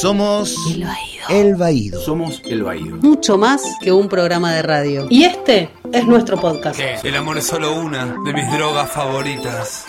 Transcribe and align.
Somos 0.00 0.54
El 0.72 0.84
Baído. 0.84 1.24
El 1.28 1.54
Baído. 1.56 2.00
Somos 2.00 2.40
El 2.44 2.62
Baído. 2.62 2.98
Mucho 2.98 3.36
más 3.36 3.64
que 3.80 3.90
un 3.90 4.08
programa 4.08 4.54
de 4.54 4.62
radio. 4.62 5.08
Y 5.10 5.24
este 5.24 5.70
es 5.92 6.06
nuestro 6.06 6.40
podcast. 6.40 6.78
El 7.04 7.16
amor 7.16 7.36
es 7.36 7.46
solo 7.48 7.74
una 7.74 8.16
de 8.24 8.32
mis 8.32 8.48
drogas 8.52 8.92
favoritas. 8.92 9.86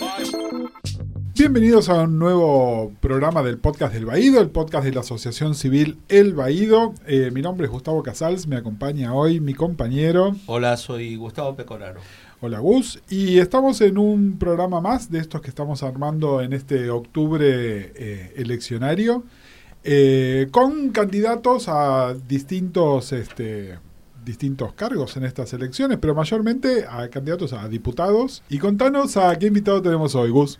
Bienvenidos 1.36 1.88
a 1.88 2.02
un 2.02 2.18
nuevo 2.18 2.92
programa 3.00 3.44
del 3.44 3.58
podcast 3.58 3.94
del 3.94 4.04
Baído, 4.04 4.40
el 4.40 4.50
podcast 4.50 4.84
de 4.84 4.92
la 4.92 5.00
Asociación 5.02 5.54
Civil 5.54 6.00
El 6.08 6.34
Baído. 6.34 6.92
Eh, 7.06 7.30
mi 7.32 7.40
nombre 7.40 7.66
es 7.66 7.70
Gustavo 7.70 8.02
Casals, 8.02 8.48
me 8.48 8.56
acompaña 8.56 9.14
hoy 9.14 9.38
mi 9.38 9.54
compañero. 9.54 10.34
Hola, 10.46 10.76
soy 10.76 11.14
Gustavo 11.14 11.54
Pecoraro. 11.54 12.00
Hola 12.42 12.58
Gus, 12.58 13.00
y 13.10 13.38
estamos 13.38 13.80
en 13.82 13.96
un 13.96 14.38
programa 14.38 14.80
más 14.80 15.10
de 15.10 15.18
estos 15.18 15.40
que 15.40 15.50
estamos 15.50 15.82
armando 15.82 16.40
en 16.40 16.54
este 16.54 16.88
octubre 16.90 17.46
eh, 17.46 18.32
eleccionario, 18.36 19.24
eh, 19.84 20.48
con 20.50 20.90
candidatos 20.90 21.68
a 21.68 22.14
distintos, 22.14 23.12
este, 23.12 23.78
distintos 24.24 24.72
cargos 24.74 25.16
en 25.16 25.24
estas 25.24 25.52
elecciones, 25.52 25.98
pero 26.00 26.14
mayormente 26.14 26.84
a 26.88 27.08
candidatos 27.08 27.52
a 27.52 27.68
diputados. 27.68 28.42
Y 28.48 28.58
contanos 28.58 29.16
a 29.16 29.38
qué 29.38 29.46
invitado 29.46 29.80
tenemos 29.82 30.14
hoy, 30.14 30.30
Gus. 30.30 30.58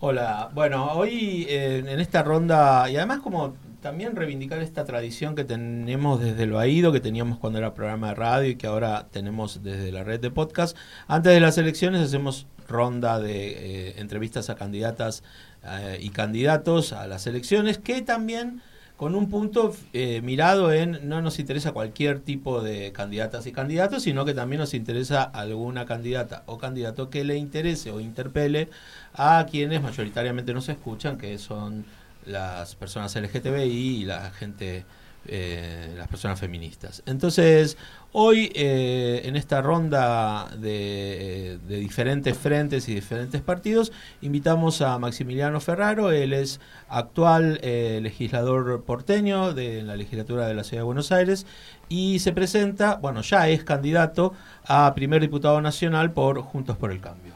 Hola, 0.00 0.50
bueno, 0.52 0.92
hoy 0.94 1.46
en 1.48 2.00
esta 2.00 2.24
ronda, 2.24 2.90
y 2.90 2.96
además 2.96 3.20
como 3.20 3.54
también 3.82 4.16
reivindicar 4.16 4.60
esta 4.62 4.84
tradición 4.84 5.34
que 5.34 5.44
tenemos 5.44 6.20
desde 6.20 6.44
el 6.44 6.52
Baído, 6.52 6.92
que 6.92 7.00
teníamos 7.00 7.38
cuando 7.38 7.58
era 7.58 7.74
programa 7.74 8.08
de 8.08 8.14
radio 8.14 8.48
y 8.50 8.54
que 8.54 8.68
ahora 8.68 9.08
tenemos 9.10 9.62
desde 9.62 9.92
la 9.92 10.04
red 10.04 10.20
de 10.20 10.30
podcast. 10.30 10.76
Antes 11.08 11.34
de 11.34 11.40
las 11.40 11.58
elecciones 11.58 12.00
hacemos 12.00 12.46
ronda 12.68 13.20
de 13.20 13.88
eh, 13.88 13.94
entrevistas 13.98 14.48
a 14.50 14.54
candidatas 14.54 15.24
eh, 15.64 15.98
y 16.00 16.10
candidatos 16.10 16.92
a 16.92 17.06
las 17.06 17.26
elecciones, 17.26 17.78
que 17.78 18.02
también 18.02 18.62
con 18.96 19.16
un 19.16 19.28
punto 19.28 19.74
eh, 19.92 20.20
mirado 20.22 20.72
en 20.72 21.08
no 21.08 21.20
nos 21.22 21.40
interesa 21.40 21.72
cualquier 21.72 22.20
tipo 22.20 22.62
de 22.62 22.92
candidatas 22.92 23.46
y 23.46 23.52
candidatos, 23.52 24.04
sino 24.04 24.24
que 24.24 24.32
también 24.32 24.60
nos 24.60 24.74
interesa 24.74 25.24
alguna 25.24 25.86
candidata 25.86 26.44
o 26.46 26.56
candidato 26.56 27.10
que 27.10 27.24
le 27.24 27.36
interese 27.36 27.90
o 27.90 27.98
interpele 27.98 28.68
a 29.14 29.44
quienes 29.50 29.82
mayoritariamente 29.82 30.54
nos 30.54 30.68
escuchan, 30.68 31.18
que 31.18 31.38
son 31.38 31.84
las 32.26 32.76
personas 32.76 33.16
LGTBI 33.16 34.02
y 34.02 34.04
la 34.04 34.30
gente, 34.30 34.84
eh, 35.26 35.94
las 35.96 36.08
personas 36.08 36.40
feministas. 36.40 37.02
Entonces, 37.06 37.76
hoy 38.10 38.50
eh, 38.54 39.22
en 39.24 39.36
esta 39.36 39.62
ronda 39.62 40.48
de, 40.56 41.58
de, 41.68 41.78
diferentes 41.78 42.36
frentes 42.36 42.88
y 42.88 42.94
diferentes 42.94 43.40
partidos, 43.40 43.92
invitamos 44.20 44.82
a 44.82 44.98
Maximiliano 44.98 45.60
Ferraro, 45.60 46.10
él 46.10 46.32
es 46.32 46.60
actual 46.88 47.60
eh, 47.62 48.00
legislador 48.02 48.82
porteño 48.82 49.54
de 49.54 49.82
la 49.82 49.94
legislatura 49.94 50.46
de 50.46 50.54
la 50.54 50.64
Ciudad 50.64 50.80
de 50.80 50.86
Buenos 50.86 51.12
Aires 51.12 51.46
y 51.88 52.18
se 52.18 52.32
presenta, 52.32 52.96
bueno, 52.96 53.22
ya 53.22 53.48
es 53.48 53.62
candidato 53.62 54.34
a 54.64 54.92
primer 54.94 55.22
diputado 55.22 55.60
nacional 55.60 56.10
por 56.12 56.40
Juntos 56.40 56.76
por 56.76 56.90
el 56.90 57.00
Cambio. 57.00 57.32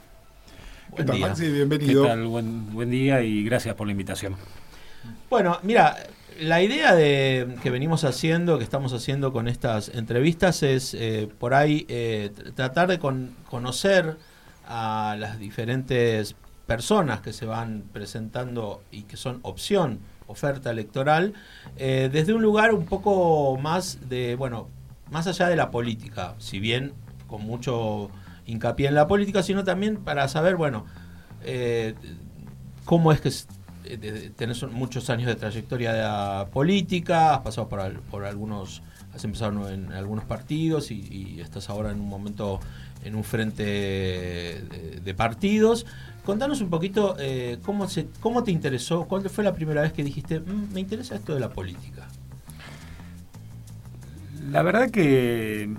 ¿Qué 0.96 1.04
tal, 1.04 1.20
Maxi? 1.20 1.50
Bienvenido. 1.50 2.02
¿Qué 2.02 2.08
tal? 2.08 2.26
Buen, 2.26 2.72
buen 2.72 2.90
día 2.90 3.22
y 3.22 3.44
gracias 3.44 3.74
por 3.74 3.86
la 3.86 3.92
invitación. 3.92 4.34
Bueno, 5.28 5.58
mira, 5.62 5.96
la 6.40 6.62
idea 6.62 6.94
de 6.94 7.56
que 7.62 7.70
venimos 7.70 8.04
haciendo, 8.04 8.58
que 8.58 8.64
estamos 8.64 8.92
haciendo 8.92 9.32
con 9.32 9.48
estas 9.48 9.88
entrevistas 9.90 10.62
es 10.62 10.94
eh, 10.94 11.28
por 11.38 11.54
ahí 11.54 11.86
eh, 11.88 12.30
tratar 12.54 12.88
de 12.88 12.98
con, 12.98 13.34
conocer 13.48 14.16
a 14.66 15.16
las 15.18 15.38
diferentes 15.38 16.34
personas 16.66 17.20
que 17.20 17.32
se 17.32 17.46
van 17.46 17.84
presentando 17.92 18.82
y 18.90 19.02
que 19.02 19.16
son 19.16 19.38
opción, 19.42 20.00
oferta 20.26 20.70
electoral, 20.70 21.34
eh, 21.76 22.10
desde 22.12 22.34
un 22.34 22.42
lugar 22.42 22.74
un 22.74 22.86
poco 22.86 23.56
más 23.56 24.08
de, 24.08 24.34
bueno, 24.34 24.68
más 25.10 25.26
allá 25.26 25.48
de 25.48 25.56
la 25.56 25.70
política, 25.70 26.34
si 26.38 26.58
bien 26.58 26.92
con 27.28 27.42
mucho 27.42 28.10
hincapié 28.46 28.88
en 28.88 28.94
la 28.94 29.06
política, 29.06 29.42
sino 29.42 29.64
también 29.64 29.96
para 29.96 30.28
saber, 30.28 30.56
bueno, 30.56 30.86
cómo 32.84 33.12
es 33.12 33.20
que 33.20 33.30
tenés 34.36 34.62
muchos 34.64 35.10
años 35.10 35.26
de 35.28 35.34
trayectoria 35.34 36.46
política, 36.52 37.34
has 37.34 37.40
pasado 37.40 37.68
por, 37.68 38.00
por 38.02 38.24
algunos, 38.24 38.82
has 39.14 39.24
empezado 39.24 39.68
en, 39.70 39.92
algunos 39.92 40.24
partidos 40.24 40.90
y, 40.90 41.40
estás 41.40 41.70
ahora 41.70 41.90
en 41.90 42.00
un 42.00 42.08
momento 42.08 42.60
en 43.04 43.14
un 43.14 43.24
frente 43.24 43.62
de, 43.62 45.14
partidos. 45.14 45.86
Contanos 46.24 46.60
un 46.60 46.70
poquito 46.70 47.16
eh, 47.20 47.58
cómo, 47.62 47.88
se, 47.88 48.08
cómo 48.20 48.42
te 48.42 48.50
interesó, 48.50 49.04
cuándo 49.04 49.28
fue 49.28 49.44
la 49.44 49.54
primera 49.54 49.82
vez 49.82 49.92
que 49.92 50.02
dijiste, 50.02 50.40
mmm, 50.40 50.72
me 50.72 50.80
interesa 50.80 51.14
esto 51.14 51.34
de 51.34 51.40
la 51.40 51.50
política. 51.50 52.08
La 54.50 54.62
verdad 54.62 54.90
que 54.90 55.70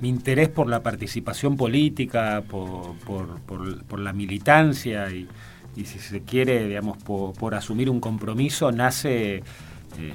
mi 0.00 0.08
interés 0.08 0.48
por 0.48 0.68
la 0.68 0.82
participación 0.82 1.56
política, 1.56 2.42
por 2.48 3.98
la 3.98 4.12
militancia 4.12 5.10
y, 5.10 5.28
y 5.76 5.84
si 5.84 5.98
se 5.98 6.22
quiere, 6.22 6.66
digamos, 6.66 6.98
por, 6.98 7.34
por 7.34 7.54
asumir 7.54 7.88
un 7.90 8.00
compromiso, 8.00 8.72
nace 8.72 9.36
eh, 9.36 9.42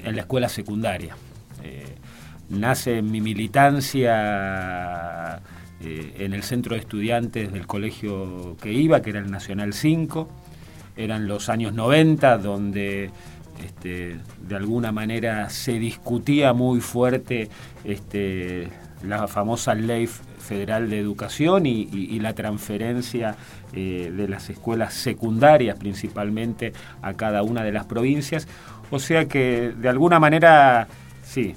en 0.04 0.14
la 0.14 0.22
escuela 0.22 0.48
secundaria. 0.48 1.16
Eh, 1.62 1.84
nace 2.50 2.98
en 2.98 3.10
mi 3.10 3.20
militancia 3.20 4.12
eh, 5.80 6.14
en 6.18 6.32
el 6.32 6.42
centro 6.42 6.74
de 6.74 6.80
estudiantes 6.80 7.52
del 7.52 7.66
colegio 7.66 8.56
que 8.60 8.72
iba, 8.72 9.02
que 9.02 9.10
era 9.10 9.20
el 9.20 9.30
Nacional 9.30 9.72
5. 9.72 10.28
Eran 10.96 11.26
los 11.26 11.48
años 11.48 11.74
90, 11.74 12.38
donde 12.38 13.10
este, 13.64 14.18
de 14.46 14.56
alguna 14.56 14.92
manera 14.92 15.50
se 15.50 15.78
discutía 15.78 16.52
muy 16.52 16.80
fuerte 16.80 17.48
este, 17.84 18.68
la 19.02 19.28
famosa 19.28 19.74
ley 19.74 20.08
federal 20.44 20.90
de 20.90 20.98
educación 20.98 21.66
y, 21.66 22.18
la 22.20 22.32
transferencia 22.32 23.36
eh, 23.72 24.12
de 24.16 24.28
las 24.28 24.48
escuelas 24.48 24.94
secundarias 24.94 25.76
principalmente 25.78 26.72
a 27.02 27.14
cada 27.14 27.42
una 27.42 27.64
de 27.64 27.72
las 27.72 27.86
provincias. 27.86 28.46
O 28.90 28.98
sea 28.98 29.26
que 29.26 29.72
de 29.76 29.88
alguna 29.88 30.20
manera, 30.20 30.86
sí, 31.22 31.54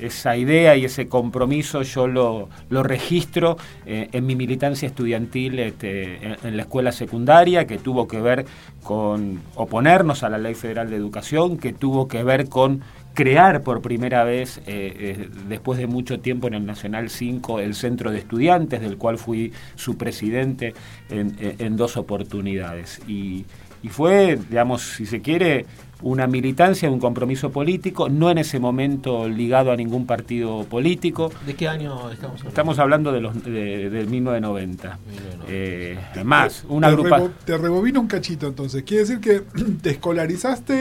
esa 0.00 0.36
idea 0.36 0.76
y 0.76 0.84
ese 0.84 1.08
compromiso 1.08 1.82
yo 1.82 2.06
lo, 2.06 2.48
lo 2.68 2.82
registro 2.82 3.56
eh, 3.86 4.08
en 4.12 4.26
mi 4.26 4.36
militancia 4.36 4.86
estudiantil 4.86 5.58
este, 5.58 6.36
en, 6.42 6.56
la 6.56 6.62
escuela 6.62 6.92
secundaria, 6.92 7.66
que 7.66 7.78
tuvo 7.78 8.06
que 8.06 8.20
ver 8.20 8.46
con 8.82 9.40
oponernos 9.54 10.22
a 10.22 10.28
la 10.28 10.38
Ley 10.38 10.54
Federal 10.54 10.90
de 10.90 10.96
Educación, 10.96 11.56
que 11.58 11.72
tuvo 11.72 12.08
que 12.08 12.22
ver 12.22 12.48
con 12.48 12.82
crear 13.16 13.62
por 13.62 13.82
primera 13.82 14.22
vez, 14.22 14.58
eh, 14.58 14.62
eh, 14.66 15.28
después 15.48 15.78
de 15.78 15.86
mucho 15.86 16.20
tiempo 16.20 16.46
en 16.46 16.54
el 16.54 16.66
Nacional 16.66 17.10
5, 17.10 17.58
el 17.58 17.74
Centro 17.74 18.12
de 18.12 18.18
Estudiantes, 18.18 18.80
del 18.80 18.98
cual 18.98 19.18
fui 19.18 19.52
su 19.74 19.96
presidente 19.96 20.74
en, 21.10 21.34
en 21.40 21.76
dos 21.76 21.96
oportunidades. 21.96 23.00
Y, 23.08 23.46
y 23.82 23.88
fue, 23.88 24.38
digamos, 24.50 24.82
si 24.82 25.06
se 25.06 25.22
quiere, 25.22 25.64
una 26.02 26.26
militancia, 26.26 26.90
un 26.90 27.00
compromiso 27.00 27.50
político, 27.50 28.08
no 28.08 28.30
en 28.30 28.38
ese 28.38 28.60
momento 28.60 29.28
ligado 29.28 29.72
a 29.72 29.76
ningún 29.76 30.06
partido 30.06 30.64
político. 30.64 31.32
¿De 31.46 31.54
qué 31.54 31.68
año 31.68 32.10
estamos 32.10 32.40
hablando? 32.40 32.48
Estamos 32.48 32.78
hablando 32.78 33.12
de 33.12 33.20
los 33.20 33.44
de, 33.44 33.90
de 33.90 34.04
1990. 34.04 34.98
1990. 35.08 35.46
Eh, 35.48 36.24
más, 36.24 36.64
una 36.68 36.88
te, 36.88 36.92
agrupación. 36.92 37.32
Te 37.44 37.56
rebobino 37.56 38.00
un 38.00 38.08
cachito 38.08 38.46
entonces. 38.46 38.82
Quiere 38.82 39.04
decir 39.04 39.20
que 39.20 39.42
te 39.82 39.90
escolarizaste. 39.90 40.74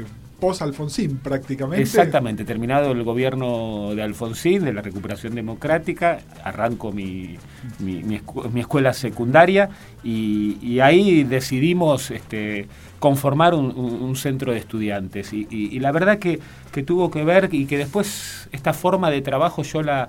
Eh, 0.00 0.04
post 0.38 0.62
Alfonsín 0.62 1.18
prácticamente. 1.18 1.82
Exactamente, 1.82 2.44
terminado 2.44 2.92
el 2.92 3.02
gobierno 3.02 3.94
de 3.94 4.02
Alfonsín, 4.02 4.64
de 4.64 4.72
la 4.72 4.82
recuperación 4.82 5.34
democrática, 5.34 6.20
arranco 6.44 6.92
mi, 6.92 7.36
mi, 7.80 8.02
mi, 8.02 8.16
escu 8.16 8.48
mi 8.50 8.60
escuela 8.60 8.92
secundaria 8.92 9.68
y, 10.04 10.78
ahí 10.80 11.24
decidimos 11.24 12.12
este, 12.12 12.68
conformar 13.00 13.54
un, 13.54 14.16
centro 14.16 14.52
de 14.52 14.58
estudiantes. 14.58 15.32
Y, 15.32 15.78
la 15.80 15.92
verdad 15.92 16.18
que, 16.18 16.38
que 16.72 16.82
tuvo 16.82 17.10
que 17.10 17.24
ver 17.24 17.48
y 17.52 17.66
que 17.66 17.76
después 17.76 18.48
esta 18.52 18.72
forma 18.72 19.10
de 19.10 19.22
trabajo 19.22 19.62
yo 19.62 19.82
la, 19.82 20.08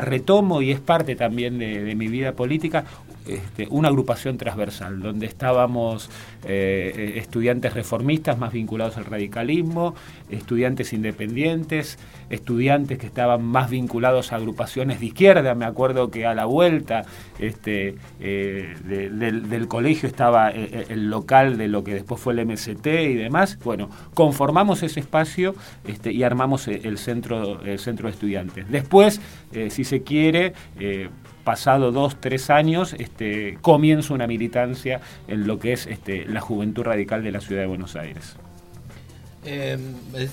retomo 0.00 0.62
y 0.62 0.72
es 0.72 0.80
parte 0.80 1.14
también 1.14 1.58
de 1.58 1.94
mi 1.94 2.08
vida 2.08 2.32
política, 2.32 2.84
este, 3.26 3.66
una 3.70 3.88
agrupación 3.88 4.38
transversal, 4.38 5.00
donde 5.00 5.26
estábamos 5.26 6.10
eh, 6.44 7.14
estudiantes 7.16 7.74
reformistas 7.74 8.38
más 8.38 8.52
vinculados 8.52 8.96
al 8.96 9.04
radicalismo, 9.04 9.94
estudiantes 10.30 10.92
independientes, 10.92 11.98
estudiantes 12.30 12.98
que 12.98 13.06
estaban 13.06 13.42
más 13.42 13.70
vinculados 13.70 14.32
a 14.32 14.36
agrupaciones 14.36 15.00
de 15.00 15.06
izquierda. 15.06 15.54
Me 15.54 15.64
acuerdo 15.64 16.10
que 16.10 16.26
a 16.26 16.34
la 16.34 16.44
vuelta 16.44 17.02
este, 17.38 17.96
eh, 18.20 18.74
de, 18.84 19.10
del, 19.10 19.68
colegio 19.68 20.08
estaba 20.08 20.50
el, 20.50 20.86
el, 20.88 21.10
local 21.10 21.56
de 21.56 21.68
lo 21.68 21.82
que 21.84 21.94
después 21.94 22.20
fue 22.20 22.34
el 22.34 22.46
MCT 22.46 22.86
y 22.86 23.14
demás. 23.14 23.58
Bueno, 23.64 23.88
conformamos 24.14 24.82
ese 24.82 25.00
espacio 25.00 25.54
este, 25.86 26.12
y 26.12 26.22
armamos 26.22 26.68
el 26.68 26.98
centro, 26.98 27.60
el 27.62 27.78
centro 27.78 28.08
de 28.08 28.12
estudiantes. 28.12 28.70
Después, 28.70 29.20
eh, 29.52 29.70
si 29.70 29.84
se 29.84 30.02
quiere, 30.02 30.52
eh, 30.78 31.08
pasado 31.44 31.92
dos, 31.92 32.16
tres 32.20 32.50
años, 32.50 32.94
este, 32.98 33.58
comienzo 33.60 34.14
una 34.14 34.26
militancia 34.26 35.00
en 35.28 35.46
lo 35.46 35.58
que 35.58 35.74
es 35.74 35.86
este, 35.86 36.24
la 36.26 36.40
juventud 36.40 36.82
radical 36.82 37.22
de 37.22 37.32
la 37.32 37.40
ciudad 37.40 37.60
de 37.60 37.66
Buenos 37.66 37.94
Aires. 37.96 38.36
Eh, 39.44 39.78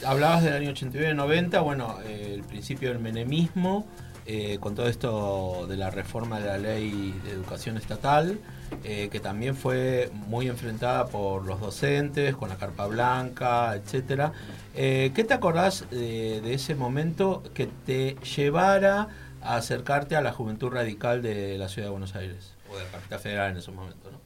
hablabas 0.05 0.43
del 0.43 0.53
año 0.53 0.71
89-90, 0.71 1.61
bueno, 1.63 1.97
eh, 2.05 2.31
el 2.33 2.43
principio 2.43 2.89
del 2.89 2.99
menemismo, 2.99 3.85
eh, 4.25 4.57
con 4.61 4.73
todo 4.73 4.87
esto 4.87 5.65
de 5.67 5.75
la 5.75 5.89
reforma 5.89 6.39
de 6.39 6.47
la 6.47 6.57
ley 6.57 7.13
de 7.25 7.31
educación 7.31 7.77
estatal, 7.77 8.39
que 8.81 9.19
también 9.19 9.53
fue 9.53 10.09
muy 10.29 10.47
enfrentada 10.47 11.05
por 11.07 11.45
los 11.45 11.59
docentes, 11.59 12.37
con 12.37 12.47
la 12.47 12.55
carpa 12.55 12.87
blanca, 12.87 13.75
etcétera. 13.75 14.31
¿Qué 14.73 15.25
te 15.27 15.33
acordás 15.33 15.85
de 15.91 16.53
ese 16.53 16.73
momento 16.75 17.43
que 17.53 17.67
te 17.85 18.15
llevara 18.37 19.09
a 19.41 19.55
acercarte 19.55 20.15
a 20.15 20.21
la 20.21 20.31
juventud 20.31 20.69
radical 20.69 21.21
de 21.21 21.57
la 21.57 21.67
ciudad 21.67 21.87
de 21.87 21.91
Buenos 21.91 22.15
Aires, 22.15 22.53
o 22.71 22.77
de 22.77 22.83
la 22.83 22.91
capital 22.91 23.19
federal 23.19 23.51
en 23.51 23.57
esos 23.57 23.73
momentos? 23.73 24.11
¿no? 24.11 24.19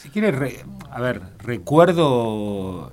Si 0.00 0.10
quieres, 0.10 0.64
a 0.90 1.00
ver, 1.00 1.22
recuerdo 1.38 2.92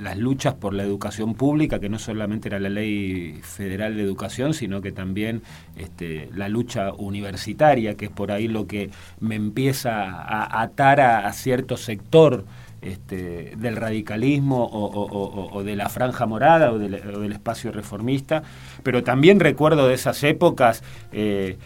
las 0.00 0.16
luchas 0.18 0.54
por 0.54 0.74
la 0.74 0.82
educación 0.82 1.34
pública, 1.34 1.78
que 1.78 1.88
no 1.88 1.98
solamente 1.98 2.48
era 2.48 2.58
la 2.58 2.68
ley 2.68 3.40
federal 3.42 3.96
de 3.96 4.02
educación, 4.02 4.54
sino 4.54 4.80
que 4.80 4.92
también 4.92 5.42
este, 5.76 6.28
la 6.34 6.48
lucha 6.48 6.92
universitaria, 6.92 7.94
que 7.94 8.06
es 8.06 8.10
por 8.10 8.32
ahí 8.32 8.48
lo 8.48 8.66
que 8.66 8.90
me 9.20 9.34
empieza 9.34 10.04
a 10.04 10.62
atar 10.62 11.00
a, 11.00 11.32
cierto 11.32 11.76
sector 11.76 12.44
este, 12.84 13.54
del 13.56 13.76
radicalismo 13.76 14.68
o, 14.70 15.62
de 15.64 15.74
la 15.74 15.88
franja 15.88 16.26
morada 16.26 16.70
o 16.70 16.78
del, 16.78 17.32
espacio 17.32 17.72
reformista, 17.72 18.42
pero 18.82 19.02
también 19.02 19.40
recuerdo 19.40 19.88
de 19.88 19.94
esas 19.94 20.22
épocas 20.22 20.82
eh, 21.12 21.56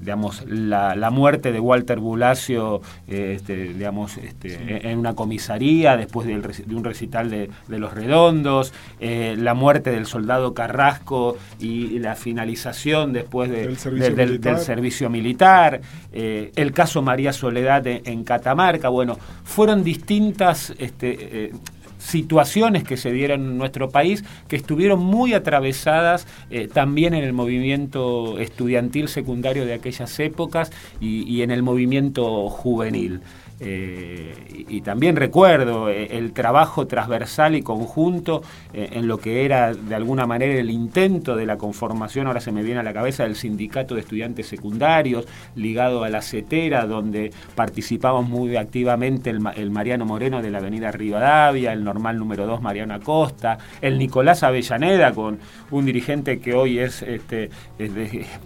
digamos, 0.00 0.44
la, 0.46 0.94
la, 0.94 1.10
muerte 1.10 1.52
de 1.52 1.60
Walter 1.60 1.98
Bulacio 1.98 2.80
eh, 3.06 3.34
este, 3.36 3.72
digamos, 3.72 4.16
este, 4.18 4.90
en 4.90 4.98
una 4.98 5.14
comisaría 5.14 5.96
después 5.96 6.26
de 6.26 6.34
un 6.34 6.84
recital 6.84 7.30
de, 7.30 7.50
Los 7.68 7.94
Redondos, 7.94 8.72
eh, 9.00 9.34
la 9.38 9.54
muerte 9.54 9.90
del 9.90 10.06
soldado 10.06 10.54
Carrasco 10.54 11.36
y, 11.58 11.98
la 11.98 12.14
finalización 12.14 13.12
después 13.12 13.50
del, 13.50 13.76
servicio 13.78 15.10
militar, 15.10 15.80
eh, 16.12 16.52
el 16.54 16.72
caso 16.72 17.02
María 17.02 17.32
Soledad 17.32 17.86
en, 17.86 18.24
Catamarca, 18.24 18.88
bueno, 18.88 19.18
fueron 19.44 19.82
distintas... 19.82 20.74
Este, 20.78 21.52
situaciones 21.98 22.84
que 22.84 22.96
se 22.96 23.12
dieron 23.12 23.42
en 23.42 23.58
nuestro 23.58 23.90
país 23.90 24.24
que 24.48 24.56
estuvieron 24.56 25.00
muy 25.00 25.34
atravesadas 25.34 26.26
eh, 26.50 26.68
también 26.68 27.14
en 27.14 27.24
el 27.24 27.32
movimiento 27.32 28.38
estudiantil 28.38 29.08
secundario 29.08 29.66
de 29.66 29.74
aquellas 29.74 30.18
épocas 30.20 30.70
y 31.00 31.42
en 31.42 31.50
el 31.50 31.62
movimiento 31.62 32.48
juvenil. 32.48 33.20
Eh, 33.60 34.64
y, 34.68 34.80
también 34.82 35.16
recuerdo 35.16 35.88
eh, 35.88 36.16
el 36.16 36.32
trabajo 36.32 36.86
transversal 36.86 37.56
y 37.56 37.62
conjunto 37.62 38.42
eh, 38.72 38.90
en 38.92 39.08
lo 39.08 39.18
que 39.18 39.44
era 39.44 39.74
de 39.74 39.94
alguna 39.96 40.26
manera 40.26 40.54
el 40.54 40.70
intento 40.70 41.34
de 41.34 41.44
la 41.44 41.58
conformación, 41.58 42.28
ahora 42.28 42.40
se 42.40 42.52
me 42.52 42.62
viene 42.62 42.80
a 42.80 42.82
la 42.84 42.92
cabeza, 42.92 43.24
del 43.24 43.34
sindicato 43.34 43.96
de 43.96 44.02
estudiantes 44.02 44.46
secundarios, 44.46 45.26
ligado 45.56 46.04
a 46.04 46.08
la 46.08 46.22
CETERA, 46.22 46.86
donde 46.86 47.32
participamos 47.56 48.28
muy 48.28 48.56
activamente 48.56 49.30
el, 49.30 49.70
Mariano 49.70 50.06
Moreno 50.06 50.40
de 50.40 50.50
la 50.50 50.58
Avenida 50.58 50.92
Rivadavia, 50.92 51.72
el 51.72 51.82
normal 51.82 52.18
número 52.18 52.46
2 52.46 52.62
Mariano 52.62 52.94
Acosta, 52.94 53.58
el 53.80 53.98
Nicolás 53.98 54.44
Avellaneda, 54.44 55.12
con 55.12 55.38
un 55.72 55.84
dirigente 55.84 56.38
que 56.38 56.54
hoy 56.54 56.78
es, 56.78 57.02
este, 57.02 57.50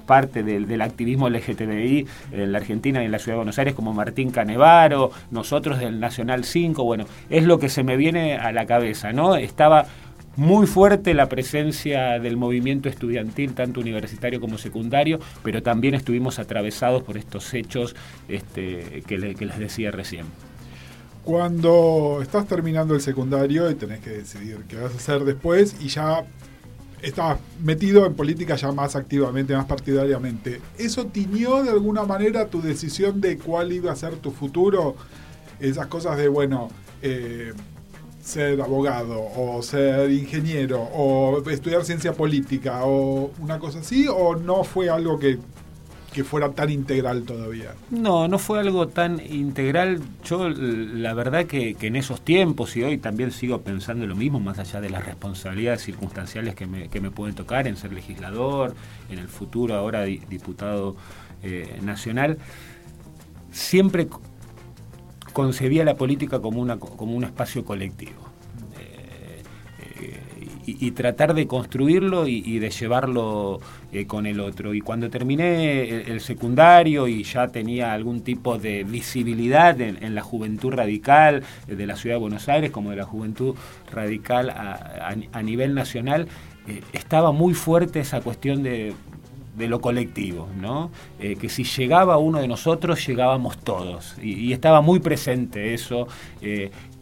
parte 0.07 0.43
del, 0.43 0.67
del 0.67 0.81
activismo 0.81 1.29
LGTBI 1.29 2.07
en 2.33 2.53
la 2.53 2.59
Argentina 2.59 3.03
y 3.03 3.07
en 3.07 3.13
la 3.13 3.19
Ciudad 3.19 3.35
de 3.35 3.39
Buenos 3.39 3.59
Aires, 3.59 3.75
como 3.75 3.93
Martín 3.93 4.31
Canevaro, 4.31 5.02
nosotros 5.31 5.79
del 5.81 5.99
Nacional 6.01 6.45
5, 6.45 6.85
bueno, 6.85 7.07
es 7.31 7.45
lo 7.45 7.59
que 7.59 7.69
se 7.69 7.83
me 7.83 7.97
viene 7.97 8.37
a 8.37 8.53
la 8.53 8.67
cabeza, 8.67 9.13
¿no? 9.13 9.37
Estaba 9.37 9.87
muy 10.37 10.67
fuerte 10.67 11.15
la 11.15 11.29
presencia 11.29 12.19
del 12.19 12.37
movimiento 12.37 12.89
estudiantil, 12.89 13.55
tanto 13.55 13.81
universitario 13.81 14.41
como 14.41 14.59
secundario, 14.59 15.19
pero 15.43 15.63
también 15.63 15.95
estuvimos 15.95 16.39
atravesados 16.39 17.03
por 17.03 17.17
estos 17.17 17.53
hechos 17.55 17.95
este, 18.29 19.03
que, 19.07 19.35
que 19.35 19.47
les 19.47 19.59
decía 19.59 19.91
recién. 19.91 20.27
Cuando 21.25 22.19
estás 22.21 22.47
terminando 22.47 22.95
el 22.95 23.01
secundario 23.01 23.71
y 23.71 23.75
tenés 23.75 24.01
que 24.01 24.11
decidir 24.11 24.59
qué 24.69 24.77
vas 24.77 24.93
a 24.93 24.97
hacer 24.97 25.25
después 25.25 25.77
y 25.81 25.89
ya 25.89 26.25
estabas 27.03 27.39
metido 27.63 28.07
en 28.07 28.15
política 28.15 28.55
ya 28.55 28.73
más 28.73 28.97
activamente, 28.97 29.55
más 29.55 29.67
partidariamente. 29.67 30.61
¿Eso 30.79 31.07
tiñó 31.07 31.63
de 31.63 31.71
alguna 31.71 32.05
manera 32.05 32.47
tu 32.47 32.63
decisión 32.63 33.21
de 33.21 33.39
cuál 33.39 33.73
iba 33.73 33.93
a 33.93 33.97
ser 33.97 34.17
tu 34.17 34.31
futuro? 34.31 34.97
Esas 35.61 35.89
cosas 35.89 36.17
de, 36.17 36.29
bueno, 36.29 36.69
eh, 37.03 37.53
ser 38.23 38.61
abogado 38.61 39.21
o 39.37 39.63
ser 39.63 40.11
ingeniero 40.13 40.81
o 40.81 41.43
estudiar 41.51 41.85
ciencia 41.85 42.13
política 42.13 42.85
o 42.85 43.33
una 43.41 43.59
cosa 43.59 43.81
así, 43.81 44.07
o 44.09 44.37
no 44.37 44.63
fue 44.63 44.89
algo 44.89 45.19
que 45.19 45.39
que 46.13 46.25
fuera 46.25 46.51
tan 46.53 46.71
integral 46.71 47.23
todavía. 47.23 47.75
No, 47.91 48.29
no 48.29 48.39
fue 48.39 48.61
algo 48.61 48.89
tan 48.89 49.21
integral. 49.21 50.01
Yo 50.25 50.49
la 50.49 51.15
verdad 51.15 51.47
que, 51.47 51.77
en 51.81 51.97
esos 51.97 52.21
tiempos 52.21 52.77
y 52.77 52.83
hoy 52.83 52.99
también 52.99 53.33
sigo 53.33 53.63
pensando 53.63 54.07
lo 54.07 54.15
mismo, 54.15 54.39
más 54.39 54.59
allá 54.59 54.81
de 54.81 54.91
las 54.91 55.05
responsabilidades 55.05 55.83
circunstanciales 55.83 56.55
que 56.55 56.67
me, 56.67 56.89
que 56.89 57.01
me 57.01 57.11
pueden 57.11 57.35
tocar 57.35 57.67
en 57.67 57.77
ser 57.77 57.93
legislador, 57.93 58.75
en 59.11 59.19
el 59.19 59.29
futuro 59.29 59.75
ahora 59.75 60.05
diputado 60.05 60.97
eh, 61.43 61.79
nacional, 61.83 62.39
siempre 63.51 64.09
concebía 65.33 65.85
la 65.85 65.97
política 65.97 66.41
como, 66.41 66.61
una, 66.61 66.79
como 66.79 67.15
un 67.15 67.25
espacio 67.25 67.65
colectivo 67.65 68.22
y, 70.65 70.91
tratar 70.93 71.35
de 71.35 71.47
construirlo 71.47 72.27
y, 72.27 72.59
de 72.59 72.71
llevarlo 72.71 73.61
eh, 73.93 74.07
con 74.07 74.27
el 74.27 74.41
otro. 74.41 74.75
Y 74.75 74.81
cuando 74.81 75.11
terminé 75.11 76.03
el, 76.03 76.21
secundario 76.21 77.09
y 77.09 77.25
ya 77.25 77.49
tenía 77.49 77.93
algún 77.93 78.23
tipo 78.23 78.59
de 78.59 78.85
visibilidad 78.85 79.81
en, 79.81 80.15
la 80.15 80.23
juventud 80.23 80.73
radical 80.73 81.43
eh, 81.67 81.75
de 81.75 81.87
la 81.87 81.97
ciudad 81.97 82.17
de 82.17 82.21
Buenos 82.21 82.49
Aires 82.49 82.71
como 82.71 82.91
de 82.91 82.97
la 82.97 83.05
juventud 83.05 83.57
radical 83.91 84.51
a, 84.51 85.43
nivel 85.43 85.75
nacional, 85.75 86.29
eh, 86.69 86.83
estaba 86.93 87.33
muy 87.33 87.55
fuerte 87.55 88.01
esa 88.01 88.21
cuestión 88.21 88.63
de 88.63 88.95
de 89.57 89.69
lo 89.69 89.83
colectivo, 89.83 90.49
¿no? 90.59 90.91
Que 91.19 91.51
si 91.51 91.65
llegaba 91.65 92.17
uno 92.17 92.41
de 92.41 92.49
nosotros, 92.49 93.07
llegábamos 93.07 93.59
todos. 93.59 94.17
Y, 94.23 94.51
estaba 94.55 94.81
muy 94.81 94.99
presente 94.99 95.75
eso, 95.75 96.09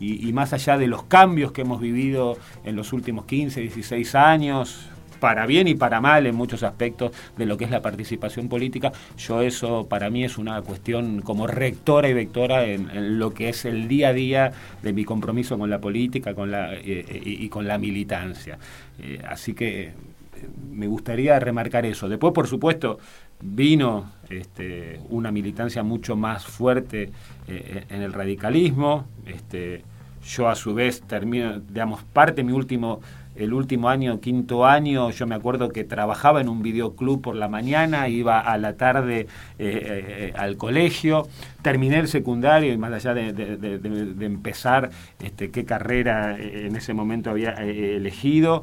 y, 0.01 0.33
más 0.33 0.53
allá 0.53 0.79
de 0.79 0.87
los 0.87 1.05
cambios 1.05 1.53
que 1.53 1.61
hemos 1.61 1.81
vivido 1.81 2.39
en 2.65 2.75
los 2.75 2.93
últimos 2.93 3.27
15, 3.27 3.61
16 3.61 4.15
años, 4.15 4.89
para 5.21 5.45
bien 5.45 5.69
y 5.69 5.75
para 5.75 6.01
mal 6.01 6.27
en 6.27 6.35
muchos 6.35 6.63
aspectos 6.63 7.13
de 7.37 7.45
lo 7.45 7.59
que 7.59 7.67
es 7.67 7.71
la 7.71 7.83
participación 7.83 8.49
política, 8.49 8.91
yo 9.19 9.43
eso 9.43 9.87
para 9.87 10.09
mí 10.09 10.25
es 10.25 10.39
una 10.39 10.63
cuestión 10.63 11.21
como 11.21 11.47
rectora 11.47 12.09
y 12.09 12.15
vectora 12.15 12.65
en, 12.65 13.19
lo 13.19 13.35
que 13.35 13.51
es 13.51 13.67
el 13.67 13.87
día 13.87 14.09
a 14.09 14.13
día 14.15 14.53
de 14.83 14.93
mi 14.95 15.05
compromiso 15.05 15.59
con 15.59 15.69
la 15.69 15.79
política 15.79 16.35
con 16.35 16.51
la, 16.51 16.73
eh, 16.75 17.21
y, 17.23 17.49
con 17.51 17.69
la 17.69 17.77
militancia. 17.77 18.59
así 19.29 19.53
que 19.53 19.93
me 20.71 20.87
gustaría 20.87 21.39
remarcar 21.39 21.87
eso. 21.87 22.09
Después, 22.09 22.33
por 22.33 22.47
supuesto, 22.47 22.99
vino 23.43 24.13
este, 24.29 25.01
una 25.09 25.31
militancia 25.31 25.83
mucho 25.83 26.17
más 26.17 26.45
fuerte 26.45 27.11
eh, 27.49 27.85
en 27.89 28.03
el 28.03 28.13
radicalismo. 28.13 29.07
Este, 29.27 29.83
yo 30.25 30.49
a 30.49 30.55
su 30.55 30.75
vez 30.75 31.03
termino, 31.03 31.61
digamos, 31.61 32.03
parte 32.03 32.45
mi 32.45 32.53
último, 32.53 33.01
el 33.37 33.53
último 33.53 33.89
año, 33.89 34.21
quinto 34.21 34.67
año, 34.67 35.11
yo 35.11 35.27
me 35.27 35.35
acuerdo 35.35 35.71
que 35.71 35.85
trabajaba 35.85 36.41
en 36.41 36.49
un 36.49 36.63
videoclub 36.63 37.23
por 37.23 37.37
la 37.37 37.49
mañana, 37.49 38.09
iba 38.09 38.41
a 38.41 38.59
la 38.59 38.75
tarde 38.77 39.21
eh, 39.21 39.27
eh, 39.59 40.33
al 40.37 40.57
colegio, 40.57 41.29
terminé 41.63 41.99
el 41.99 42.09
secundario 42.09 42.73
y 42.73 42.79
más 42.79 42.93
allá 42.93 43.15
de, 43.15 43.29
empezar 44.21 44.91
este, 45.23 45.51
qué 45.51 45.65
carrera 45.65 46.37
en 46.39 46.77
ese 46.77 46.93
momento 46.93 47.31
había 47.31 47.53
elegido, 47.53 48.63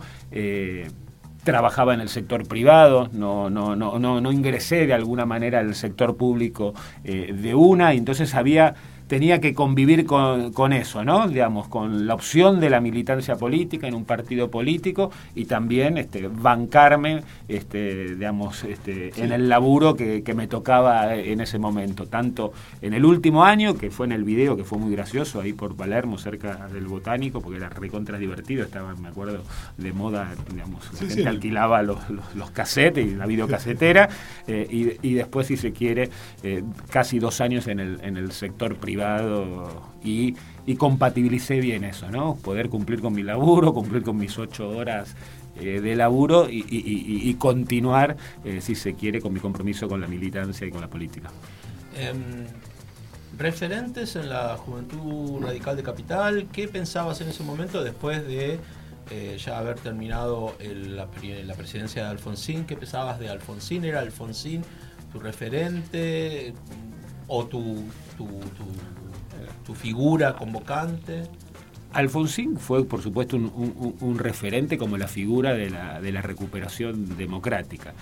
trabajaba 1.48 1.94
en 1.94 2.02
el 2.02 2.10
sector 2.10 2.46
privado, 2.46 3.10
no, 3.14 3.50
no, 3.50 3.74
no, 3.78 4.00
no, 4.00 4.32
ingresé 4.34 4.86
de 4.86 4.94
alguna 4.94 5.26
manera 5.26 5.60
al 5.60 5.76
sector 5.76 6.18
público 6.18 6.74
eh, 7.06 7.34
de 7.34 7.56
una, 7.56 7.94
y 7.94 8.00
entonces 8.00 8.36
había 8.36 8.76
tenía 9.08 9.40
que 9.40 9.54
convivir 9.54 10.06
con, 10.06 10.52
con, 10.52 10.74
eso, 10.74 11.04
¿no? 11.04 11.28
Digamos, 11.28 11.68
con 11.68 12.06
la 12.06 12.14
opción 12.14 12.60
de 12.60 12.70
la 12.70 12.82
militancia 12.82 13.36
política 13.36 13.88
en 13.88 13.96
un 13.96 14.06
partido 14.06 14.52
político 14.52 15.12
y 15.34 15.46
también 15.46 15.98
este, 15.98 16.28
bancarme, 16.28 17.24
este, 17.48 18.16
digamos, 18.16 18.64
este, 18.64 19.12
en 19.22 19.32
el 19.32 19.50
laburo 19.50 19.96
que, 19.96 20.24
que, 20.24 20.34
me 20.34 20.48
tocaba 20.48 21.16
en 21.16 21.42
ese 21.42 21.58
momento, 21.58 22.06
tanto 22.06 22.52
en 22.82 22.94
el 22.94 23.06
último 23.06 23.44
año, 23.44 23.76
que 23.76 23.90
fue 23.90 24.06
en 24.06 24.12
el 24.12 24.24
video, 24.24 24.58
que 24.58 24.64
fue 24.64 24.78
muy 24.78 24.92
gracioso, 24.92 25.40
ahí 25.40 25.54
por 25.54 25.76
Palermo, 25.76 26.18
cerca 26.18 26.68
del 26.68 26.86
Botánico, 26.86 27.42
porque 27.42 27.58
era 27.58 27.70
recontra 27.70 28.18
divertido, 28.18 28.64
estaba, 28.64 28.94
me 28.96 29.08
acuerdo, 29.08 29.44
de 29.78 29.94
moda, 29.94 30.34
digamos, 30.52 30.84
la 30.94 31.08
gente 31.08 31.28
alquilaba 31.28 31.82
los, 31.82 31.98
los, 32.36 32.52
cassettes 32.52 33.06
y 33.06 33.16
la 33.16 33.26
videocasetera, 33.26 34.10
eh, 34.48 34.68
y, 34.70 35.08
y, 35.08 35.14
después, 35.14 35.48
si 35.48 35.58
se 35.58 35.72
quiere, 35.72 36.10
eh, 36.44 36.64
casi 36.90 37.20
dos 37.20 37.42
años 37.42 37.68
en 37.68 37.80
el, 37.80 38.00
en 38.04 38.18
el 38.18 38.32
sector 38.32 38.76
privado 38.76 38.97
privado 38.98 39.84
y, 40.04 40.36
compatibilicé 40.78 41.60
bien 41.60 41.84
eso, 41.84 42.10
¿no? 42.10 42.36
Poder 42.36 42.70
cumplir 42.70 43.02
con 43.02 43.14
mi 43.14 43.24
laburo, 43.24 43.74
cumplir 43.74 44.04
con 44.04 44.18
mis 44.18 44.38
ocho 44.38 44.70
horas 44.70 45.16
eh, 45.60 45.80
de 45.80 45.96
laburo 45.96 46.48
y, 46.50 47.34
continuar, 47.36 48.18
eh, 48.44 48.60
si 48.62 48.76
se 48.76 48.94
quiere, 48.96 49.22
con 49.22 49.34
mi 49.34 49.40
compromiso 49.40 49.88
con 49.88 50.02
la 50.02 50.08
militancia 50.08 50.68
y 50.68 50.72
con 50.72 50.82
la 50.82 50.90
política. 50.90 51.30
Em, 51.96 52.46
referentes 53.38 54.16
en 54.16 54.30
la 54.30 54.58
Juventud 54.58 55.42
Radical 55.42 55.78
de 55.78 55.84
Capital, 55.84 56.48
¿qué 56.52 56.68
pensabas 56.68 57.22
en 57.22 57.30
ese 57.30 57.44
momento 57.44 57.84
después 57.84 58.28
de 58.28 58.60
eh, 59.10 59.38
ya 59.40 59.60
haber 59.60 59.80
terminado 59.80 60.56
la, 60.60 61.08
la 61.46 61.54
presidencia 61.54 62.04
de 62.04 62.10
Alfonsín? 62.10 62.66
¿Qué 62.66 62.76
pensabas 62.76 63.20
de 63.20 63.30
Alfonsín? 63.30 63.86
¿Era 63.86 64.00
Alfonsín 64.00 64.64
tu 65.14 65.20
referente 65.20 66.54
o 67.28 67.46
tu, 67.46 67.84
tu, 68.18 68.28
figura 69.76 70.34
convocante? 70.36 71.24
Alfonsín 71.94 72.58
fue, 72.58 72.84
por 72.86 73.02
supuesto, 73.02 73.38
un, 73.38 73.96
un- 74.02 74.20
referente 74.20 74.78
como 74.78 74.98
la 74.98 75.08
figura 75.08 75.54
de 75.54 75.70
la, 75.70 76.02
de 76.02 76.12
la 76.12 76.22
recuperación 76.22 77.18
democrática. 77.18 77.94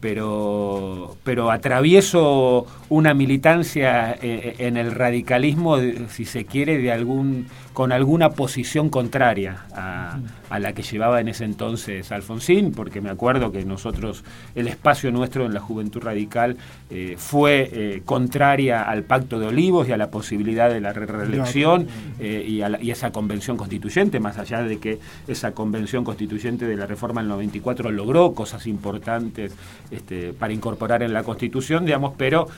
Pero, 0.00 1.16
pero 1.24 1.50
atravieso 1.50 2.66
una 2.90 3.14
militancia 3.14 4.12
eh, 4.20 4.54
en 4.58 4.76
el 4.76 4.92
radicalismo, 4.92 5.78
si 6.10 6.26
se 6.26 6.44
quiere, 6.44 6.76
de 6.78 6.92
algún, 6.92 7.46
con 7.72 7.90
alguna 7.90 8.30
posición 8.30 8.90
contraria 8.90 9.64
a, 9.74 10.18
a 10.50 10.58
la 10.58 10.72
que 10.74 10.82
llevaba 10.82 11.20
en 11.20 11.28
ese 11.28 11.44
entonces 11.44 12.12
Alfonsín, 12.12 12.72
porque 12.72 13.00
me 13.00 13.10
acuerdo 13.10 13.50
que 13.50 13.64
nosotros, 13.64 14.24
el 14.54 14.68
espacio 14.68 15.10
nuestro 15.10 15.46
en 15.46 15.54
la 15.54 15.60
Juventud 15.60 16.02
Radical 16.02 16.56
eh, 16.90 17.14
fue 17.18 17.70
eh, 17.72 18.02
contraria 18.04 18.82
al 18.82 19.04
Pacto 19.04 19.38
de 19.38 19.46
Olivos 19.46 19.88
y 19.88 19.92
a 19.92 19.96
la 19.96 20.10
posibilidad 20.10 20.68
de 20.70 20.80
la 20.80 20.92
re- 20.92 21.06
reelección 21.06 21.86
eh, 22.20 22.44
y, 22.46 22.60
a 22.62 22.68
la- 22.68 22.82
y 22.82 22.90
esa 22.90 23.10
convención 23.10 23.56
constituyente, 23.56 24.20
más 24.20 24.38
allá 24.38 24.62
de 24.62 24.78
que 24.78 24.98
esa 25.28 25.52
convención 25.52 26.04
constituyente 26.04 26.66
de 26.66 26.76
la 26.76 26.86
reforma 26.86 27.20
del 27.22 27.28
94 27.28 27.90
logró 27.90 28.32
cosas 28.34 28.66
importantes 28.66 29.52
este, 29.90 30.32
para 30.32 30.52
incorporar 30.52 31.02
en 31.02 31.12
la 31.12 31.22
Constitución, 31.22 31.84
digamos, 31.86 32.12
pero 32.16 32.48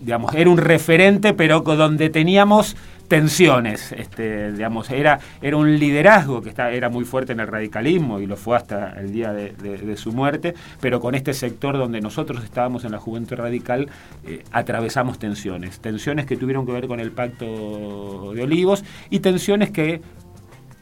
digamos, 0.00 0.34
era 0.34 0.50
un 0.50 0.58
referente, 0.58 1.32
pero 1.32 1.60
donde 1.60 2.10
teníamos 2.10 2.76
tensiones, 3.12 3.92
este, 3.92 4.52
digamos, 4.52 4.90
era, 4.90 5.20
era 5.42 5.58
un 5.58 5.78
liderazgo 5.78 6.40
que 6.40 6.48
está, 6.48 6.70
era 6.70 6.88
muy 6.88 7.04
fuerte 7.04 7.34
en 7.34 7.40
el 7.40 7.46
radicalismo 7.46 8.20
y 8.20 8.26
lo 8.26 8.38
fue 8.38 8.56
hasta 8.56 8.98
el 8.98 9.12
día 9.12 9.34
de, 9.34 9.96
su 9.98 10.12
muerte, 10.12 10.54
pero 10.80 10.98
con 10.98 11.14
este 11.14 11.34
sector 11.34 11.76
donde 11.76 12.00
nosotros 12.00 12.42
estábamos 12.42 12.86
en 12.86 12.92
la 12.92 12.98
juventud 12.98 13.36
radical, 13.36 13.90
eh, 14.24 14.44
atravesamos 14.50 15.18
tensiones, 15.18 15.78
tensiones 15.80 16.24
que 16.24 16.38
tuvieron 16.38 16.64
que 16.64 16.72
ver 16.72 16.86
con 16.86 17.00
el 17.00 17.10
pacto 17.10 18.32
de 18.32 18.44
Olivos 18.44 18.82
y 19.10 19.20
tensiones 19.20 19.70
que 19.70 20.00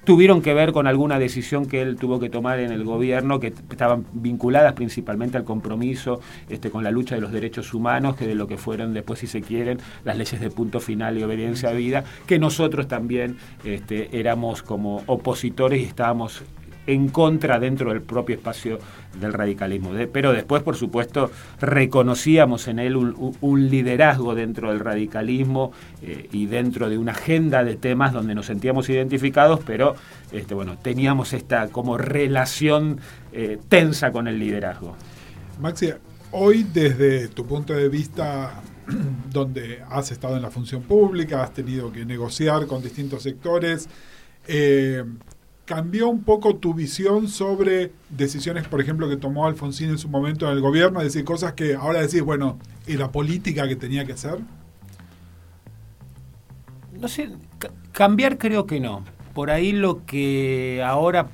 tuvieron 0.04 0.42
que 0.42 0.54
ver 0.54 0.72
con 0.72 0.86
alguna 0.86 1.18
decisión 1.18 1.66
que 1.66 1.82
él 1.82 1.96
tuvo 1.96 2.18
que 2.20 2.30
tomar 2.30 2.60
en 2.60 2.72
el 2.72 2.84
gobierno, 2.84 3.40
que 3.40 3.48
estaban 3.48 4.06
vinculadas 4.12 4.72
principalmente 4.74 5.36
al 5.36 5.44
compromiso 5.44 6.20
este, 6.48 6.70
con 6.70 6.84
la 6.84 6.90
lucha 6.90 7.14
de 7.14 7.20
los 7.20 7.32
derechos 7.32 7.74
humanos, 7.74 8.16
que 8.16 8.26
de 8.26 8.34
lo 8.34 8.46
que 8.46 8.56
fueron 8.56 8.94
después, 8.94 9.20
si 9.20 9.26
se 9.26 9.42
quieren, 9.42 9.78
las 10.04 10.16
leyes 10.16 10.40
de 10.40 10.50
punto 10.50 10.80
final 10.80 11.18
y 11.18 11.22
obediencia 11.22 11.70
a 11.70 11.72
vida, 11.72 12.04
que 12.26 12.38
nosotros 12.38 12.88
también 12.88 13.36
este, 13.64 14.18
éramos 14.18 14.62
como 14.62 15.02
opositores 15.06 15.80
y 15.80 15.84
estábamos 15.84 16.42
en 16.92 17.08
contra 17.08 17.58
dentro 17.58 17.90
del 17.90 18.02
propio 18.02 18.36
espacio 18.36 18.78
del 19.20 19.32
radicalismo. 19.32 19.90
Pero 20.12 20.32
después, 20.32 20.62
por 20.62 20.76
supuesto, 20.76 21.30
reconocíamos 21.60 22.68
en 22.68 22.78
él 22.78 22.96
un 22.96 23.70
liderazgo 23.70 24.34
dentro 24.34 24.70
del 24.70 24.80
radicalismo 24.80 25.72
eh, 26.02 26.28
y 26.32 26.46
dentro 26.46 26.88
de 26.88 26.98
una 26.98 27.12
agenda 27.12 27.64
de 27.64 27.76
temas 27.76 28.12
donde 28.12 28.34
nos 28.34 28.46
sentíamos 28.46 28.88
identificados, 28.88 29.60
pero 29.64 29.94
este, 30.32 30.54
bueno, 30.54 30.76
teníamos 30.78 31.32
esta 31.32 31.68
como 31.68 31.96
relación 31.96 33.00
eh, 33.32 33.58
tensa 33.68 34.10
con 34.10 34.26
el 34.28 34.38
liderazgo. 34.38 34.96
Maxi, 35.60 35.90
hoy 36.32 36.64
desde 36.64 37.28
tu 37.28 37.46
punto 37.46 37.72
de 37.72 37.88
vista, 37.88 38.60
donde 39.30 39.82
has 39.90 40.10
estado 40.10 40.36
en 40.36 40.42
la 40.42 40.50
función 40.50 40.82
pública, 40.82 41.42
has 41.42 41.52
tenido 41.52 41.92
que 41.92 42.04
negociar 42.04 42.66
con 42.66 42.82
distintos 42.82 43.22
sectores, 43.22 43.88
eh, 44.48 45.04
¿cambió 45.64 46.08
un 46.08 46.24
poco 46.24 46.56
tu 46.56 46.74
visión 46.74 47.28
sobre 47.28 47.92
decisiones, 48.08 48.66
por 48.66 48.80
ejemplo, 48.80 49.08
que 49.08 49.16
tomó 49.16 49.46
Alfonsín 49.46 49.90
en 49.90 49.98
su 49.98 50.08
momento 50.08 50.46
en 50.46 50.52
el 50.52 50.60
gobierno? 50.60 51.00
Es 51.00 51.12
decir, 51.12 51.24
cosas 51.24 51.52
que 51.52 51.74
ahora 51.74 52.00
decís, 52.00 52.22
bueno, 52.22 52.58
¿y 52.86 52.94
la 52.96 53.12
política 53.12 53.68
que 53.68 53.76
tenía 53.76 54.04
que 54.04 54.12
hacer? 54.14 54.38
No 56.98 57.08
sé, 57.08 57.30
ca- 57.58 57.70
cambiar 57.92 58.38
creo 58.38 58.66
que 58.66 58.80
no. 58.80 59.04
Por 59.34 59.50
ahí 59.50 59.72
lo 59.72 60.04
que 60.06 60.82
ahora, 60.84 61.28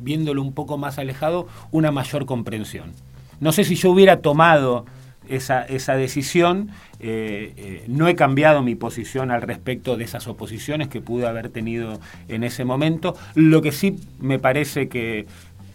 viéndolo 0.00 0.42
un 0.42 0.52
poco 0.52 0.76
más 0.78 0.98
alejado, 0.98 1.48
una 1.72 1.90
mayor 1.90 2.26
comprensión. 2.26 2.92
No 3.40 3.52
sé 3.52 3.64
si 3.64 3.74
yo 3.76 3.90
hubiera 3.90 4.20
tomado 4.20 4.84
esa, 5.28 5.62
esa 5.62 5.96
decisión, 5.96 6.70
eh, 7.00 7.52
eh, 7.56 7.84
no 7.88 8.08
he 8.08 8.14
cambiado 8.14 8.62
mi 8.62 8.74
posición 8.74 9.30
al 9.30 9.42
respecto 9.42 9.96
de 9.96 10.04
esas 10.04 10.26
oposiciones 10.26 10.88
que 10.88 11.00
pude 11.00 11.26
haber 11.26 11.48
tenido 11.50 12.00
en 12.28 12.44
ese 12.44 12.64
momento. 12.64 13.16
Lo 13.34 13.62
que 13.62 13.72
sí 13.72 13.96
me 14.20 14.38
parece 14.38 14.88
que 14.88 15.26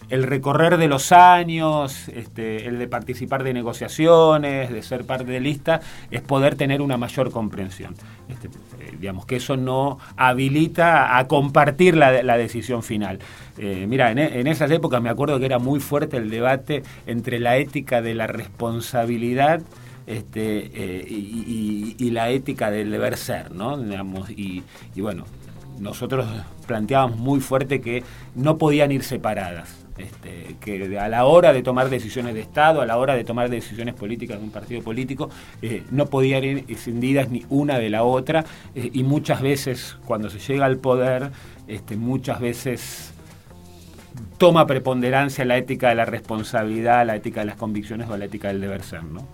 el 0.10 0.24
recorrer 0.24 0.78
de 0.78 0.88
los 0.88 1.12
años, 1.12 2.10
este, 2.10 2.68
el 2.68 2.80
de 2.80 2.88
participar 2.88 3.44
de 3.44 3.54
negociaciones, 3.54 4.72
de 4.72 4.82
ser 4.82 5.06
parte 5.06 5.32
de 5.32 5.40
lista, 5.40 5.82
es 6.10 6.22
poder 6.22 6.56
tener 6.56 6.82
una 6.82 6.98
mayor 6.98 7.32
comprensión. 7.32 7.96
Este, 8.28 8.50
digamos 9.00 9.26
que 9.26 9.38
eso 9.38 9.58
no 9.58 9.98
habilita 10.18 11.18
a 11.18 11.28
compartir 11.28 11.96
la, 11.96 12.38
decisión 12.38 12.84
final. 12.84 13.20
Eh, 13.58 13.86
mira, 13.88 14.12
en, 14.12 14.20
e- 14.20 14.40
en 14.40 14.48
esas 14.48 14.72
épocas 14.72 15.02
me 15.02 15.10
acuerdo 15.10 15.40
que 15.40 15.46
era 15.46 15.60
muy 15.60 15.80
fuerte 15.80 16.18
el 16.18 16.30
debate 16.30 16.84
entre 17.08 17.40
la 17.40 17.58
ética 17.58 18.02
de 18.02 18.16
la 18.16 18.28
responsabilidad 18.28 19.62
este, 20.08 20.72
eh, 20.74 21.06
y, 21.08 22.10
la 22.12 22.32
ética 22.32 22.72
del 22.72 22.90
deber 22.90 23.18
ser, 23.18 23.52
¿no? 23.52 23.78
Digamos, 23.78 24.32
y 24.32 24.64
bueno, 24.98 25.26
nosotros 25.80 26.26
planteábamos 26.68 27.18
muy 27.18 27.40
fuerte 27.40 27.82
que 27.82 28.04
no 28.36 28.58
podían 28.58 28.92
ir 28.92 29.04
separadas. 29.04 29.86
Este, 30.00 30.56
que 30.62 30.98
a 30.98 31.10
la 31.10 31.26
hora 31.26 31.52
de 31.52 31.62
tomar 31.62 31.90
decisiones 31.90 32.34
de 32.34 32.40
Estado, 32.40 32.82
a 32.82 32.86
la 32.86 32.98
hora 32.98 33.16
de 33.16 33.26
tomar 33.26 33.50
decisiones 33.50 33.96
políticas 33.96 34.38
de 34.38 34.46
un 34.46 34.52
partido 34.52 34.82
político, 34.82 35.30
eh, 35.62 35.84
no 35.92 36.06
podían 36.06 36.44
ir 36.44 36.66
escindidas 36.70 37.30
ni 37.30 37.46
una 37.50 37.78
de 37.78 37.90
la 37.90 38.04
otra, 38.04 38.46
eh, 38.76 38.90
y 38.94 39.04
muchas 39.04 39.42
veces 39.42 39.98
cuando 40.06 40.30
se 40.30 40.40
llega 40.40 40.66
al 40.66 40.78
poder, 40.78 41.32
este, 41.68 41.98
muchas 41.98 42.40
veces 42.40 43.12
toma 44.38 44.66
preponderancia 44.66 45.44
la 45.44 45.58
ética 45.58 45.90
de 45.90 45.96
la 45.96 46.06
responsabilidad, 46.06 47.06
la 47.06 47.18
ética 47.18 47.42
de 47.42 47.48
las 47.48 47.58
convicciones 47.58 48.10
o 48.10 48.16
la 48.16 48.26
ética 48.26 48.48
del 48.48 48.62
deber 48.62 48.84
ser, 48.84 49.04
¿no? 49.04 49.28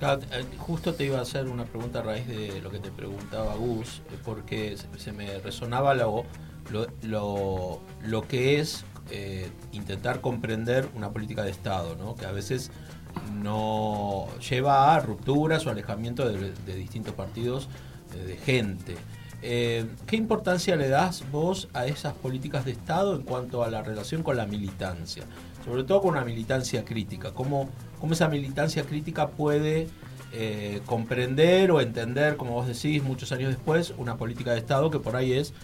Eh, 0.00 0.44
Justo 0.58 0.94
te 0.94 1.04
iba 1.04 1.18
a 1.18 1.22
hacer 1.22 1.46
una 1.48 1.64
pregunta 1.64 2.00
a 2.00 2.02
raíz 2.02 2.26
de 2.26 2.60
lo 2.60 2.70
que 2.70 2.80
te 2.80 2.90
preguntaba 2.90 3.54
Gus, 3.54 4.02
porque 4.24 4.76
se, 4.96 5.12
me 5.12 5.38
resonaba 5.38 5.94
lo, 5.94 6.24
lo, 7.02 7.80
lo 8.02 8.22
que 8.22 8.58
es 8.58 8.84
eh, 9.10 9.50
intentar 9.72 10.20
comprender 10.20 10.86
una 10.94 11.10
política 11.10 11.42
de 11.42 11.50
Estado, 11.50 12.14
que 12.16 12.26
a 12.26 12.32
veces 12.32 12.70
no 13.40 14.26
lleva 14.38 14.94
a 14.94 15.00
rupturas 15.00 15.66
o 15.66 15.70
alejamiento 15.70 16.28
de, 16.28 16.74
distintos 16.74 17.14
partidos 17.14 17.70
eh, 18.14 18.26
de 18.26 18.36
gente. 18.36 18.96
Eh, 19.40 19.86
¿Qué 20.06 20.16
importancia 20.16 20.76
le 20.76 20.90
das 20.90 21.24
vos 21.32 21.68
a 21.72 21.86
esas 21.86 22.12
políticas 22.12 22.66
de 22.66 22.72
Estado 22.72 23.16
en 23.16 23.22
cuanto 23.22 23.64
a 23.64 23.70
la 23.70 23.82
relación 23.82 24.22
con 24.22 24.36
la 24.36 24.44
militancia? 24.44 25.24
Sobre 25.64 25.84
todo 25.84 26.02
con 26.02 26.10
una 26.10 26.24
militancia 26.24 26.84
crítica. 26.84 27.32
¿Cómo, 27.32 27.70
cómo 28.00 28.12
esa 28.12 28.28
militancia 28.28 28.82
crítica 28.82 29.28
puede 29.28 29.88
comprender 30.84 31.70
o 31.70 31.80
entender, 31.80 32.36
como 32.36 32.52
vos 32.52 32.66
decís, 32.66 33.02
muchos 33.02 33.32
años 33.32 33.48
después, 33.48 33.94
una 33.96 34.18
política 34.18 34.52
de 34.52 34.58
Estado 34.58 34.90
que 34.90 34.98
por 34.98 35.16
ahí 35.16 35.32
es, 35.32 35.54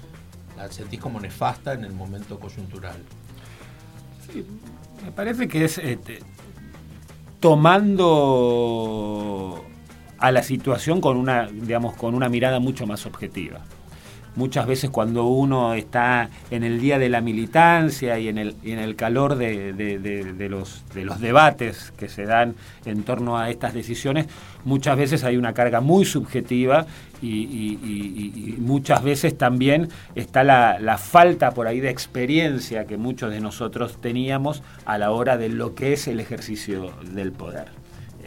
la 0.57 0.73
sentís 0.73 0.99
como 0.99 1.21
nefasta 1.21 1.75
en 1.75 1.85
el 1.85 1.93
momento 1.93 2.41
coyuntural? 2.41 2.97
Me 5.05 5.13
parece 5.13 5.49
que 5.49 5.65
es 5.65 5.79
este, 5.79 6.21
tomando 7.41 8.05
a 10.19 10.33
la 10.33 10.43
situación 10.43 11.01
con 11.01 11.17
una, 11.17 11.47
digamos, 11.47 11.95
con 11.97 12.15
una 12.15 12.29
mirada 12.29 12.59
mucho 12.61 12.87
más 12.87 13.07
objetiva. 13.07 13.61
Muchas 14.37 14.67
veces 14.67 14.91
cuando 14.91 15.27
uno 15.27 15.75
está 15.75 16.29
en 16.51 16.65
el 16.65 16.81
día 16.81 16.99
de 16.99 17.09
la 17.09 17.21
militancia 17.21 18.19
y 18.19 18.29
en 18.29 18.39
el, 18.39 18.57
en 18.65 18.79
el 18.81 18.97
calor 18.97 19.37
de, 19.37 20.49
los, 20.51 20.83
de 20.95 21.05
los 21.05 21.21
debates 21.21 21.93
que 21.97 22.09
se 22.09 22.25
dan 22.25 22.55
en 22.85 23.05
torno 23.05 23.39
a 23.39 23.49
estas 23.51 23.75
decisiones, 23.75 24.27
muchas 24.65 24.97
veces 24.97 25.23
hay 25.25 25.37
una 25.37 25.53
carga 25.55 25.81
muy 25.81 26.05
subjetiva 26.05 26.87
y- 27.23 27.29
y 27.29 28.57
muchas 28.59 29.03
veces 29.03 29.39
también 29.39 29.89
está 30.15 30.43
la, 30.45 30.79
la 30.81 30.99
falta 30.99 31.53
por 31.53 31.67
ahí 31.69 31.81
de 31.81 31.91
experiencia 31.91 32.87
que 32.87 32.97
muchos 32.97 33.31
de 33.31 33.41
nosotros 33.41 34.01
teníamos 34.01 34.63
a 34.85 34.99
la 34.99 35.11
hora 35.13 35.37
de 35.39 35.49
lo 35.49 35.75
que 35.75 35.93
es 35.93 36.09
el 36.09 36.19
ejercicio 36.21 36.93
del 37.13 37.33
poder. 37.33 37.67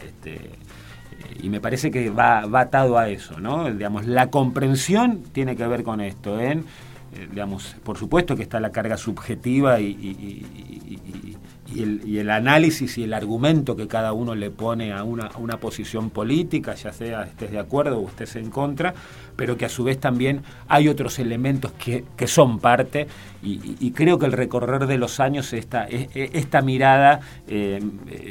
Este, 0.04 0.50
y 1.42 1.48
me 1.48 1.60
parece 1.60 1.90
que 1.90 2.10
va, 2.10 2.40
atado 2.60 2.98
a 2.98 3.08
eso, 3.08 3.40
¿no? 3.40 3.70
Digamos, 3.72 4.06
la 4.06 4.30
comprensión 4.30 5.22
tiene 5.32 5.56
que 5.56 5.66
ver 5.66 5.82
con 5.82 6.00
esto, 6.00 6.40
en, 6.40 6.64
digamos, 7.30 7.76
por 7.84 7.96
supuesto 7.98 8.36
que 8.36 8.42
está 8.42 8.60
la 8.60 8.70
carga 8.70 8.96
subjetiva 8.96 9.80
y 9.80 11.27
y 11.74 12.18
el, 12.18 12.30
análisis 12.30 12.96
y 12.98 13.04
el 13.04 13.12
argumento 13.12 13.76
que 13.76 13.88
cada 13.88 14.12
uno 14.12 14.34
le 14.34 14.50
pone 14.50 14.92
a 14.92 15.04
una, 15.04 15.30
una, 15.38 15.58
posición 15.58 16.10
política, 16.10 16.74
ya 16.74 16.92
sea 16.92 17.24
estés 17.24 17.50
de 17.50 17.58
acuerdo 17.58 17.98
o 17.98 18.08
estés 18.08 18.36
en 18.36 18.50
contra, 18.50 18.94
pero 19.36 19.56
que 19.56 19.66
a 19.66 19.68
su 19.68 19.84
vez 19.84 19.98
también 19.98 20.42
hay 20.66 20.88
otros 20.88 21.18
elementos 21.18 21.72
que, 21.72 22.04
que 22.16 22.26
son 22.26 22.58
parte 22.58 23.06
y, 23.42 23.92
creo 23.92 24.18
que 24.18 24.26
el 24.26 24.32
recorrer 24.32 24.86
de 24.86 24.98
los 24.98 25.20
años 25.20 25.52
esta, 25.52 25.86
esta 25.86 26.60
mirada 26.62 27.20
eh, 27.46 27.80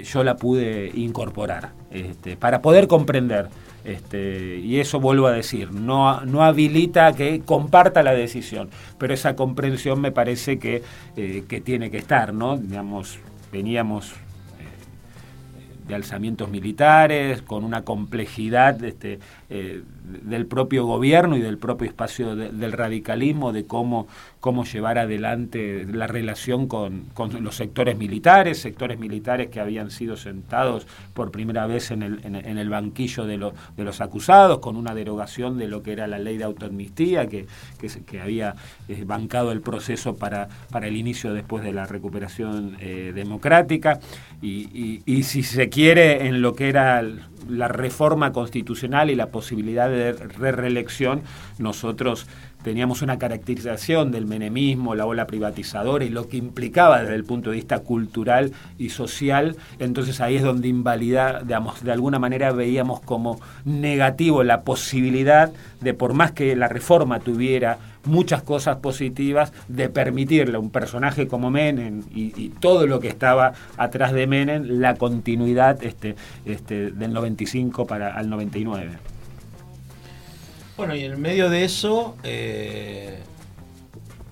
yo 0.03 0.24
la 0.24 0.36
pude 0.36 0.91
incorporar 0.96 1.72
este, 1.91 2.38
para 2.38 2.62
poder 2.62 2.88
comprender. 2.88 3.48
Este, 3.86 4.58
y 4.58 4.82
eso 4.82 5.00
vuelvo 5.00 5.27
a 5.27 5.32
decir, 5.32 5.72
no, 5.72 6.20
no 6.25 6.44
habilita 6.44 7.13
que 7.13 7.39
comparta 7.46 8.03
la 8.03 8.12
decisión, 8.13 8.70
pero 8.98 9.13
esa 9.13 9.38
comprensión 9.38 10.01
me 10.01 10.12
parece 10.12 10.60
que, 10.60 10.84
eh, 11.15 11.46
que 11.48 11.62
tiene 11.62 11.89
que 11.89 11.98
estar, 11.98 12.34
¿no? 12.34 12.58
Digamos, 12.58 13.17
veníamos 13.51 14.13
de 15.87 15.95
alzamientos 15.95 16.49
militares, 16.49 17.41
con 17.41 17.63
una 17.63 17.83
complejidad 17.83 18.83
este, 18.83 19.19
eh, 19.49 19.81
del 20.23 20.45
propio 20.45 20.85
gobierno 20.85 21.37
y 21.37 21.41
del 21.41 21.57
propio 21.57 21.87
espacio 21.87 22.35
de, 22.35 22.49
del 22.49 22.73
radicalismo, 22.73 23.53
de 23.53 23.65
cómo, 23.65 24.07
cómo 24.41 24.65
llevar 24.65 24.97
adelante 24.97 25.85
la 25.89 26.05
relación 26.05 26.67
con, 26.67 27.05
los 27.39 27.55
sectores 27.55 27.97
militares, 27.97 28.59
sectores 28.59 28.99
militares 28.99 29.47
que 29.49 29.61
habían 29.61 29.89
sido 29.89 30.17
sentados 30.17 30.85
por 31.13 31.31
primera 31.31 31.65
vez 31.65 31.91
en 31.91 32.03
el, 32.03 32.19
en, 32.25 32.57
el 32.57 32.69
banquillo 32.69 33.25
de, 33.25 33.37
de, 33.77 33.83
los 33.83 34.01
acusados, 34.01 34.59
con 34.59 34.75
una 34.75 34.93
derogación 34.93 35.57
de 35.57 35.67
lo 35.67 35.81
que 35.81 35.93
era 35.93 36.07
la 36.07 36.19
ley 36.19 36.37
de 36.37 36.43
autoamnistía, 36.43 37.27
que, 37.27 37.47
que, 37.79 38.19
había 38.19 38.55
eh, 38.89 39.03
bancado 39.05 39.53
el 39.53 39.61
proceso 39.61 40.15
para, 40.15 40.49
para 40.71 40.87
el 40.87 40.97
inicio 40.97 41.33
después 41.33 41.63
de 41.63 41.71
la 41.71 41.85
recuperación 41.85 42.75
eh, 42.81 43.13
democrática, 43.15 43.99
y, 44.41 45.01
y 45.05 45.23
si 45.23 45.43
se 45.43 45.69
quiere 45.69 46.27
en 46.27 46.41
lo 46.41 46.53
que 46.53 46.67
era 46.69 47.01
la 47.50 47.67
reforma 47.67 48.32
constitucional 48.32 49.10
y 49.10 49.15
la 49.15 49.27
posibilidad 49.27 49.89
de, 49.89 50.13
de 50.13 50.51
reelección, 50.51 51.22
nosotros 51.58 52.27
teníamos 52.67 53.01
una 53.01 53.17
caracterización 53.17 54.12
del 54.12 54.25
menemismo, 54.25 54.93
la 54.93 55.05
ola 55.05 55.25
privatizadora 55.25 56.03
y 56.03 56.09
lo 56.09 56.27
que 56.27 56.36
implicaba 56.36 57.01
desde 57.01 57.15
el 57.15 57.24
punto 57.24 57.50
de 57.50 57.55
vista 57.55 57.79
cultural 57.79 58.51
y 58.77 58.89
social, 58.89 59.55
entonces 59.79 60.19
ahí 60.19 60.36
es 60.36 60.43
donde 60.43 60.67
invalida, 60.67 61.43
digamos, 61.43 61.81
de 61.81 61.93
alguna 61.93 62.19
manera 62.19 62.51
veíamos 62.51 63.00
como 63.00 63.39
negativo 63.63 64.43
la 64.43 64.63
posibilidad 64.63 65.50
de, 65.79 65.93
por 65.93 66.13
más 66.13 66.33
que 66.33 66.57
la 66.57 66.67
reforma 66.67 67.21
tuviera 67.21 67.77
muchas 68.03 68.43
cosas 68.43 68.75
positivas, 68.77 69.53
de 69.69 69.88
permitirle 69.88 70.57
a 70.57 70.59
un 70.59 70.69
personaje 70.69 71.25
como 71.25 71.50
Menem 71.50 72.03
y, 72.13 72.33
y, 72.36 72.50
todo 72.50 72.86
lo 72.86 73.00
que 73.00 73.07
estaba 73.07 73.53
atrás 73.77 74.12
de 74.12 74.27
Menem, 74.27 74.63
la 74.81 74.95
continuidad 74.95 75.81
este, 75.86 76.17
este, 76.45 76.91
del 76.91 77.13
95 77.13 77.88
para 77.88 78.13
al 78.13 78.29
99. 78.29 79.16
Bueno, 80.77 80.96
y 80.96 81.03
en 81.03 81.19
medio 81.19 81.50
de 81.50 81.63
eso 81.63 82.15
eh, 82.24 83.17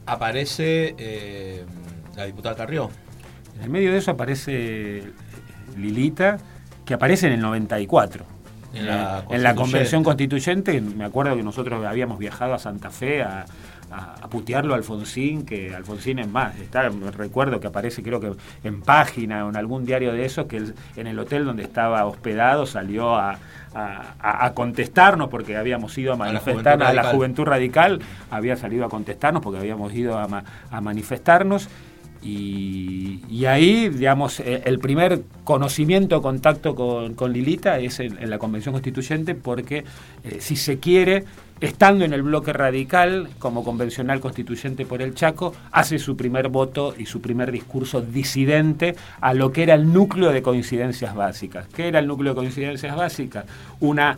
aparece 0.06 0.96
eh, 1.00 1.66
la 2.16 2.26
diputada 2.26 2.56
Carrió. 2.56 2.92
En 3.58 3.64
el 3.64 3.70
medio 3.70 3.92
de 3.92 3.98
eso 3.98 4.12
aparece 4.12 5.04
Lilita, 5.76 6.38
que 6.86 6.94
aparece 6.94 7.28
en 7.28 7.34
el 7.34 7.42
94. 7.42 8.24
En 8.76 8.88
la, 8.88 9.24
en 9.30 9.42
la 9.42 9.56
convención 9.56 10.04
constituyente, 10.04 10.82
me 10.82 11.06
acuerdo 11.06 11.36
que 11.36 11.44
nosotros 11.44 11.84
habíamos 11.86 12.20
viajado 12.20 12.54
a 12.54 12.60
Santa 12.60 12.92
Fe 12.92 13.24
a, 13.24 13.46
a, 13.92 14.16
a, 14.22 14.30
putearlo 14.30 14.74
a 14.74 14.78
Alfonsín, 14.78 15.46
que 15.46 15.74
Alfonsín 15.76 16.20
es 16.20 16.28
más, 16.28 16.58
está, 16.60 16.90
recuerdo 16.90 17.60
que 17.60 17.68
aparece 17.68 18.04
creo 18.04 18.20
que 18.20 18.32
en 18.64 18.82
página 18.82 19.46
o 19.46 19.50
en 19.50 19.58
algún 19.58 19.86
diario 19.86 20.14
de 20.14 20.26
esos, 20.26 20.46
que 20.48 20.58
él, 20.58 20.76
en 20.96 21.08
el 21.08 21.18
hotel 21.20 21.46
donde 21.46 21.64
estaba 21.64 22.06
hospedado 22.06 22.66
salió 22.66 23.16
a, 23.16 23.38
a, 23.74 24.46
a, 24.46 24.54
contestarnos 24.54 25.30
porque 25.30 25.58
habíamos 25.58 25.98
ido 25.98 26.14
a 26.14 26.16
manifestar 26.16 26.82
a 26.82 26.94
la, 26.94 27.04
juventud 27.06 27.44
radical, 27.44 28.02
había 28.32 28.56
salido 28.56 28.86
a 28.86 28.90
contestarnos 28.90 29.42
porque 29.42 29.60
habíamos 29.60 29.94
ido 29.94 30.18
a 30.18 30.82
manifestarnos. 30.82 31.70
Y, 32.26 33.22
y, 33.30 33.46
ahí, 33.46 33.90
digamos, 33.90 34.40
eh, 34.40 34.64
el 34.66 34.80
primer 34.80 35.22
conocimiento, 35.44 36.24
contacto 36.24 36.74
con, 36.74 37.34
Lilita 37.34 37.78
es 37.78 38.00
en, 38.00 38.18
en, 38.18 38.32
la 38.32 38.40
Convención 38.40 38.74
Constituyente 38.74 39.36
porque, 39.36 39.84
eh, 40.24 40.38
si 40.40 40.56
se 40.56 40.80
quiere, 40.80 41.24
estando 41.62 42.04
en 42.04 42.14
el 42.14 42.24
bloque 42.24 42.52
radical, 42.52 43.30
como 43.40 43.64
convencional 43.64 44.20
constituyente 44.20 44.86
por 44.86 45.02
el 45.02 45.14
Chaco, 45.14 45.54
hace 45.72 46.00
su 46.00 46.18
primer 46.18 46.50
voto 46.50 46.96
y 46.98 47.06
su 47.06 47.22
primer 47.22 47.52
discurso 47.52 48.02
disidente 48.02 48.96
a 49.22 49.34
lo 49.34 49.52
que 49.52 49.64
era 49.64 49.76
el 49.76 49.94
núcleo 49.94 50.32
de 50.32 50.42
coincidencias 50.42 51.16
básicas. 51.16 51.68
¿Qué 51.68 51.88
era 51.88 52.00
el 52.00 52.08
núcleo 52.08 52.34
de 52.34 52.40
coincidencias 52.40 52.96
básicas? 52.96 53.46
Una, 53.80 54.18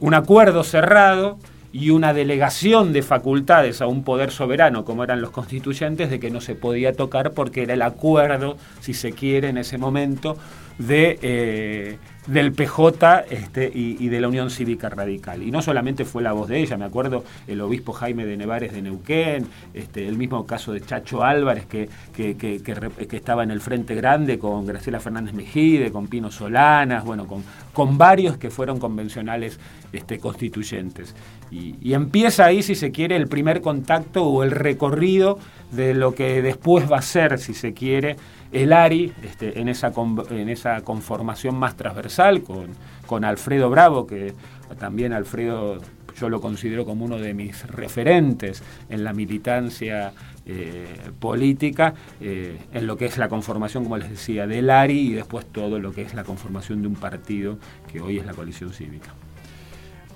un 0.00 0.14
acuerdo 0.14 0.62
cerrado 0.62 1.38
y 1.78 1.90
una 1.90 2.14
delegación 2.14 2.94
de 2.94 3.02
facultades 3.02 3.82
a 3.82 3.86
un 3.86 4.02
poder 4.02 4.30
soberano, 4.30 4.86
como 4.86 5.04
eran 5.04 5.20
los 5.20 5.30
constituyentes, 5.30 6.08
de 6.08 6.18
que 6.18 6.30
no 6.30 6.40
se 6.40 6.54
podía 6.54 6.94
tocar 6.94 7.32
porque 7.32 7.64
era 7.64 7.74
el 7.74 7.82
acuerdo, 7.82 8.56
si 8.80 8.94
se 8.94 9.12
quiere, 9.12 9.50
en 9.50 9.58
ese 9.58 9.76
momento, 9.76 10.38
de, 10.78 11.18
eh, 11.22 11.98
del 12.26 12.52
PJ 12.52 13.24
este, 13.30 13.70
y, 13.72 14.08
de 14.08 14.20
la 14.20 14.28
Unión 14.28 14.50
Cívica 14.50 14.88
Radical. 14.88 15.42
Y 15.42 15.50
no 15.50 15.62
solamente 15.62 16.04
fue 16.04 16.22
la 16.22 16.32
voz 16.32 16.48
de 16.48 16.60
ella, 16.60 16.76
me 16.76 16.84
acuerdo 16.84 17.24
el 17.46 17.60
obispo 17.60 17.92
Jaime 17.92 18.26
de 18.26 18.36
Nevares 18.36 18.72
de 18.72 18.82
Neuquén, 18.82 19.46
este, 19.74 20.06
el 20.08 20.16
mismo 20.16 20.46
caso 20.46 20.72
de 20.72 20.80
Chacho 20.80 21.22
Álvarez, 21.22 21.66
que, 21.66 21.88
que, 22.14 22.36
que, 22.36 22.60
que, 22.60 23.16
estaba 23.16 23.42
en 23.42 23.50
el 23.50 23.60
Frente 23.60 23.94
Grande 23.94 24.38
con 24.38 24.66
Graciela 24.66 25.00
Fernández 25.00 25.34
Mejide, 25.34 25.92
con 25.92 26.08
Pino 26.08 26.30
Solanas, 26.30 27.04
bueno, 27.04 27.26
con, 27.26 27.44
con 27.72 27.96
varios 27.96 28.36
que 28.36 28.50
fueron 28.50 28.78
convencionales 28.78 29.58
este, 29.92 30.18
constituyentes. 30.18 31.14
Y 31.50 31.94
empieza 31.94 32.44
ahí, 32.44 32.60
si 32.60 32.74
se 32.74 32.90
quiere, 32.90 33.14
el 33.14 33.28
primer 33.28 33.60
contacto 33.60 34.24
o 34.24 34.42
el 34.42 34.50
recorrido 34.50 35.38
de 35.70 35.94
lo 35.94 36.14
que 36.14 36.42
después 36.42 36.90
va 36.90 36.98
a 36.98 37.02
ser, 37.02 37.38
si 37.38 37.54
se 37.54 37.74
quiere, 37.74 38.16
el 38.52 38.72
ARI 38.72 39.12
este, 39.22 39.60
en, 39.60 39.68
esa, 39.68 39.92
en 40.30 40.48
esa 40.48 40.80
conformación 40.82 41.56
más 41.56 41.76
transversal 41.76 42.42
con, 42.42 42.68
con 43.06 43.24
Alfredo 43.24 43.68
Bravo, 43.70 44.06
que 44.06 44.34
también 44.78 45.12
Alfredo 45.12 45.80
yo 46.18 46.28
lo 46.28 46.40
considero 46.40 46.84
como 46.84 47.04
uno 47.04 47.18
de 47.18 47.34
mis 47.34 47.66
referentes 47.66 48.62
en 48.88 49.04
la 49.04 49.12
militancia 49.12 50.12
eh, 50.46 50.86
política, 51.18 51.94
eh, 52.20 52.58
en 52.72 52.86
lo 52.86 52.96
que 52.96 53.06
es 53.06 53.18
la 53.18 53.28
conformación, 53.28 53.84
como 53.84 53.98
les 53.98 54.10
decía, 54.10 54.46
del 54.46 54.70
ARI 54.70 54.98
y 54.98 55.12
después 55.14 55.46
todo 55.46 55.78
lo 55.78 55.92
que 55.92 56.02
es 56.02 56.14
la 56.14 56.24
conformación 56.24 56.82
de 56.82 56.88
un 56.88 56.94
partido 56.94 57.58
que 57.92 58.00
hoy 58.00 58.18
es 58.18 58.26
la 58.26 58.32
coalición 58.32 58.72
cívica. 58.72 59.14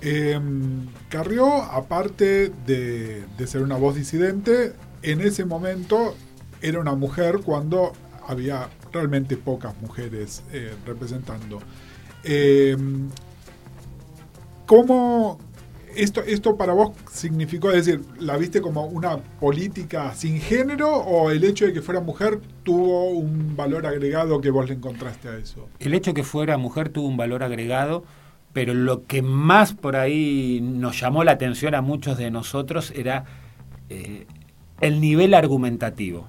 Eh, 0.01 0.39
Carrió, 1.09 1.61
aparte 1.61 2.51
de, 2.65 3.23
de 3.37 3.47
ser 3.47 3.61
una 3.61 3.75
voz 3.75 3.95
disidente, 3.95 4.73
en 5.03 5.21
ese 5.21 5.45
momento 5.45 6.15
era 6.61 6.79
una 6.79 6.95
mujer 6.95 7.39
cuando 7.43 7.93
había 8.27 8.69
realmente 8.91 9.37
pocas 9.37 9.79
mujeres 9.81 10.43
eh, 10.51 10.73
representando. 10.85 11.59
Eh, 12.23 12.77
¿Cómo 14.65 15.39
esto, 15.95 16.21
esto 16.21 16.55
para 16.55 16.73
vos 16.73 16.91
significó, 17.11 17.71
es 17.71 17.85
decir, 17.85 18.01
la 18.19 18.37
viste 18.37 18.61
como 18.61 18.85
una 18.85 19.17
política 19.17 20.13
sin 20.13 20.39
género 20.39 20.89
o 20.89 21.31
el 21.31 21.43
hecho 21.43 21.65
de 21.65 21.73
que 21.73 21.81
fuera 21.81 21.99
mujer 21.99 22.39
tuvo 22.63 23.09
un 23.09 23.55
valor 23.55 23.85
agregado 23.85 24.39
que 24.39 24.49
vos 24.49 24.69
le 24.69 24.75
encontraste 24.75 25.27
a 25.27 25.37
eso? 25.37 25.67
El 25.79 25.93
hecho 25.93 26.11
de 26.11 26.15
que 26.15 26.23
fuera 26.23 26.57
mujer 26.57 26.89
tuvo 26.89 27.07
un 27.07 27.17
valor 27.17 27.43
agregado, 27.43 28.03
pero 28.53 28.73
lo 28.73 29.05
que 29.05 29.21
más 29.21 29.73
por 29.73 29.95
ahí 29.95 30.59
nos 30.61 30.99
llamó 30.99 31.23
la 31.23 31.33
atención 31.33 31.75
a 31.75 31.81
muchos 31.81 32.17
de 32.17 32.31
nosotros 32.31 32.93
era 32.95 33.25
eh, 33.89 34.25
el 34.81 34.99
nivel 34.99 35.33
argumentativo 35.33 36.27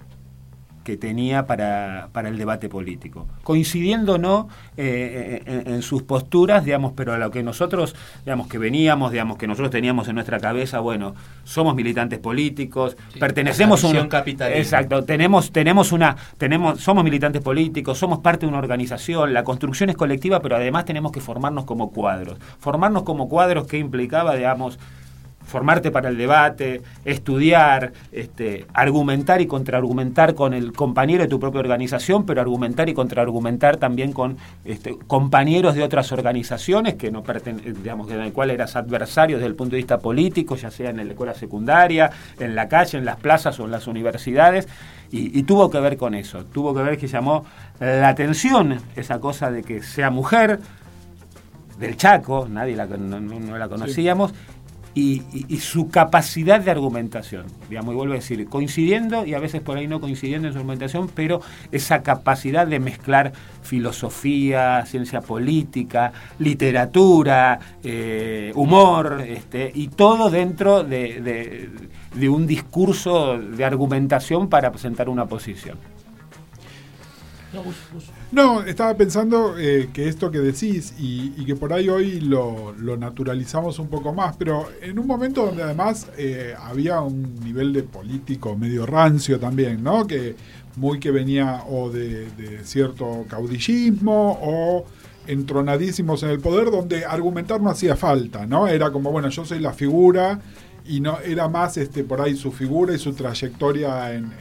que 0.84 0.96
tenía 0.96 1.46
para, 1.46 2.08
para, 2.12 2.28
el 2.28 2.36
debate 2.36 2.68
político. 2.68 3.26
Coincidiendo 3.44 4.18
no 4.18 4.48
eh, 4.76 5.42
en, 5.46 5.74
en, 5.74 5.82
sus 5.82 6.02
posturas, 6.02 6.64
digamos, 6.64 6.92
pero 6.96 7.12
a 7.12 7.18
lo 7.18 7.30
que 7.30 7.42
nosotros, 7.42 7.94
digamos, 8.24 8.48
que 8.48 8.58
veníamos, 8.58 9.12
digamos, 9.12 9.38
que 9.38 9.46
nosotros 9.46 9.70
teníamos 9.70 10.08
en 10.08 10.14
nuestra 10.14 10.40
cabeza, 10.40 10.80
bueno, 10.80 11.14
somos 11.44 11.74
militantes 11.74 12.18
políticos, 12.18 12.96
sí, 13.12 13.18
pertenecemos 13.18 13.84
a 13.84 13.88
un 13.88 14.08
Exacto, 14.54 15.04
tenemos, 15.04 15.52
tenemos 15.52 15.92
una, 15.92 16.16
tenemos, 16.36 16.80
somos 16.80 17.04
militantes 17.04 17.42
políticos, 17.42 17.98
somos 17.98 18.18
parte 18.18 18.46
de 18.46 18.48
una 18.48 18.58
organización, 18.58 19.32
la 19.32 19.44
construcción 19.44 19.90
es 19.90 19.96
colectiva, 19.96 20.40
pero 20.40 20.56
además 20.56 20.84
tenemos 20.84 21.12
que 21.12 21.20
formarnos 21.20 21.64
como 21.64 21.92
cuadros. 21.92 22.38
Formarnos 22.58 23.04
como 23.04 23.28
cuadros 23.28 23.66
que 23.66 23.78
implicaba, 23.78 24.34
digamos, 24.34 24.78
formarte 25.44 25.90
para 25.90 26.09
el 26.09 26.16
debate, 26.16 26.83
estudiar, 27.05 27.92
este, 28.11 28.66
argumentar 28.72 29.40
y 29.40 29.46
contraargumentar 29.46 30.35
con 30.35 30.55
el 30.55 30.72
compañero 30.72 31.22
de 31.22 31.28
tu 31.28 31.38
propia 31.38 31.61
organización, 31.61 32.24
pero 32.24 32.40
argumentar 32.40 32.88
y 32.88 32.94
contraargumentar 32.94 33.76
también 33.76 34.12
con 34.12 34.37
este, 34.64 34.96
compañeros 35.07 35.74
de 35.74 35.83
otras 35.83 36.12
organizaciones 36.12 36.94
que 36.94 37.11
no 37.11 37.22
digamos, 37.83 38.11
en 38.11 38.20
el 38.20 38.33
cual 38.33 38.50
eras 38.50 38.76
adversario 38.76 39.37
desde 39.37 39.48
el 39.48 39.55
punto 39.55 39.72
de 39.72 39.78
vista 39.78 39.98
político, 39.98 40.57
ya 40.57 40.70
sea 40.70 40.90
en 40.90 40.96
la 40.96 41.02
escuela 41.02 41.35
secundaria, 41.35 42.11
en 42.38 42.55
la 42.55 42.68
calle, 42.68 42.98
en 42.98 43.05
las 43.05 43.16
plazas 43.16 43.59
o 43.61 43.64
en 43.64 43.70
las 43.70 43.87
universidades. 43.87 44.68
Y, 45.14 45.42
tuvo 45.42 45.68
que 45.68 45.78
ver 45.78 45.98
con 45.98 46.14
eso, 46.14 46.46
tuvo 46.46 46.74
que 46.74 46.81
ver 46.81 46.96
que 46.96 47.07
llamó 47.07 47.44
la 47.78 48.09
atención 48.09 48.78
esa 48.96 49.20
cosa 49.20 49.50
de 49.50 49.62
que 49.62 49.83
sea 49.83 50.09
mujer, 50.09 50.59
del 51.78 51.96
Chaco, 51.96 52.46
nadie 52.48 52.76
la, 52.76 52.87
no, 52.87 53.59
la 53.59 53.68
conocíamos, 53.68 54.33
y, 54.94 55.22
su 55.61 55.88
capacidad 55.88 56.61
de 56.61 56.70
argumentación. 56.70 57.46
Digamos, 57.68 57.94
y 57.94 57.96
vuelvo 57.96 58.14
a 58.14 58.16
decir, 58.16 58.46
coincidiendo 58.48 59.24
y 59.24 59.35
a 59.35 59.38
veces 59.38 59.61
por 59.61 59.78
ahí 59.78 59.87
no 59.87 60.00
coincidiendo 60.00 60.48
en 60.48 60.55
su 60.55 60.59
argumentación, 60.59 61.11
pero 61.14 61.40
esa 61.70 62.02
capacidad 62.02 62.66
de 62.66 62.81
mezclar 62.81 63.33
filosofía, 63.62 64.85
ciencia 64.87 65.20
política, 65.20 66.12
literatura, 66.38 67.59
eh, 67.83 68.52
humor, 68.55 69.24
este, 69.26 69.70
y 69.74 69.88
todo 69.88 70.31
dentro 70.31 70.85
de, 70.85 71.70
de 72.14 72.28
un 72.28 72.46
discurso 72.46 73.38
de 73.38 73.64
argumentación 73.64 74.48
para 74.48 74.70
presentar 74.70 75.09
una 75.09 75.26
posición. 75.26 75.91
No, 78.30 78.62
estaba 78.62 78.94
pensando 78.94 79.58
eh, 79.58 79.90
que 79.92 80.08
esto 80.08 80.30
que 80.30 80.38
decís 80.38 80.94
y, 80.98 81.44
que 81.44 81.54
por 81.54 81.72
ahí 81.72 81.88
hoy 81.88 82.20
lo, 82.20 82.74
naturalizamos 82.98 83.78
un 83.78 83.88
poco 83.88 84.12
más, 84.12 84.36
pero 84.36 84.68
en 84.80 84.98
un 84.98 85.06
momento 85.06 85.46
donde 85.46 85.62
además 85.62 86.08
eh, 86.16 86.54
había 86.58 87.00
un 87.00 87.34
nivel 87.44 87.72
de 87.72 87.82
político 87.82 88.56
medio 88.56 88.86
rancio 88.86 89.38
también, 89.38 89.82
¿no? 89.82 90.06
Que 90.06 90.34
muy 90.76 90.98
que 90.98 91.10
venía 91.10 91.64
o 91.68 91.90
de, 91.90 92.30
de 92.30 92.64
cierto 92.64 93.26
caudillismo 93.28 94.38
o 94.42 94.86
entronadísimos 95.26 96.22
en 96.22 96.30
el 96.30 96.40
poder 96.40 96.70
donde 96.70 97.04
argumentar 97.04 97.60
no 97.60 97.70
hacía 97.70 97.96
falta, 97.96 98.46
¿no? 98.46 98.66
Era 98.66 98.90
como, 98.90 99.12
bueno, 99.12 99.28
yo 99.28 99.44
soy 99.44 99.60
la 99.60 99.72
figura 99.72 100.40
y 100.86 101.00
no 101.00 101.20
era 101.20 101.48
más 101.48 101.76
este 101.76 102.04
por 102.04 102.20
ahí 102.20 102.36
su 102.36 102.52
figura 102.52 102.94
y 102.94 102.98
su 102.98 103.12
trayectoria 103.12 104.14
en, 104.14 104.32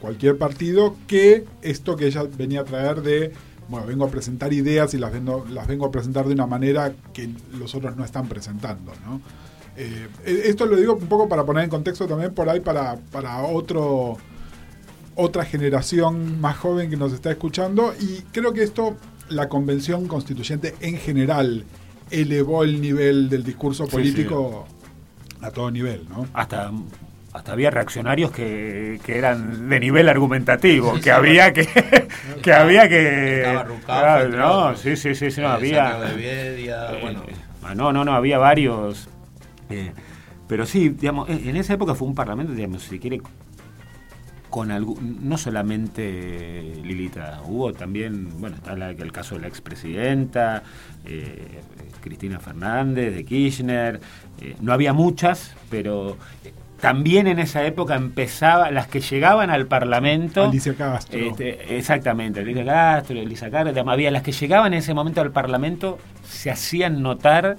cualquier 0.00 0.38
partido 0.38 0.94
que 1.08 1.44
esto 1.60 1.96
que 1.96 2.06
ella 2.06 2.22
venía 2.36 2.60
a 2.60 2.64
traer 2.64 3.02
de 3.02 3.32
bueno 3.68 3.84
vengo 3.86 4.04
a 4.04 4.10
presentar 4.10 4.52
ideas 4.52 4.94
y 4.94 4.98
las 4.98 5.12
vengo 5.12 5.44
las 5.50 5.66
vengo 5.66 5.86
a 5.86 5.90
presentar 5.90 6.26
de 6.26 6.34
una 6.34 6.46
manera 6.46 6.92
que 7.12 7.28
los 7.58 7.74
otros 7.74 7.96
no 7.96 8.04
están 8.04 8.28
presentando 8.28 8.92
¿no? 9.04 9.20
Eh, 9.76 10.08
esto 10.24 10.66
lo 10.66 10.76
digo 10.76 10.94
un 10.94 11.08
poco 11.08 11.28
para 11.28 11.44
poner 11.44 11.64
en 11.64 11.70
contexto 11.70 12.06
también 12.06 12.32
por 12.32 12.48
ahí 12.48 12.60
para, 12.60 12.96
para 13.10 13.42
otro 13.42 14.18
otra 15.16 15.44
generación 15.44 16.40
más 16.40 16.56
joven 16.56 16.90
que 16.90 16.96
nos 16.96 17.12
está 17.12 17.32
escuchando 17.32 17.92
y 17.98 18.22
creo 18.30 18.52
que 18.52 18.62
esto 18.62 18.96
la 19.28 19.48
convención 19.48 20.06
constituyente 20.06 20.74
en 20.80 20.96
general 20.96 21.64
elevó 22.10 22.62
el 22.62 22.80
nivel 22.80 23.28
del 23.28 23.42
discurso 23.42 23.86
político 23.86 24.66
a 25.42 25.50
todo 25.50 25.70
nivel, 25.70 26.06
¿no? 26.08 26.26
Hasta 26.34 26.70
hasta 27.32 27.52
había 27.52 27.70
reaccionarios 27.70 28.30
que, 28.30 29.00
que 29.04 29.18
eran 29.18 29.68
de 29.68 29.80
nivel 29.80 30.08
argumentativo, 30.08 30.94
que, 31.02 31.10
había 31.10 31.52
que, 31.52 31.68
que 32.42 32.52
había 32.52 32.88
que 32.88 33.44
no, 34.36 34.74
sí, 34.76 34.96
sí, 34.96 35.14
sí, 35.14 35.30
sí 35.30 35.40
no 35.40 35.48
había 35.48 35.98
eh, 36.16 36.98
bueno. 37.02 37.22
Ah, 37.62 37.74
no, 37.74 37.92
no, 37.92 38.04
no, 38.04 38.12
había 38.12 38.38
varios 38.38 39.08
eh, 39.68 39.92
pero 40.48 40.64
sí, 40.64 40.88
digamos, 40.88 41.28
en 41.28 41.56
esa 41.56 41.74
época 41.74 41.94
fue 41.94 42.08
un 42.08 42.14
parlamento, 42.14 42.54
digamos, 42.54 42.82
si 42.82 42.98
quiere 42.98 43.20
con 44.50 44.70
algún, 44.70 45.28
no 45.28 45.36
solamente 45.36 46.80
Lilita, 46.82 47.42
hubo 47.44 47.72
también, 47.72 48.40
bueno, 48.40 48.56
está 48.56 48.72
el 48.72 49.12
caso 49.12 49.34
de 49.34 49.42
la 49.42 49.48
expresidenta, 49.48 50.62
eh, 51.04 51.60
Cristina 52.00 52.40
Fernández, 52.40 53.14
de 53.14 53.24
Kirchner, 53.24 54.00
eh, 54.40 54.56
no 54.60 54.72
había 54.72 54.92
muchas, 54.92 55.54
pero 55.70 56.16
eh, 56.44 56.52
también 56.80 57.26
en 57.26 57.38
esa 57.38 57.64
época 57.64 57.96
empezaba, 57.96 58.70
las 58.70 58.86
que 58.86 59.00
llegaban 59.00 59.50
al 59.50 59.66
Parlamento. 59.66 60.44
Alicia 60.44 60.74
Castro. 60.74 61.18
Este, 61.18 61.76
exactamente, 61.76 62.40
Alicia 62.40 62.64
Castro, 62.64 63.20
Alicia 63.20 63.50
Castro, 63.50 63.90
había 63.90 64.10
las 64.10 64.22
que 64.22 64.32
llegaban 64.32 64.72
en 64.72 64.78
ese 64.78 64.94
momento 64.94 65.20
al 65.20 65.32
Parlamento, 65.32 65.98
se 66.24 66.50
hacían 66.50 67.02
notar 67.02 67.56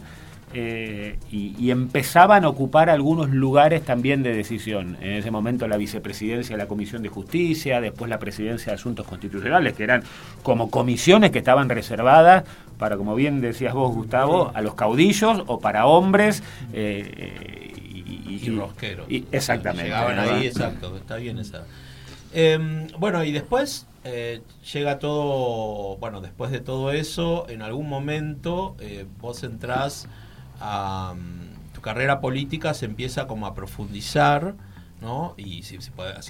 eh, 0.52 1.20
y, 1.32 1.70
empezaban 1.70 2.44
a 2.44 2.50
ocupar 2.50 2.90
algunos 2.90 3.30
lugares 3.30 3.84
también 3.84 4.24
de 4.24 4.34
decisión. 4.34 4.98
En 5.00 5.12
ese 5.12 5.30
momento 5.30 5.68
la 5.68 5.78
vicepresidencia 5.78 6.58
de 6.58 6.64
la 6.64 6.68
Comisión 6.68 7.04
de 7.04 7.10
Justicia, 7.10 7.80
después 7.80 8.10
la 8.10 8.18
presidencia 8.18 8.72
de 8.72 8.76
Asuntos 8.76 9.06
Constitucionales, 9.06 9.74
que 9.74 9.84
eran 9.84 10.04
como 10.42 10.72
comisiones 10.72 11.30
que 11.30 11.38
estaban 11.38 11.70
reservadas 11.70 12.46
para, 12.80 12.98
como 12.98 13.14
bien 13.14 13.42
decías 13.42 13.76
vos, 13.76 13.94
Gustavo, 13.94 14.52
a 14.56 14.62
los 14.62 14.74
caudillos 14.74 15.44
o 15.46 15.60
para 15.60 15.86
hombres. 15.86 16.42
Eh, 16.74 17.74
y, 18.32 18.50
rosqueros. 18.50 19.06
exactamente. 19.32 19.84
Llegaban 19.84 20.18
ahí, 20.18 20.48
exacto, 20.48 20.98
está 20.98 21.18
bien 21.18 21.38
esa. 21.38 21.66
Em, 22.34 22.88
bueno, 22.98 23.24
y 23.24 23.32
después 23.32 23.86
eh, 24.04 24.42
llega 24.74 24.98
todo, 24.98 25.98
bueno, 25.98 26.22
después 26.22 26.50
de 26.50 26.60
todo 26.60 26.92
eso, 26.92 27.46
en 27.50 27.62
algún 27.62 27.88
momento 27.88 28.76
vos 29.20 29.44
entrás 29.44 30.08
tu 31.74 31.82
carrera 31.82 32.20
política 32.20 32.74
se 32.74 32.86
empieza 32.86 33.28
como 33.28 33.48
a 33.48 33.54
profundizar, 33.54 34.56
¿no? 35.02 35.34
Y 35.38 35.64
si, 35.64 35.78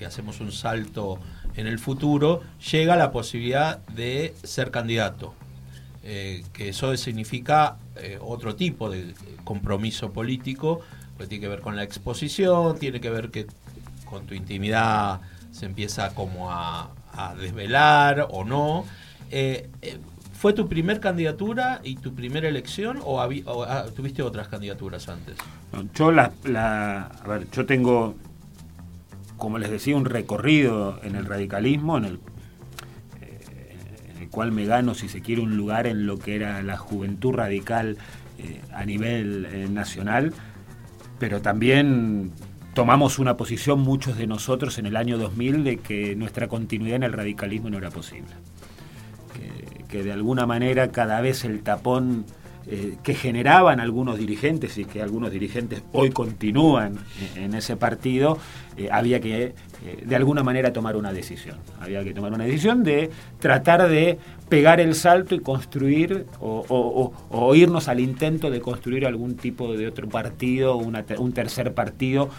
hacemos 0.05 0.39
un 0.39 0.51
salto 0.51 1.19
en 1.55 1.67
el 1.67 1.79
futuro, 1.79 2.41
llega 2.71 2.95
la 2.95 3.11
posibilidad 3.11 3.79
de 3.87 4.33
ser 4.43 4.71
candidato. 4.71 5.33
Eh, 6.03 6.43
que 6.53 6.69
eso 6.69 6.95
significa 6.95 7.77
eh, 7.97 8.17
otro 8.21 8.55
tipo 8.55 8.89
de 8.89 9.13
compromiso 9.43 10.11
político, 10.11 10.81
que 11.17 11.27
tiene 11.27 11.41
que 11.41 11.49
ver 11.49 11.61
con 11.61 11.75
la 11.75 11.83
exposición, 11.83 12.79
tiene 12.79 13.01
que 13.01 13.09
ver 13.09 13.29
que 13.29 13.47
con 14.05 14.25
tu 14.25 14.33
intimidad 14.33 15.19
se 15.51 15.65
empieza 15.65 16.13
como 16.13 16.51
a, 16.51 16.91
desvelar 17.37 18.27
o 18.31 18.45
no. 18.45 18.85
Eh, 19.29 19.69
¿Fue 20.39 20.53
tu 20.53 20.69
primer 20.69 21.01
candidatura 21.01 21.81
y 21.83 21.97
tu 21.97 22.15
primera 22.15 22.47
elección 22.47 22.99
o, 23.03 23.19
ah, 23.19 23.85
tuviste 23.93 24.23
otras 24.23 24.47
candidaturas 24.47 25.09
antes? 25.09 25.35
yo 25.93 26.13
la, 26.13 26.31
a 27.07 27.27
ver, 27.27 27.51
yo 27.51 27.65
tengo, 27.65 28.15
como 29.35 29.57
les 29.57 29.69
decía, 29.69 29.97
un 29.97 30.05
recorrido 30.05 30.97
en 31.03 31.17
el 31.17 31.25
radicalismo, 31.25 31.97
en 31.97 32.05
el, 32.05 32.19
eh, 33.19 33.75
en 34.15 34.21
el 34.21 34.29
cual 34.29 34.53
me 34.53 34.63
gano, 34.63 34.93
si 34.93 35.09
se 35.09 35.19
quiere, 35.19 35.41
un 35.41 35.57
lugar 35.57 35.87
en 35.87 36.05
lo 36.05 36.17
que 36.17 36.37
era 36.37 36.63
la 36.63 36.77
juventud 36.77 37.33
radical 37.33 37.97
eh, 38.37 38.61
a 38.73 38.85
nivel 38.85 39.45
eh, 39.45 39.67
nacional, 39.69 40.33
pero 41.19 41.41
también 41.41 42.31
tomamos 42.73 43.19
una 43.19 43.35
posición 43.35 43.81
muchos 43.81 44.15
de 44.15 44.25
nosotros 44.25 44.77
en 44.77 44.85
el 44.85 44.95
año 44.95 45.17
2000 45.17 45.65
de 45.65 45.77
que 45.79 46.15
nuestra 46.15 46.47
continuidad 46.47 46.95
en 46.95 47.03
el 47.03 47.11
radicalismo 47.11 47.69
no 47.69 47.77
era 47.77 47.89
posible 47.89 48.31
de 49.91 50.11
alguna 50.11 50.45
manera 50.45 50.91
cada 50.91 51.19
vez 51.21 51.43
el 51.45 51.61
tapón 51.61 52.25
eh, 52.71 52.97
que 53.01 53.15
generaban 53.15 53.79
algunos 53.79 54.19
dirigentes 54.19 54.77
y 54.77 54.85
que 54.85 55.01
algunos 55.01 55.31
dirigentes 55.31 55.81
hoy 55.91 56.11
continúan 56.11 56.99
en, 57.35 57.55
ese 57.55 57.77
partido, 57.77 58.37
eh, 58.77 58.89
había 58.91 59.19
que 59.19 59.43
eh, 59.85 60.03
de 60.05 60.15
alguna 60.15 60.43
manera 60.43 60.71
tomar 60.71 60.95
una 60.95 61.11
decisión. 61.11 61.57
Había 61.79 62.03
que 62.03 62.13
tomar 62.13 62.31
una 62.31 62.43
decisión 62.43 62.83
de 62.83 63.09
tratar 63.39 63.89
de 63.89 64.19
pegar 64.49 64.79
el 64.79 64.93
salto 64.93 65.33
y 65.33 65.39
construir 65.39 66.27
o, 66.39 67.55
irnos 67.55 67.87
al 67.87 68.01
intento 68.01 68.51
de 68.51 68.61
construir 68.61 69.07
algún 69.07 69.35
tipo 69.35 69.75
de 69.75 69.87
otro 69.87 70.07
partido, 70.07 70.77
un 70.77 71.33
tercer 71.33 71.73
partido 71.73 72.29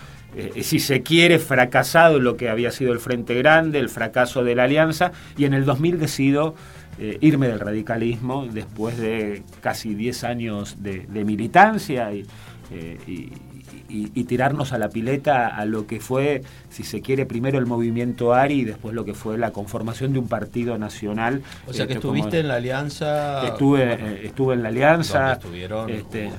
si 0.61 0.79
se 0.79 1.03
quiere, 1.03 1.41
fracasado 1.41 2.21
lo 2.21 2.37
que 2.37 2.49
había 2.49 2.71
sido 2.71 2.93
el 2.93 3.01
Frente 3.01 3.35
Grande, 3.35 3.81
el 3.81 3.89
fracaso 3.89 4.45
de 4.45 4.55
la 4.55 4.63
Alianza, 4.63 5.11
y 5.37 5.45
en 5.45 5.55
el 5.55 5.65
2000 5.65 5.99
decido 5.99 6.55
eh, 7.03 7.17
irme 7.23 7.49
del 7.49 7.59
radicalismo 7.59 8.45
después 8.45 8.99
de 8.99 9.43
casi 9.63 9.95
10 9.95 10.25
años 10.25 10.83
de, 10.83 11.07
militancia 11.25 12.13
eh, 12.13 12.99
y, 13.07 14.25
tirarnos 14.25 14.75
a 14.75 14.79
la 14.79 14.91
pileta 14.91 15.49
a 15.49 15.65
lo 15.65 15.87
que 15.87 15.99
fue, 15.99 16.43
si 16.69 16.83
se 16.83 17.01
quiere, 17.01 17.25
primero 17.25 17.59
el 17.59 17.65
movimiento 17.65 18.35
ARI 18.35 18.61
y 18.61 18.65
después 18.65 18.95
lo 18.95 19.07
que 19.07 19.15
fue 19.15 19.39
la 19.39 19.51
conformación 19.51 20.13
de 20.13 20.19
un 20.19 20.29
partido 20.29 20.77
nacional. 20.77 21.43
O 21.67 21.73
sea 21.73 21.87
que 21.87 21.95
este, 21.95 22.07
estuviste 22.07 22.41
en 22.41 22.49
la 22.49 22.57
alianza. 22.57 23.47
Estuve, 23.47 23.95
eh, 23.95 24.21
estuve 24.27 24.55
en 24.55 24.63
la 24.63 24.69
alianza. 24.69 25.33
Estuvieron 25.33 25.89
este, 25.89 26.31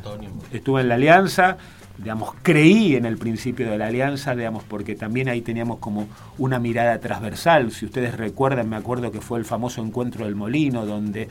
estuve 0.54 0.82
en 0.82 0.90
la 0.90 0.96
alianza. 0.96 1.58
Digamos, 1.98 2.34
creí 2.42 2.96
en 2.96 3.06
el 3.06 3.18
principio 3.18 3.70
de 3.70 3.78
la 3.78 3.88
alianza, 3.88 4.36
digamos, 4.36 4.64
porque 4.64 4.96
también 4.96 5.30
ahí 5.30 5.42
teníamos 5.42 5.80
como 5.80 6.08
una 6.38 6.60
mirada 6.60 7.00
transversal. 7.00 7.72
Si 7.72 7.86
ustedes 7.86 8.18
recuerdan, 8.18 8.70
me 8.70 8.76
acuerdo 8.76 9.12
que 9.12 9.22
fue 9.22 9.40
el 9.40 9.46
famoso 9.46 9.84
encuentro 9.84 10.26
del 10.26 10.36
Molino, 10.36 10.86
donde 10.86 11.28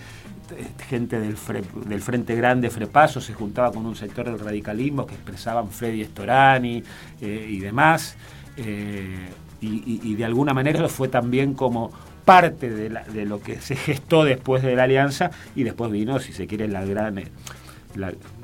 gente 0.88 1.20
del, 1.20 1.36
Frente 1.36 2.34
Grande, 2.34 2.70
Frepaso, 2.70 3.20
se 3.20 3.34
juntaba 3.34 3.72
con 3.72 3.86
un 3.86 3.96
sector 3.96 4.26
del 4.26 4.38
radicalismo 4.38 5.06
que 5.06 5.14
expresaban 5.14 5.68
Freddy 5.68 6.04
Storani 6.04 6.82
eh, 7.20 7.46
y 7.48 7.58
demás. 7.60 8.16
Eh, 8.56 9.28
y, 9.62 10.14
de 10.14 10.24
alguna 10.24 10.54
manera 10.54 10.88
fue 10.88 11.08
también 11.08 11.52
como 11.52 11.90
parte 12.24 12.70
de, 12.70 13.24
lo 13.26 13.42
que 13.42 13.60
se 13.60 13.76
gestó 13.76 14.24
después 14.24 14.62
de 14.62 14.74
la 14.74 14.84
alianza 14.84 15.30
y 15.54 15.64
después 15.64 15.90
vino, 15.90 16.18
si 16.18 16.32
se 16.32 16.46
quiere, 16.46 16.68
la 16.68 16.84
gran... 16.84 17.18
Eh, 17.18 17.28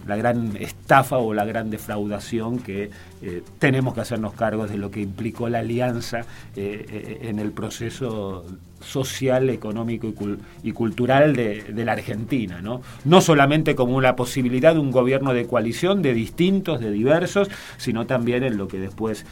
la 0.07 0.17
gran 0.17 0.57
estafa 0.57 1.19
o 1.19 1.35
la 1.35 1.45
gran 1.45 1.71
defraudación 1.71 2.59
que 2.59 2.91
eh, 3.23 3.43
tenemos 3.59 3.95
que 3.95 4.01
hacernos 4.01 4.35
cargos 4.35 4.71
de 4.71 4.77
lo 4.77 4.91
que 4.91 5.01
implicó 5.01 5.49
la 5.49 5.61
alianza 5.61 6.21
eh, 6.55 6.87
eh, 6.89 7.19
en 7.23 7.39
el 7.39 7.51
proceso 7.51 8.45
social, 8.79 9.49
económico 9.49 10.13
y, 10.63 10.73
cultural 10.73 11.35
de, 11.35 11.65
la 11.75 11.93
Argentina. 11.93 12.61
¿no? 12.61 12.83
no 13.07 13.21
solamente 13.23 13.75
como 13.75 14.03
la 14.03 14.15
posibilidad 14.17 14.75
de 14.75 14.81
un 14.81 14.91
gobierno 14.91 15.33
de 15.33 15.47
coalición 15.47 16.03
de 16.03 16.13
distintos, 16.13 16.81
de 16.81 16.91
diversos, 16.91 17.49
sino 17.79 18.07
también 18.07 18.45
en 18.45 18.59
lo 18.59 18.69
que 18.69 18.79
después 18.79 19.25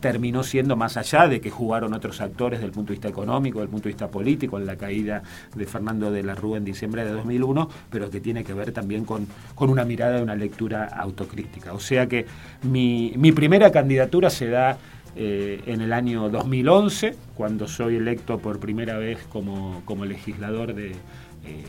terminó 0.00 0.44
siendo 0.44 0.76
más 0.76 0.98
allá 0.98 1.26
de 1.26 1.40
que 1.40 1.50
jugaron 1.50 1.94
otros 1.94 2.20
actores 2.20 2.60
desde 2.60 2.66
el 2.66 2.72
punto 2.72 2.88
de 2.88 2.96
vista 2.96 3.08
económico, 3.08 3.58
desde 3.58 3.64
el 3.64 3.70
punto 3.70 3.84
de 3.84 3.94
vista 3.94 4.08
político, 4.08 4.58
en 4.58 4.66
la 4.66 4.76
caída 4.76 5.22
de 5.54 5.66
Fernando 5.66 6.10
de 6.10 6.22
la 6.22 6.34
Rúa 6.34 6.58
en 6.58 6.64
diciembre 6.64 7.04
de 7.04 7.12
2001, 7.12 7.70
pero 7.90 8.10
que 8.10 8.20
tiene 8.20 8.44
que 8.44 8.52
ver 8.52 8.72
también 8.72 9.06
con, 9.06 9.26
con 9.54 9.70
una 9.70 9.86
mirada 9.86 10.11
de 10.16 10.22
una 10.22 10.34
lectura 10.34 10.84
autocrítica. 10.84 11.72
O 11.72 11.80
sea 11.80 12.06
que 12.06 12.26
mi, 12.62 13.12
mi 13.16 13.32
primera 13.32 13.70
candidatura 13.70 14.30
se 14.30 14.48
da 14.48 14.78
eh, 15.14 15.62
en 15.66 15.82
el 15.82 15.92
año 15.92 16.30
2011, 16.30 17.14
cuando 17.34 17.68
soy 17.68 17.96
electo 17.96 18.38
por 18.38 18.58
primera 18.60 18.96
vez 18.96 19.18
como, 19.28 19.82
como 19.84 20.06
legislador 20.06 20.74
de, 20.74 20.92
eh, 20.92 21.64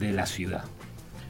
de 0.00 0.12
la 0.12 0.24
ciudad. 0.24 0.64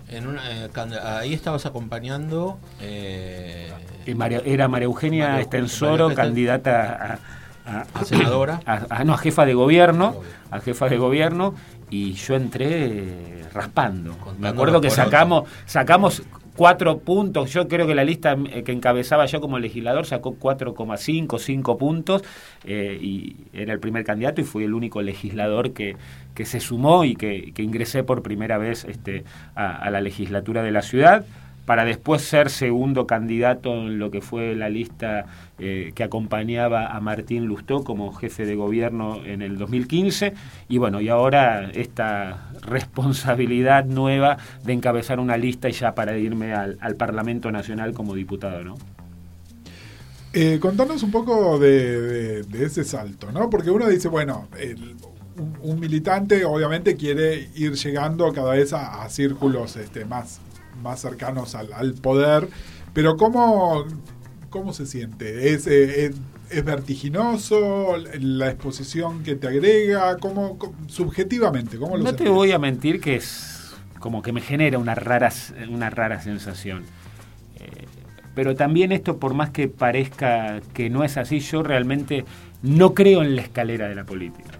En 0.08 0.28
una, 0.28 0.42
eh, 0.50 0.70
ahí 1.02 1.34
estabas 1.34 1.66
acompañando... 1.66 2.58
era 2.80 4.68
María 4.68 4.84
Eugenia 4.84 5.40
Estensoro, 5.40 6.14
candidata 6.14 7.18
a, 7.66 8.04
senadora. 8.04 8.60
A, 8.66 9.04
no, 9.04 9.14
a 9.14 9.18
jefa 9.18 9.44
de 9.44 9.54
gobierno, 9.54 10.22
a 10.50 10.60
jefa 10.60 10.88
de 10.88 10.96
gobierno, 10.96 11.54
y 11.90 12.12
yo 12.12 12.36
entré 12.36 13.44
raspando. 13.52 14.16
Me 14.38 14.48
acuerdo 14.48 14.80
que 14.80 14.90
sacamos, 14.90 15.48
sacamos 15.66 16.22
cuatro 16.58 16.98
puntos. 16.98 17.52
Yo 17.52 17.68
creo 17.68 17.86
que 17.86 17.94
la 17.94 18.02
lista 18.02 18.36
eh, 18.50 18.64
que 18.64 18.72
encabezaba 18.72 19.26
yo 19.26 19.40
como 19.40 19.60
legislador 19.60 20.06
sacó 20.06 20.34
4,5, 20.34 21.38
5 21.38 21.78
puntos 21.78 22.24
eh, 22.64 22.98
y 23.00 23.36
era 23.52 23.72
el 23.72 23.78
primer 23.78 24.02
candidato 24.02 24.40
y 24.40 24.44
fui 24.44 24.64
el 24.64 24.74
único 24.74 25.00
legislador 25.00 25.72
que, 25.72 25.94
que 26.34 26.44
se 26.44 26.58
sumó 26.58 27.04
y 27.04 27.14
que, 27.14 27.52
que 27.54 27.62
ingresé 27.62 28.02
por 28.02 28.22
primera 28.22 28.58
vez 28.58 28.84
este, 28.84 29.22
a 29.54 29.88
la 29.90 30.00
legislatura 30.00 30.64
de 30.64 30.72
la 30.72 30.82
ciudad 30.82 31.24
para 31.68 31.84
después 31.84 32.22
ser 32.22 32.48
segundo 32.48 33.06
candidato 33.06 33.74
en 33.74 33.98
lo 33.98 34.10
que 34.10 34.22
fue 34.22 34.56
la 34.56 34.70
lista 34.70 35.26
eh, 35.58 35.92
que 35.94 36.02
acompañaba 36.02 36.96
a 36.96 37.00
Martín 37.00 37.44
Lustó 37.44 37.84
como 37.84 38.10
jefe 38.14 38.46
de 38.46 38.54
gobierno 38.54 39.22
en 39.26 39.42
el 39.42 39.58
2015 39.58 40.32
y 40.70 40.78
bueno, 40.78 41.02
y 41.02 41.10
ahora 41.10 41.70
esta 41.74 42.48
responsabilidad 42.62 43.84
nueva 43.84 44.38
de 44.64 44.72
encabezar 44.72 45.20
una 45.20 45.36
lista 45.36 45.68
y 45.68 45.72
ya 45.72 45.94
para 45.94 46.16
irme 46.16 46.54
al, 46.54 46.78
Parlamento 46.96 47.52
Nacional 47.52 47.92
como 47.92 48.14
diputado, 48.14 48.64
¿no? 48.64 48.78
Eh, 50.32 50.58
contanos 50.62 51.02
un 51.02 51.10
poco 51.10 51.58
de, 51.58 52.46
ese 52.62 52.82
salto, 52.82 53.30
¿no? 53.30 53.50
Porque 53.50 53.70
uno 53.70 53.86
dice, 53.88 54.08
bueno, 54.08 54.48
un, 55.60 55.78
militante 55.78 56.46
obviamente 56.46 56.96
quiere 56.96 57.50
ir 57.56 57.74
llegando 57.74 58.32
cada 58.32 58.52
vez 58.52 58.72
a, 58.72 59.02
a 59.02 59.10
círculos 59.10 59.76
este, 59.76 60.06
más 60.06 60.40
más 60.82 61.00
cercanos 61.00 61.54
al, 61.54 61.94
poder, 61.94 62.48
pero 62.92 63.16
¿cómo, 63.16 63.84
cómo 64.50 64.72
se 64.72 64.86
siente? 64.86 65.52
¿Es, 65.52 65.66
eh, 65.66 66.12
es, 66.50 66.64
vertiginoso 66.64 67.96
la 68.20 68.50
exposición 68.50 69.22
que 69.22 69.34
te 69.34 69.48
agrega? 69.48 70.16
¿Cómo, 70.18 70.58
subjetivamente, 70.86 71.78
cómo 71.78 71.96
lo 71.96 72.04
No 72.04 72.14
te 72.14 72.28
voy 72.28 72.52
a 72.52 72.58
mentir 72.58 73.00
que 73.00 73.16
es 73.16 73.58
como 73.98 74.22
que 74.22 74.32
me 74.32 74.40
genera 74.40 74.78
una 74.78 74.94
rara, 74.94 75.32
una 75.68 75.90
rara 75.90 76.20
sensación. 76.20 76.84
Eh, 77.56 77.86
pero 78.34 78.54
también 78.54 78.92
esto, 78.92 79.18
por 79.18 79.34
más 79.34 79.50
que 79.50 79.68
parezca 79.68 80.60
que 80.72 80.90
no 80.90 81.04
es 81.04 81.16
así, 81.16 81.40
yo 81.40 81.62
realmente 81.62 82.24
no 82.62 82.94
creo 82.94 83.22
en 83.22 83.36
la 83.36 83.42
escalera 83.42 83.88
de 83.88 83.94
la 83.94 84.04
política. 84.04 84.50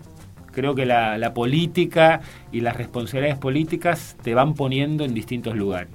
Creo 0.53 0.75
que 0.75 0.87
la, 0.87 1.19
la 1.19 1.35
política 1.35 2.21
y 2.51 2.61
las 2.61 2.77
responsabilidades 2.77 3.39
políticas 3.39 4.17
te 4.23 4.35
van 4.35 4.55
poniendo 4.55 5.05
en 5.05 5.15
distintos 5.15 5.55
lugares 5.55 5.91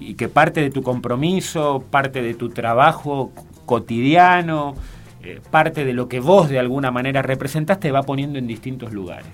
y 0.00 0.14
que 0.14 0.28
parte 0.28 0.60
de 0.60 0.70
tu 0.70 0.82
compromiso, 0.82 1.84
parte 1.90 2.22
de 2.22 2.34
tu 2.34 2.50
trabajo 2.50 3.32
cotidiano, 3.66 4.74
eh, 5.22 5.40
parte 5.50 5.84
de 5.84 5.92
lo 5.92 6.08
que 6.08 6.20
vos 6.20 6.48
de 6.48 6.58
alguna 6.58 6.90
manera 6.90 7.22
representás 7.22 7.80
te 7.80 7.90
va 7.90 8.02
poniendo 8.02 8.38
en 8.38 8.46
distintos 8.46 8.92
lugares. 8.92 9.32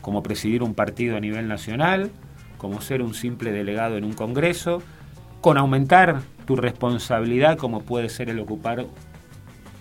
Como 0.00 0.22
presidir 0.22 0.62
un 0.62 0.74
partido 0.74 1.16
a 1.16 1.20
nivel 1.20 1.46
nacional, 1.46 2.10
como 2.58 2.80
ser 2.80 3.02
un 3.02 3.14
simple 3.14 3.52
delegado 3.52 3.96
en 3.96 4.04
un 4.04 4.12
congreso, 4.12 4.82
con 5.40 5.58
aumentar 5.58 6.22
tu 6.46 6.56
responsabilidad 6.56 7.58
como 7.58 7.82
puede 7.82 8.08
ser 8.08 8.30
el 8.30 8.38
ocupar 8.38 8.86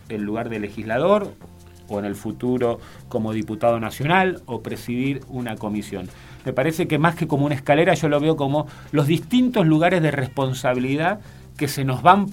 el 0.10 0.22
lugar 0.22 0.50
de 0.50 0.60
legislador 0.60 1.34
o 1.88 2.00
en 2.00 2.06
el 2.06 2.16
futuro 2.16 2.80
como 3.10 3.34
diputado 3.34 3.80
nacional 3.80 4.42
o 4.46 4.62
presidir 4.62 5.22
una 5.28 5.56
comisión. 5.56 6.10
Me 6.46 6.54
parece 6.54 6.88
que 6.88 6.98
más 6.98 7.16
que 7.16 7.28
como 7.28 7.46
una 7.46 7.56
escalera 7.56 7.94
yo 7.94 8.10
lo 8.10 8.20
veo 8.20 8.36
como 8.36 8.68
los 8.92 9.08
distintos 9.08 9.66
lugares 9.66 10.02
de 10.02 10.12
responsabilidad 10.12 11.20
que 11.58 11.68
se 11.68 11.86
nos 11.86 12.02
van 12.02 12.28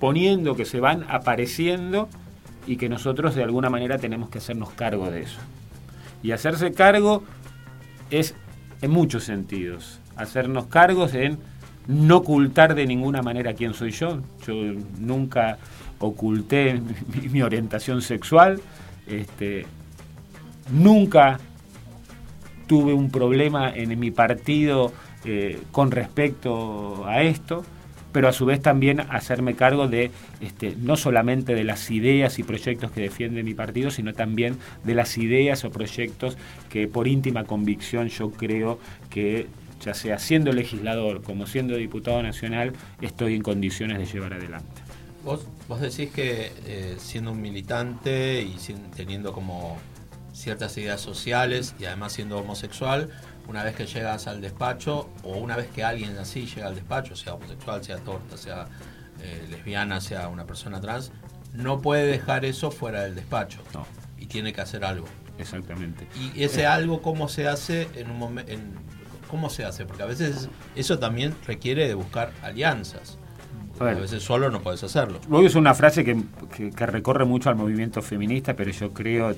poniendo, 0.00 0.56
que 0.56 0.64
se 0.64 0.80
van 0.80 1.04
apareciendo 1.08 2.08
y 2.66 2.76
que 2.76 2.88
nosotros 2.88 3.34
de 3.34 3.42
alguna 3.42 3.70
manera 3.70 3.98
tenemos 3.98 4.28
que 4.28 4.38
hacernos 4.38 4.70
cargo 4.70 5.10
de 5.10 5.22
eso. 5.22 5.38
Y 6.22 6.32
hacerse 6.32 6.72
cargo 6.72 7.22
es 8.10 8.34
en 8.82 8.90
muchos 8.90 9.24
sentidos. 9.24 10.00
Hacernos 10.16 10.66
cargos 10.66 11.14
en 11.14 11.38
no 11.86 12.18
ocultar 12.18 12.74
de 12.74 12.86
ninguna 12.86 13.22
manera 13.22 13.54
quién 13.54 13.74
soy 13.74 13.92
yo. 13.92 14.20
Yo 14.46 14.54
nunca 14.98 15.58
oculté 15.98 16.80
mi, 17.32 17.42
orientación 17.42 18.02
sexual. 18.02 18.60
Este, 19.06 19.66
nunca 20.72 21.38
tuve 22.66 22.92
un 22.92 23.10
problema 23.10 23.72
en 23.74 23.98
mi 23.98 24.10
partido 24.10 24.92
eh, 25.24 25.60
con 25.72 25.90
respecto 25.90 27.06
a 27.06 27.22
esto, 27.22 27.64
pero 28.12 28.28
a 28.28 28.32
su 28.32 28.46
vez 28.46 28.62
también 28.62 29.00
hacerme 29.00 29.54
cargo 29.54 29.88
de 29.88 30.10
este, 30.40 30.74
no 30.76 30.96
solamente 30.96 31.54
de 31.54 31.64
las 31.64 31.90
ideas 31.90 32.38
y 32.38 32.42
proyectos 32.42 32.90
que 32.90 33.00
defiende 33.00 33.42
mi 33.42 33.54
partido, 33.54 33.90
sino 33.90 34.14
también 34.14 34.56
de 34.84 34.94
las 34.94 35.18
ideas 35.18 35.64
o 35.64 35.70
proyectos 35.70 36.36
que 36.70 36.88
por 36.88 37.08
íntima 37.08 37.44
convicción 37.44 38.08
yo 38.08 38.30
creo 38.30 38.78
que 39.10 39.46
ya 39.84 39.94
sea 39.94 40.18
siendo 40.18 40.52
legislador 40.52 41.22
como 41.22 41.46
siendo 41.46 41.76
diputado 41.76 42.22
nacional, 42.22 42.72
estoy 43.00 43.34
en 43.34 43.42
condiciones 43.42 43.98
de 43.98 44.06
llevar 44.06 44.32
adelante. 44.32 44.82
Vos, 45.24 45.46
vos 45.68 45.80
decís 45.80 46.10
que 46.10 46.52
eh, 46.66 46.94
siendo 46.98 47.32
un 47.32 47.42
militante 47.42 48.42
y 48.42 48.56
teniendo 48.94 49.32
como 49.32 49.76
ciertas 50.36 50.76
ideas 50.76 51.00
sociales 51.00 51.74
y 51.80 51.86
además 51.86 52.12
siendo 52.12 52.38
homosexual, 52.38 53.08
una 53.48 53.64
vez 53.64 53.74
que 53.74 53.86
llegas 53.86 54.26
al 54.26 54.40
despacho 54.40 55.08
o 55.22 55.36
una 55.38 55.56
vez 55.56 55.68
que 55.68 55.82
alguien 55.82 56.16
así 56.18 56.46
llega 56.46 56.66
al 56.68 56.74
despacho, 56.74 57.16
sea 57.16 57.34
homosexual, 57.34 57.82
sea 57.82 57.96
torta, 57.98 58.36
sea 58.36 58.66
eh, 59.22 59.46
lesbiana, 59.50 60.00
sea 60.00 60.28
una 60.28 60.44
persona 60.44 60.80
trans, 60.80 61.10
no 61.54 61.80
puede 61.80 62.06
dejar 62.06 62.44
eso 62.44 62.70
fuera 62.70 63.02
del 63.02 63.14
despacho. 63.14 63.62
No. 63.72 63.86
Y 64.18 64.26
tiene 64.26 64.52
que 64.52 64.60
hacer 64.60 64.84
algo. 64.84 65.06
Exactamente. 65.38 66.06
¿Y 66.34 66.42
ese 66.42 66.62
eh. 66.62 66.66
algo 66.66 67.00
cómo 67.00 67.28
se 67.28 67.48
hace 67.48 67.88
en 67.94 68.10
un 68.10 68.18
momento... 68.18 68.52
¿Cómo 69.28 69.50
se 69.50 69.64
hace? 69.64 69.86
Porque 69.86 70.04
a 70.04 70.06
veces 70.06 70.48
eso 70.76 71.00
también 71.00 71.34
requiere 71.46 71.88
de 71.88 71.94
buscar 71.94 72.30
alianzas. 72.42 73.18
A 73.80 73.84
veces 73.84 74.22
solo 74.22 74.50
no 74.50 74.62
puedes 74.62 74.82
hacerlo. 74.84 75.20
A 75.30 75.36
usar 75.36 75.60
una 75.60 75.74
frase 75.74 76.04
que, 76.04 76.16
que, 76.74 76.86
recorre 76.86 77.24
mucho 77.24 77.50
al 77.50 77.56
movimiento 77.56 78.00
feminista, 78.02 78.54
pero 78.54 78.70
yo 78.70 78.94
creo 78.94 79.34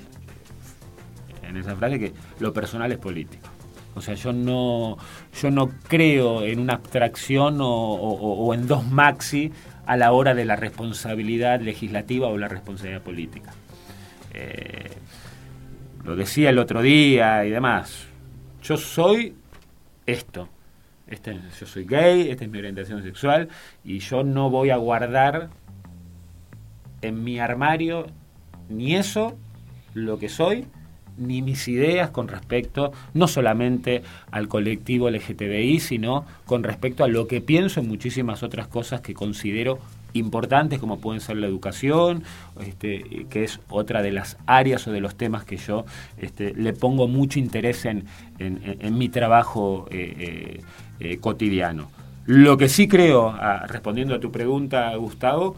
en 1.49 1.57
esa 1.57 1.75
frase 1.77 1.99
que 1.99 2.13
lo 2.41 2.53
personal 2.53 2.93
es 2.93 2.99
político. 2.99 3.49
O 3.95 4.01
sea, 4.01 4.15
yo 4.15 4.33
no, 4.33 4.97
yo 5.41 5.51
no 5.51 5.71
creo 5.89 6.45
en 6.45 6.61
una 6.61 6.75
abstracción 6.75 7.59
o, 7.61 8.55
en 8.55 8.69
dos 8.69 8.87
maxi 8.87 9.51
a 9.87 9.97
la 9.97 10.13
hora 10.13 10.35
de 10.35 10.45
la 10.45 10.55
responsabilidad 10.55 11.61
legislativa 11.61 12.29
o 12.29 12.39
la 12.39 12.49
responsabilidad 12.49 13.03
política. 13.03 13.53
Eh, 14.35 14.91
lo 16.05 16.15
decía 16.15 16.51
el 16.51 16.59
otro 16.59 16.81
día 16.81 17.45
y 17.45 17.51
demás. 17.51 18.07
Yo 18.63 18.77
soy 18.77 19.35
esto. 20.07 20.49
Este, 21.09 21.41
yo 21.59 21.67
soy 21.67 21.85
gay, 21.85 22.31
esta 22.31 22.45
es 22.45 22.51
mi 22.51 22.59
orientación 22.59 23.03
sexual 23.03 23.49
y 23.83 23.99
yo 23.99 24.23
no 24.23 24.51
voy 24.51 24.71
a 24.71 24.77
guardar 24.77 25.49
en 27.01 27.25
mi 27.25 27.41
armario 27.41 28.07
ni 28.69 28.95
eso, 28.95 29.39
lo 29.95 30.19
que 30.19 30.29
soy, 30.29 30.67
ni 31.19 31.43
mis 31.43 31.69
ideas 31.69 32.11
con 32.11 32.29
respecto 32.29 32.93
no 33.15 33.29
solamente 33.29 34.03
al 34.31 34.49
colectivo 34.49 35.11
LGTBI, 35.11 35.81
sino 35.81 36.25
con 36.47 36.63
respecto 36.63 37.05
a 37.05 37.09
lo 37.09 37.27
que 37.27 37.41
pienso 37.41 37.81
en 37.81 37.89
muchísimas 37.89 38.43
otras 38.43 38.69
cosas 38.69 39.01
que 39.01 39.15
considero 39.15 39.79
importantes 40.15 40.79
como 40.79 41.01
pueden 41.01 41.21
ser 41.21 41.37
la 41.37 41.47
educación, 41.47 42.23
este, 42.61 43.27
que 43.31 43.45
es 43.45 43.61
otra 43.69 44.03
de 44.03 44.13
las 44.13 44.39
áreas 44.47 44.87
o 44.87 44.93
de 44.93 45.01
los 45.01 45.17
temas 45.17 45.45
que 45.45 45.57
yo 45.57 45.85
este, 46.17 46.55
le 46.55 46.73
pongo 46.73 47.09
mucho 47.09 47.39
interés 47.39 47.85
en, 47.85 48.05
mi 48.93 49.09
trabajo 49.09 49.87
eh, 49.91 50.15
eh, 50.19 50.61
eh, 51.01 51.19
cotidiano. 51.19 51.91
Lo 52.27 52.57
que 52.59 52.69
sí 52.69 52.89
creo, 52.89 53.35
respondiendo 53.69 54.15
a 54.15 54.21
tu 54.21 54.31
pregunta, 54.31 54.95
Gustavo, 54.97 55.57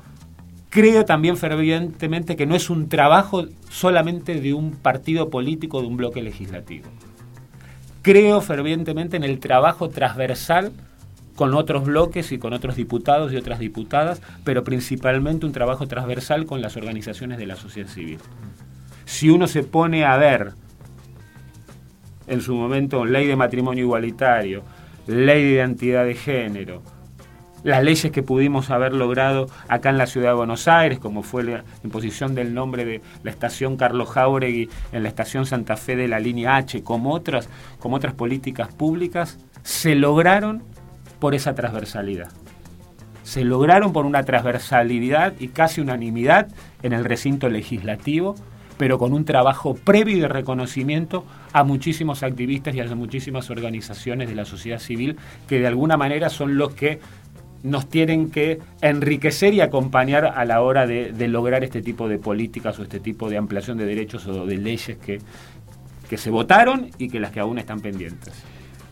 creo 0.71 1.05
también 1.05 1.37
fervientemente 1.37 2.37
que 2.37 2.47
no 2.47 2.55
es 2.55 2.71
un 2.71 2.89
trabajo 2.89 3.45
solamente 3.69 4.41
de 4.41 4.55
un 4.55 4.71
partido 4.73 5.29
político, 5.29 5.83
de 5.83 5.89
un 5.89 5.97
bloque 5.97 6.23
legislativo. 6.23 6.87
Creo 8.03 8.41
fervientemente 8.41 9.17
en 9.17 9.25
el 9.25 9.41
trabajo 9.41 9.91
transversal 9.91 10.73
con 11.37 11.55
otros 11.55 11.85
bloques 11.85 12.33
y 12.33 12.39
con 12.39 12.53
otros 12.53 12.77
diputados 12.77 13.33
y 13.33 13.37
otras 13.37 13.59
diputadas, 13.59 14.23
pero 14.45 14.65
principalmente 14.65 15.45
un 15.45 15.53
trabajo 15.53 15.87
transversal 15.87 16.47
con 16.47 16.63
las 16.63 16.77
organizaciones 16.77 17.39
de 17.39 17.47
la 17.47 17.57
sociedad 17.57 17.89
civil. 17.89 18.19
Si 19.05 19.29
uno 19.29 19.47
se 19.47 19.65
pone 19.65 20.05
a 20.05 20.17
ver 20.17 20.53
en 22.27 22.41
su 22.41 22.55
momento 22.55 23.05
ley 23.05 23.27
de 23.27 23.37
matrimonio 23.37 23.85
igualitario, 23.85 24.63
ley 25.07 25.43
de 25.43 25.51
identidad 25.51 26.05
de 26.05 26.15
género, 26.15 26.83
las 27.63 27.83
leyes 27.83 28.11
que 28.11 28.23
pudimos 28.23 28.71
haber 28.71 28.93
logrado 28.93 29.49
acá 29.69 29.91
en 29.91 29.99
la 29.99 30.07
ciudad 30.07 30.31
de 30.31 30.35
Buenos 30.35 30.69
Aires, 30.69 30.99
como 30.99 31.23
fue 31.23 31.45
la 31.45 31.65
imposición 31.85 32.35
del 32.35 32.55
nombre 32.55 32.85
de 32.85 33.03
la 33.23 33.31
estación 33.31 33.77
Carlos 33.77 34.09
Jauregui 34.11 34.69
en 34.93 35.03
la 35.03 35.09
estación 35.09 35.47
Santa 35.47 35.77
Fe 35.77 35.97
de 35.97 36.09
la 36.09 36.21
línea 36.21 36.57
H, 36.57 36.83
como 36.83 37.13
otras, 37.13 37.49
como 37.79 37.97
otras 37.97 38.15
políticas 38.15 38.73
públicas, 38.75 39.39
se 39.63 39.95
lograron 39.95 40.63
por 41.19 41.35
esa 41.35 41.55
transversalidad. 41.55 42.31
Se 43.23 43.45
lograron 43.45 43.93
por 43.93 44.07
una 44.07 44.25
transversalidad 44.25 45.35
y 45.39 45.49
casi 45.49 45.81
unanimidad 45.81 46.49
en 46.83 46.93
el 46.93 47.05
recinto 47.05 47.49
legislativo, 47.49 48.35
pero 48.81 48.99
con 48.99 49.13
un 49.13 49.27
trabajo 49.27 49.75
previo 49.75 50.23
de 50.23 50.29
reconocimiento 50.29 51.27
a 51.53 51.65
muchísimos 51.65 52.23
activistas 52.23 52.75
y 52.75 52.81
a 52.81 52.95
muchísimas 52.95 53.51
organizaciones 53.51 54.29
de 54.29 54.35
la 54.35 54.47
sociedad 54.47 54.79
civil 54.79 55.19
que 55.47 55.61
de 55.61 55.67
alguna 55.67 55.99
manera 55.99 56.31
son 56.31 56.57
los 56.57 56.75
que 56.75 56.99
nos 57.63 57.89
tienen 57.89 58.31
que 58.31 58.61
enriquecer 58.81 59.55
y 59.55 59.61
acompañar 59.61 60.25
a 60.25 60.45
la 60.45 60.63
hora 60.63 60.87
de, 60.87 61.29
lograr 61.29 61.65
este 61.65 61.83
tipo 61.83 62.09
de 62.09 62.19
políticas 62.19 62.79
o 62.79 62.83
este 62.83 63.01
tipo 63.01 63.29
de 63.29 63.37
ampliación 63.37 63.79
de 63.79 63.87
derechos 63.87 64.27
o 64.27 64.47
de 64.47 64.57
leyes 64.57 64.97
que, 64.99 65.21
que 66.09 66.17
se 66.17 66.31
votaron 66.31 66.91
y 66.99 67.09
que 67.09 67.21
las 67.21 67.33
que 67.33 67.41
aún 67.41 67.59
están 67.59 67.81
pendientes. 67.81 68.35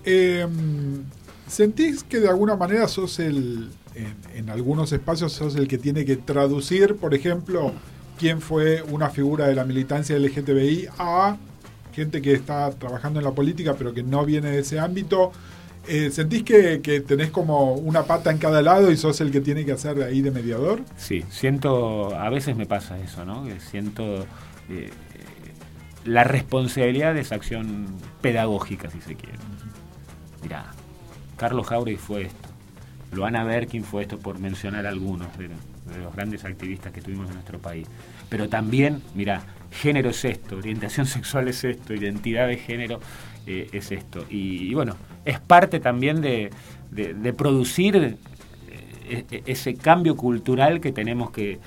Eh, 0.05 0.47
¿Sentís 1.47 2.05
que 2.05 2.21
de 2.21 2.29
alguna 2.29 2.57
manera 2.57 2.87
sos 2.89 3.19
el, 3.21 3.71
en, 4.35 4.51
algunos 4.51 4.93
espacios 4.93 5.33
sos 5.33 5.57
el 5.57 5.67
que 5.67 5.79
tiene 5.79 6.05
que 6.05 6.17
traducir, 6.17 6.97
por 6.97 7.15
ejemplo, 7.15 7.73
quién 8.19 8.41
fue 8.41 8.83
una 8.83 9.11
figura 9.11 9.47
de 9.47 9.55
la 9.55 9.65
militancia 9.65 10.19
LGTBI 10.19 10.89
a 10.99 11.37
gente 11.93 12.23
que 12.23 12.33
está 12.33 12.71
trabajando 12.71 13.19
en 13.19 13.25
la 13.25 13.33
política 13.33 13.75
pero 13.77 13.93
que 13.93 14.03
no 14.03 14.25
viene 14.25 14.51
de 14.51 14.61
ese 14.61 14.79
ámbito? 14.79 15.33
Eh, 15.90 16.11
¿Sentís 16.11 16.42
que, 16.42 16.79
tenés 17.07 17.31
como 17.31 17.72
una 17.72 18.03
pata 18.03 18.31
en 18.31 18.37
cada 18.37 18.61
lado 18.61 18.92
y 18.92 18.96
sos 18.98 19.22
el 19.22 19.31
que 19.31 19.40
tiene 19.40 19.64
que 19.64 19.72
hacer 19.72 20.03
ahí 20.03 20.20
de 20.20 20.31
mediador? 20.31 20.83
Sí, 20.98 21.24
siento, 21.31 22.14
a 22.14 22.29
veces 22.29 22.57
me 22.57 22.66
pasa 22.66 22.98
eso, 22.98 23.24
¿no? 23.24 23.44
Que 23.44 23.59
siento 23.59 24.27
eh, 24.68 24.90
la 26.05 26.24
responsabilidad 26.24 27.14
de 27.14 27.20
esa 27.20 27.37
acción 27.37 27.87
pedagógica, 28.20 28.90
si 28.90 29.01
se 29.01 29.14
quiere. 29.14 29.38
Mirá, 30.42 30.66
Carlos 31.38 31.66
Jauregui 31.66 31.96
fue 31.96 32.22
esto. 32.22 32.48
Lo 33.12 33.23
van 33.23 33.37
a 33.37 33.44
ver 33.44 33.66
quién 33.66 33.85
fue 33.85 34.03
esto, 34.03 34.18
por 34.18 34.38
mencionar 34.38 34.87
algunos 34.87 35.37
de, 35.38 35.49
los 36.03 36.14
grandes 36.14 36.44
activistas 36.44 36.92
que 36.92 37.01
tuvimos 37.01 37.29
en 37.29 37.35
nuestro 37.35 37.59
país. 37.59 37.87
Pero 38.29 38.49
también, 38.49 39.03
mira, 39.14 39.42
género 39.71 40.11
es 40.11 40.25
esto, 40.25 40.57
orientación 40.57 41.07
sexual 41.18 41.49
es 41.49 41.64
esto, 41.64 41.94
identidad 41.94 42.49
de 42.49 42.57
género 42.57 43.01
eh, 43.47 43.68
es 43.73 43.92
esto. 43.92 44.27
Y, 44.29 44.75
bueno, 44.75 44.97
es 45.25 45.40
parte 45.40 45.81
también 45.81 46.21
de, 46.21 46.51
producir 47.37 47.97
eh, 47.97 49.25
e, 49.31 49.42
ese 49.47 49.75
cambio 49.75 50.16
cultural 50.16 50.81
que 50.81 50.92
tenemos 50.92 51.31
que, 51.31 51.59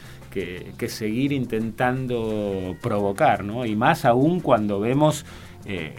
seguir 0.87 1.33
intentando 1.33 2.77
provocar, 2.81 3.43
¿no? 3.43 3.65
Y 3.65 3.75
más 3.75 4.05
aún 4.05 4.39
cuando 4.39 4.79
vemos 4.79 5.25
eh, 5.65 5.93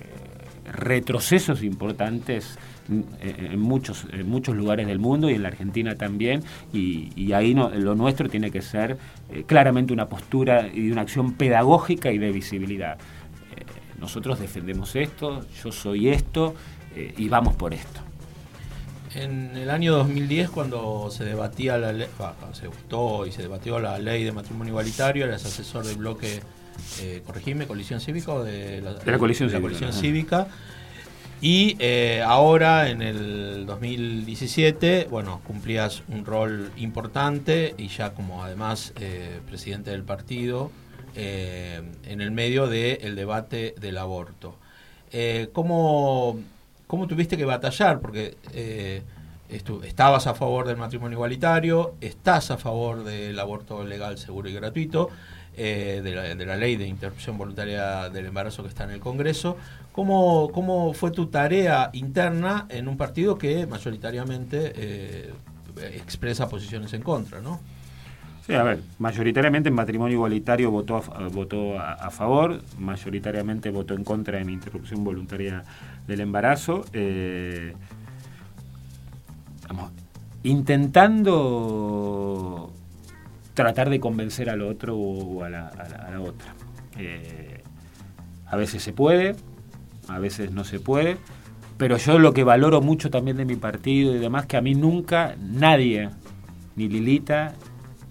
retrocesos 0.64 1.62
importantes 1.62 2.58
en 2.88 3.60
muchos, 3.60 4.06
en 4.12 4.28
muchos 4.28 4.56
lugares 4.56 4.86
del 4.86 4.98
mundo 4.98 5.30
y 5.30 5.34
en 5.34 5.42
la 5.42 5.48
Argentina 5.48 5.94
también, 5.96 6.42
y, 6.72 7.32
ahí 7.32 7.54
no, 7.54 7.70
lo 7.70 7.94
nuestro 7.94 8.28
tiene 8.28 8.50
que 8.50 8.62
ser 8.62 8.98
eh, 9.30 9.44
claramente 9.46 9.92
una 9.92 10.08
postura 10.08 10.68
y 10.68 10.90
una 10.90 11.02
acción 11.02 11.34
pedagógica 11.34 12.10
y 12.10 12.18
de 12.18 12.32
visibilidad. 12.32 12.98
Eh, 13.56 13.64
nosotros 13.98 14.40
defendemos 14.40 14.96
esto, 14.96 15.46
yo 15.62 15.72
soy 15.72 16.08
esto 16.08 16.54
eh, 16.94 17.14
y 17.16 17.28
vamos 17.28 17.54
por 17.54 17.72
esto. 17.72 18.00
En 19.14 19.56
el 19.56 19.68
año 19.68 19.92
2010, 19.92 20.50
cuando 20.50 21.10
se 21.10 21.24
debatía 21.24 21.76
la 21.76 21.92
ley, 21.92 22.08
se 22.52 22.66
votó 22.66 23.26
y 23.26 23.32
se 23.32 23.42
debatió 23.42 23.78
la 23.78 23.98
ley 23.98 24.24
de 24.24 24.32
matrimonio 24.32 24.70
igualitario, 24.70 25.26
eras 25.26 25.44
asesor 25.44 25.84
del 25.84 25.96
bloque, 25.96 26.40
corregime, 27.26 27.66
coalición 27.66 28.00
cívica 28.00 28.32
o 28.32 28.42
de 28.42 28.80
la, 28.80 28.94
de 28.94 29.12
la 29.12 29.18
coalición, 29.18 29.50
de 29.50 29.54
la 29.54 29.60
coalición 29.60 29.92
cívica. 29.92 30.48
Y 31.42 31.76
eh, 31.80 32.22
ahora, 32.24 32.88
en 32.88 33.02
el 33.02 33.66
2017, 33.66 35.08
bueno, 35.10 35.40
cumplías 35.44 36.04
un 36.06 36.24
rol 36.24 36.70
importante 36.76 37.74
y 37.76 37.88
ya 37.88 38.14
como 38.14 38.44
además 38.44 38.92
eh, 39.00 39.40
presidente 39.48 39.90
del 39.90 40.04
partido 40.04 40.70
eh, 41.16 41.82
en 42.04 42.20
el 42.20 42.30
medio 42.30 42.68
del 42.68 43.16
debate 43.16 43.74
del 43.80 43.98
aborto. 43.98 44.54
¿cómo, 45.52 46.38
¿cómo, 46.86 47.08
tuviste 47.08 47.36
que 47.36 47.44
batallar? 47.44 47.98
Porque 47.98 48.36
estabas 49.82 50.28
a 50.28 50.34
favor 50.34 50.68
del 50.68 50.76
matrimonio 50.76 51.16
igualitario, 51.16 51.96
estás 52.00 52.52
a 52.52 52.56
favor 52.56 53.02
del 53.02 53.36
aborto 53.40 53.82
legal, 53.84 54.16
seguro 54.16 54.48
y 54.48 54.54
gratuito. 54.54 55.10
De, 55.54 56.46
la, 56.46 56.56
ley 56.56 56.76
de 56.76 56.86
interrupción 56.86 57.36
voluntaria 57.36 58.08
del 58.08 58.24
embarazo 58.24 58.62
que 58.62 58.70
está 58.70 58.84
en 58.84 58.92
el 58.92 59.00
Congreso. 59.00 59.58
¿Cómo, 59.92 60.50
cómo 60.52 60.94
fue 60.94 61.10
tu 61.10 61.26
tarea 61.26 61.90
interna 61.92 62.66
en 62.70 62.88
un 62.88 62.96
partido 62.96 63.36
que 63.36 63.66
mayoritariamente 63.66 64.72
eh, 64.74 65.32
expresa 65.94 66.48
posiciones 66.48 66.92
en 66.94 67.02
contra, 67.02 67.40
no? 67.40 67.60
Sí, 68.46 68.54
a 68.54 68.62
ver, 68.64 68.80
mayoritariamente 68.98 69.68
en 69.68 69.74
matrimonio 69.74 70.14
igualitario 70.14 70.70
votó 70.70 70.96
a, 70.96 71.28
votó 71.28 71.78
a, 71.78 72.10
favor, 72.10 72.60
mayoritariamente 72.78 73.70
votó 73.70 73.94
en 73.94 74.02
contra 74.02 74.40
en 74.40 74.50
interrupción 74.50 75.04
voluntaria 75.04 75.62
del 76.08 76.20
embarazo. 76.20 76.84
Eh, 76.92 77.74
intentando 80.42 81.52
tratar 83.54 83.90
de 83.90 84.00
convencer 84.00 84.50
al 84.50 84.62
otro 84.62 84.96
o 84.96 85.44
a 85.44 85.50
la, 85.50 85.70
otra. 86.20 86.52
Eh, 86.98 87.62
a 88.46 88.56
veces 88.56 88.82
se 88.82 88.92
puede, 88.92 89.36
a 90.08 90.18
veces 90.18 90.52
no 90.52 90.64
se 90.64 90.80
puede, 90.80 91.16
pero 91.76 91.96
yo 91.96 92.18
lo 92.18 92.32
que 92.32 92.44
valoro 92.44 92.80
mucho 92.80 93.10
también 93.10 93.36
de 93.36 93.44
mi 93.44 93.56
partido 93.56 94.14
y 94.14 94.18
demás, 94.18 94.46
que 94.46 94.56
a 94.56 94.60
mí 94.60 94.74
nunca 94.74 95.36
nadie, 95.40 96.10
ni 96.76 96.88
Lilita, 96.88 97.54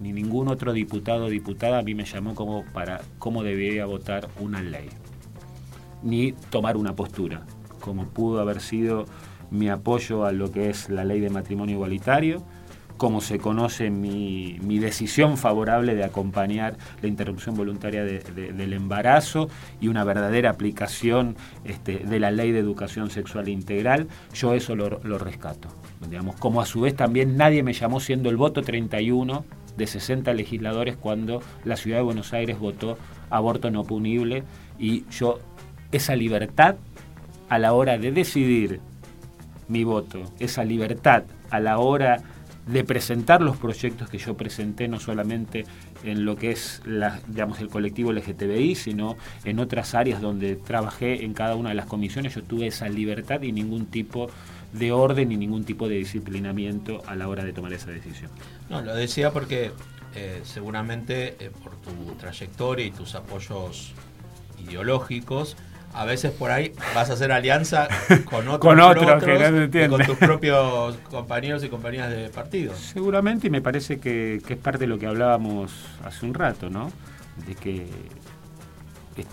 ni 0.00 0.12
ningún 0.12 0.48
otro 0.48 0.72
diputado 0.72 1.26
o 1.26 1.30
diputada 1.30 1.78
a 1.78 1.82
mí 1.82 1.94
me 1.94 2.04
llamó 2.04 2.34
como 2.34 2.64
para 2.72 3.00
cómo 3.18 3.42
debería 3.42 3.86
votar 3.86 4.28
una 4.40 4.60
ley, 4.60 4.88
ni 6.02 6.32
tomar 6.50 6.76
una 6.76 6.94
postura, 6.94 7.46
como 7.80 8.06
pudo 8.06 8.40
haber 8.40 8.60
sido 8.60 9.06
mi 9.50 9.68
apoyo 9.68 10.24
a 10.24 10.32
lo 10.32 10.50
que 10.50 10.70
es 10.70 10.88
la 10.88 11.04
ley 11.04 11.20
de 11.20 11.30
matrimonio 11.30 11.74
igualitario, 11.74 12.42
como 13.02 13.20
se 13.20 13.40
conoce 13.40 13.90
mi, 13.90 14.78
decisión 14.78 15.36
favorable 15.36 15.96
de 15.96 16.04
acompañar 16.04 16.76
la 17.00 17.08
interrupción 17.08 17.56
voluntaria 17.56 18.04
del 18.04 18.72
embarazo 18.72 19.48
y 19.80 19.88
una 19.88 20.04
verdadera 20.04 20.50
aplicación 20.50 21.34
este, 21.64 21.98
de 21.98 22.20
la 22.20 22.30
ley 22.30 22.52
de 22.52 22.60
educación 22.60 23.10
sexual 23.10 23.48
integral, 23.48 24.06
yo 24.32 24.54
eso 24.54 24.76
lo, 24.76 25.18
rescato. 25.18 25.68
Digamos, 26.08 26.36
como 26.36 26.60
a 26.60 26.64
su 26.64 26.82
vez 26.82 26.94
también 26.94 27.36
nadie 27.36 27.64
me 27.64 27.72
llamó 27.72 27.98
siendo 27.98 28.30
el 28.30 28.36
voto 28.36 28.62
31 28.62 29.44
de 29.76 29.86
60 29.88 30.32
legisladores 30.34 30.96
cuando 30.96 31.42
la 31.64 31.76
ciudad 31.76 31.96
de 31.96 32.04
Buenos 32.04 32.32
Aires 32.32 32.60
votó 32.60 32.98
aborto 33.30 33.72
no 33.72 33.82
punible 33.82 34.44
y 34.78 35.06
yo 35.10 35.40
esa 35.90 36.14
libertad 36.14 36.76
a 37.48 37.58
la 37.58 37.72
hora 37.72 37.98
de 37.98 38.12
decidir 38.12 38.78
mi 39.66 39.82
voto, 39.82 40.22
esa 40.38 40.62
libertad 40.62 41.24
a 41.50 41.58
la 41.58 41.78
hora 41.78 42.22
de 42.66 42.84
presentar 42.84 43.40
los 43.42 43.56
proyectos 43.56 44.08
que 44.08 44.18
yo 44.18 44.36
presenté, 44.36 44.86
no 44.86 45.00
solamente 45.00 45.64
en 46.04 46.24
lo 46.24 46.36
que 46.36 46.52
es 46.52 46.80
la, 46.84 47.20
digamos, 47.26 47.60
el 47.60 47.68
colectivo 47.68 48.12
LGTBI, 48.12 48.74
sino 48.76 49.16
en 49.44 49.58
otras 49.58 49.94
áreas 49.94 50.20
donde 50.20 50.56
trabajé 50.56 51.24
en 51.24 51.34
cada 51.34 51.56
una 51.56 51.70
de 51.70 51.74
las 51.74 51.86
comisiones, 51.86 52.34
yo 52.34 52.42
tuve 52.42 52.68
esa 52.68 52.88
libertad 52.88 53.42
y 53.42 53.52
ningún 53.52 53.86
tipo 53.86 54.28
de 54.72 54.92
orden 54.92 55.32
y 55.32 55.36
ningún 55.36 55.64
tipo 55.64 55.88
de 55.88 55.96
disciplinamiento 55.96 57.02
a 57.06 57.16
la 57.16 57.28
hora 57.28 57.44
de 57.44 57.52
tomar 57.52 57.72
esa 57.72 57.90
decisión. 57.90 58.30
No, 58.70 58.80
lo 58.80 58.94
decía 58.94 59.32
porque 59.32 59.72
eh, 60.14 60.40
seguramente 60.44 61.36
eh, 61.40 61.50
por 61.62 61.76
tu 61.76 62.14
trayectoria 62.18 62.86
y 62.86 62.90
tus 62.90 63.14
apoyos 63.14 63.92
ideológicos, 64.62 65.56
a 65.94 66.04
veces 66.04 66.32
por 66.32 66.50
ahí 66.50 66.72
vas 66.94 67.10
a 67.10 67.14
hacer 67.14 67.32
alianza 67.32 67.88
con 68.24 68.48
otros, 68.48 68.58
con 68.58 68.80
otros 68.80 69.22
que 69.22 69.88
con 69.88 70.04
tus 70.04 70.16
propios 70.16 70.96
compañeros 71.10 71.62
y 71.64 71.68
compañeras 71.68 72.10
de 72.10 72.28
partido. 72.28 72.74
Seguramente, 72.74 73.48
y 73.48 73.50
me 73.50 73.60
parece 73.60 73.98
que, 73.98 74.36
es 74.36 74.56
parte 74.56 74.80
de 74.80 74.86
lo 74.86 74.98
que 74.98 75.06
hablábamos 75.06 75.72
hace 76.04 76.26
un 76.26 76.34
rato, 76.34 76.70
¿no? 76.70 76.90
De 77.46 77.54
que 77.54 77.86
eh, 79.16 79.24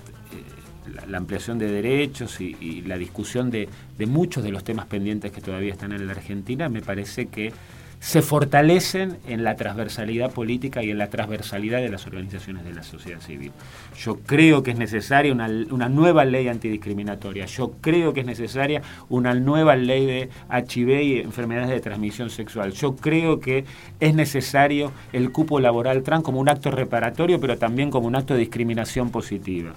la, 1.08 1.18
ampliación 1.18 1.60
de 1.60 1.72
derechos 1.72 2.40
y, 2.42 2.82
la 2.82 2.98
discusión 2.98 3.52
de, 3.52 3.70
de, 3.98 4.06
muchos 4.06 4.44
de 4.44 4.52
los 4.52 4.64
temas 4.64 4.86
pendientes 4.88 5.32
que 5.32 5.42
todavía 5.42 5.72
están 5.72 5.92
en 5.92 6.06
la 6.08 6.14
Argentina, 6.14 6.70
me 6.70 6.82
parece 6.82 7.28
que 7.28 7.54
se 8.00 8.22
fortalecen 8.22 9.18
en 9.28 9.44
la 9.44 9.56
transversalidad 9.56 10.32
política 10.32 10.82
y 10.82 10.90
en 10.90 10.98
la 10.98 11.10
transversalidad 11.10 11.82
de 11.82 11.90
las 11.90 12.08
organizaciones 12.08 12.64
de 12.64 12.74
la 12.74 12.84
sociedad 12.84 13.20
civil. 13.20 13.52
Yo 13.98 14.20
creo 14.26 14.64
que 14.64 14.72
es 14.72 14.78
necesaria 14.78 15.34
una, 15.34 15.90
nueva 15.90 16.24
ley 16.24 16.48
antidiscriminatoria, 16.48 17.46
yo 17.46 17.74
creo 17.82 18.14
que 18.14 18.22
es 18.22 18.26
necesaria 18.26 18.82
una 19.10 19.34
nueva 19.34 19.76
ley 19.76 20.06
de 20.06 20.30
HIV 20.50 21.02
y 21.02 21.20
enfermedades 21.20 21.70
de 21.70 21.82
transmisión 21.82 22.30
sexual, 22.30 22.72
yo 22.72 22.96
creo 22.96 23.40
que 23.40 23.66
es 24.00 24.16
necesario 24.16 24.94
el 25.12 25.32
cupo 25.32 25.60
laboral 25.60 26.02
trans 26.04 26.24
como 26.24 26.40
un 26.40 26.50
acto 26.50 26.72
reparatorio, 26.72 27.40
pero 27.40 27.58
también 27.58 27.92
como 27.92 28.08
un 28.08 28.16
acto 28.16 28.34
de 28.34 28.40
discriminación 28.40 29.10
positiva. 29.10 29.74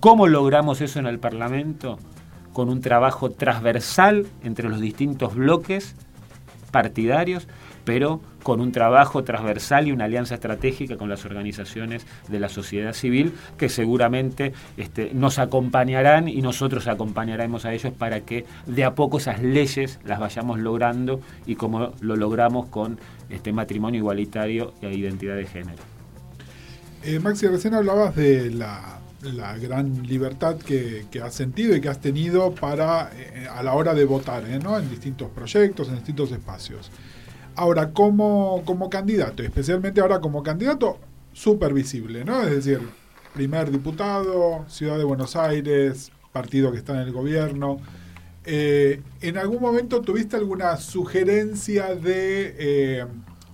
¿Cómo 0.00 0.26
logramos 0.26 0.80
eso 0.80 0.98
en 0.98 1.06
el 1.06 1.20
Parlamento? 1.20 1.98
Con 2.52 2.68
un 2.68 2.80
trabajo 2.80 3.30
transversal 3.30 4.26
entre 4.42 4.68
los 4.68 4.80
distintos 4.80 5.36
bloques 5.36 5.94
partidarios, 6.72 7.46
pero 7.84 8.20
con 8.42 8.60
un 8.60 8.72
trabajo 8.72 9.22
transversal 9.22 9.86
y 9.86 9.92
una 9.92 10.06
alianza 10.06 10.34
estratégica 10.34 10.96
con 10.96 11.08
las 11.08 11.24
organizaciones 11.24 12.06
de 12.28 12.40
la 12.40 12.48
sociedad 12.48 12.92
civil 12.92 13.32
que 13.56 13.68
seguramente 13.68 14.52
este, 14.76 15.10
nos 15.14 15.38
acompañarán 15.38 16.28
y 16.28 16.42
nosotros 16.42 16.88
acompañaremos 16.88 17.64
a 17.64 17.72
ellos 17.72 17.92
para 17.92 18.20
que 18.22 18.44
de 18.66 18.84
a 18.84 18.94
poco 18.94 19.18
esas 19.18 19.40
leyes 19.40 20.00
las 20.04 20.18
vayamos 20.18 20.58
logrando 20.58 21.20
y 21.46 21.54
como 21.54 21.92
lo 22.00 22.16
logramos 22.16 22.66
con 22.66 22.98
este 23.30 23.52
matrimonio 23.52 23.98
igualitario 23.98 24.74
e 24.82 24.92
identidad 24.92 25.36
de 25.36 25.46
género. 25.46 25.82
Eh, 27.04 27.18
Maxi, 27.18 27.46
recién 27.48 27.74
hablabas 27.74 28.14
de 28.14 28.50
la, 28.50 29.01
gran 29.22 30.02
libertad 30.02 30.56
que, 30.56 31.06
has 31.22 31.34
sentido 31.34 31.76
y 31.76 31.80
que 31.80 31.88
has 31.88 32.00
tenido 32.00 32.54
para 32.54 33.10
eh, 33.14 33.46
a 33.48 33.62
la 33.62 33.74
hora 33.74 33.94
de 33.94 34.04
votar 34.04 34.44
¿eh? 34.44 34.54
en 34.54 34.90
distintos 34.90 35.30
proyectos, 35.30 35.88
en 35.88 35.96
distintos 35.96 36.32
espacios. 36.32 36.90
Ahora, 37.54 37.92
como, 37.92 38.62
como 38.64 38.90
candidato, 38.90 39.42
especialmente 39.42 40.00
ahora 40.00 40.20
como 40.20 40.42
candidato, 40.42 40.98
súper 41.32 41.72
visible, 41.72 42.24
¿no? 42.24 42.42
Es 42.42 42.64
decir, 42.64 42.80
primer 43.34 43.70
diputado, 43.70 44.64
Ciudad 44.68 44.98
de 44.98 45.04
Buenos 45.04 45.36
Aires, 45.36 46.10
partido 46.32 46.72
que 46.72 46.78
está 46.78 46.94
en 46.94 47.00
el 47.00 47.12
gobierno. 47.12 47.78
Eh, 48.44 49.02
¿En 49.20 49.36
algún 49.36 49.60
momento 49.60 50.00
tuviste 50.00 50.36
alguna 50.36 50.76
sugerencia 50.78 51.94
de 51.94 53.06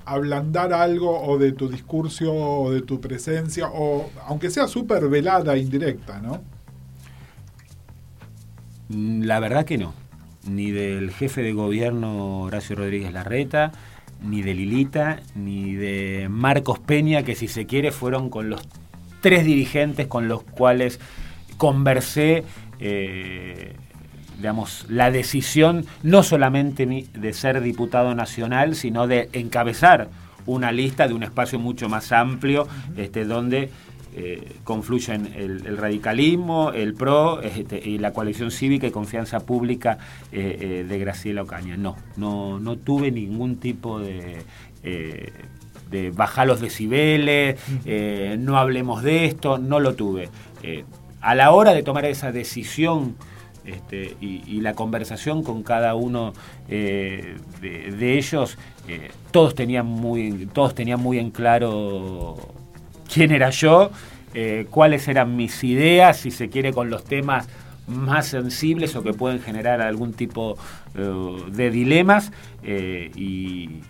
ablandar 0.09 0.73
algo 0.73 1.21
o 1.21 1.39
de 1.39 1.53
tu 1.53 1.69
discurso 1.69 2.33
o 2.33 2.71
de 2.71 2.83
tu 2.83 3.01
presencia, 3.01 3.69
o 3.73 4.11
aunque 4.27 4.51
sea 4.51 4.67
súper 4.67 5.09
velada 5.09 5.57
indirecta, 5.57 6.21
¿no? 6.21 6.41
Mm, 8.89 9.23
la 9.23 9.41
verdad 9.41 9.65
que 9.65 9.79
no. 9.79 9.95
Ni 10.49 10.71
del 10.71 11.11
jefe 11.11 11.43
de 11.43 11.53
gobierno 11.53 12.43
Horacio 12.43 12.77
Rodríguez 12.77 13.13
Larreta, 13.13 13.73
ni 14.23 14.43
de 14.43 14.55
Lilita, 14.55 15.21
ni 15.35 15.75
de 15.75 16.29
Marcos 16.31 16.79
Peña, 16.79 17.23
que 17.23 17.35
si 17.35 17.49
se 17.49 17.67
quiere 17.67 17.93
fueron 17.93 18.31
con 18.31 18.51
los 18.51 18.67
tres 19.21 19.45
dirigentes 19.45 20.07
con 20.07 20.29
los 20.29 20.43
cuales 20.43 21.01
conversé, 21.57 22.45
eh, 22.81 23.77
digamos, 24.39 24.87
la 24.89 25.11
decisión 25.11 25.85
no 26.03 26.23
solamente 26.23 26.87
de 26.87 27.33
ser 27.33 27.61
diputado 27.61 28.15
nacional, 28.15 28.75
sino 28.75 29.07
de 29.07 29.29
encabezar 29.33 30.09
una 30.47 30.73
lista 30.73 31.07
de 31.07 31.15
un 31.15 31.25
espacio 31.25 31.59
mucho 31.59 31.89
más 31.89 32.11
amplio, 32.13 32.67
este, 32.97 33.25
donde 33.25 33.71
eh, 34.17 34.57
confluyen 34.65 35.33
el, 35.37 35.77
radicalismo, 35.77 36.73
el 36.73 36.95
PRO 36.95 37.43
este, 37.43 37.87
y 37.87 37.99
la 37.99 38.13
coalición 38.13 38.51
cívica 38.51 38.87
y 38.87 38.91
confianza 38.91 39.41
pública 39.41 39.99
eh, 40.33 40.59
eh, 40.61 40.87
de 40.89 40.99
Graciela 40.99 41.43
Ocaña. 41.43 41.77
No, 41.77 41.97
no, 42.17 42.59
no 42.59 42.77
tuve 42.79 43.11
ningún 43.11 43.57
tipo 43.57 44.01
de, 44.01 44.43
de 45.91 46.11
bajar 46.11 46.47
los 46.47 46.61
decibeles, 46.61 47.61
no 48.39 48.57
hablemos 48.57 49.03
de 49.03 49.27
esto, 49.27 49.59
no 49.59 49.81
lo 49.81 49.95
tuve. 49.95 50.31
a 51.21 51.35
la 51.35 51.51
hora 51.51 51.75
de 51.75 51.83
tomar 51.83 52.05
esa 52.07 52.33
decisión 52.33 53.17
este, 53.69 54.17
y, 54.21 54.61
la 54.61 54.75
conversación 54.75 55.43
con 55.43 55.63
cada 55.63 55.95
uno 55.95 56.33
de, 56.69 57.37
de, 57.61 58.19
ellos, 58.19 58.59
todos 59.31 59.55
tenían 59.55 59.87
muy, 59.87 60.49
todos 60.53 60.75
tenían 60.75 61.01
muy 61.01 61.19
en 61.19 61.31
claro 61.31 62.37
quién 63.13 63.33
era 63.33 63.51
yo, 63.51 63.91
eh, 64.35 64.67
cuáles 64.71 65.09
eran 65.09 65.37
mis 65.37 65.65
ideas, 65.65 66.19
si 66.19 66.31
se 66.31 66.49
quiere, 66.49 66.73
con 66.73 66.91
los 66.91 67.05
temas 67.05 67.49
más 67.87 68.27
sensibles 68.27 68.95
o 68.97 69.03
que 69.03 69.15
pueden 69.15 69.41
generar 69.41 69.81
algún 69.81 70.13
tipo 70.13 70.59
eh, 70.95 71.43
de 71.51 71.71
dilemas 71.71 72.31
eh, 72.63 73.11
y, 73.17 73.81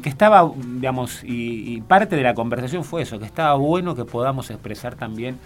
que 0.00 0.08
estaba, 0.08 0.50
digamos, 0.76 1.22
y, 1.24 1.80
parte 1.82 2.16
de 2.16 2.22
la 2.22 2.34
conversación 2.34 2.84
fue 2.84 3.02
eso, 3.02 3.18
que 3.18 3.24
estaba 3.24 3.54
bueno 3.54 3.94
que 3.94 4.04
podamos 4.04 4.50
expresar 4.50 4.94
también 4.94 5.38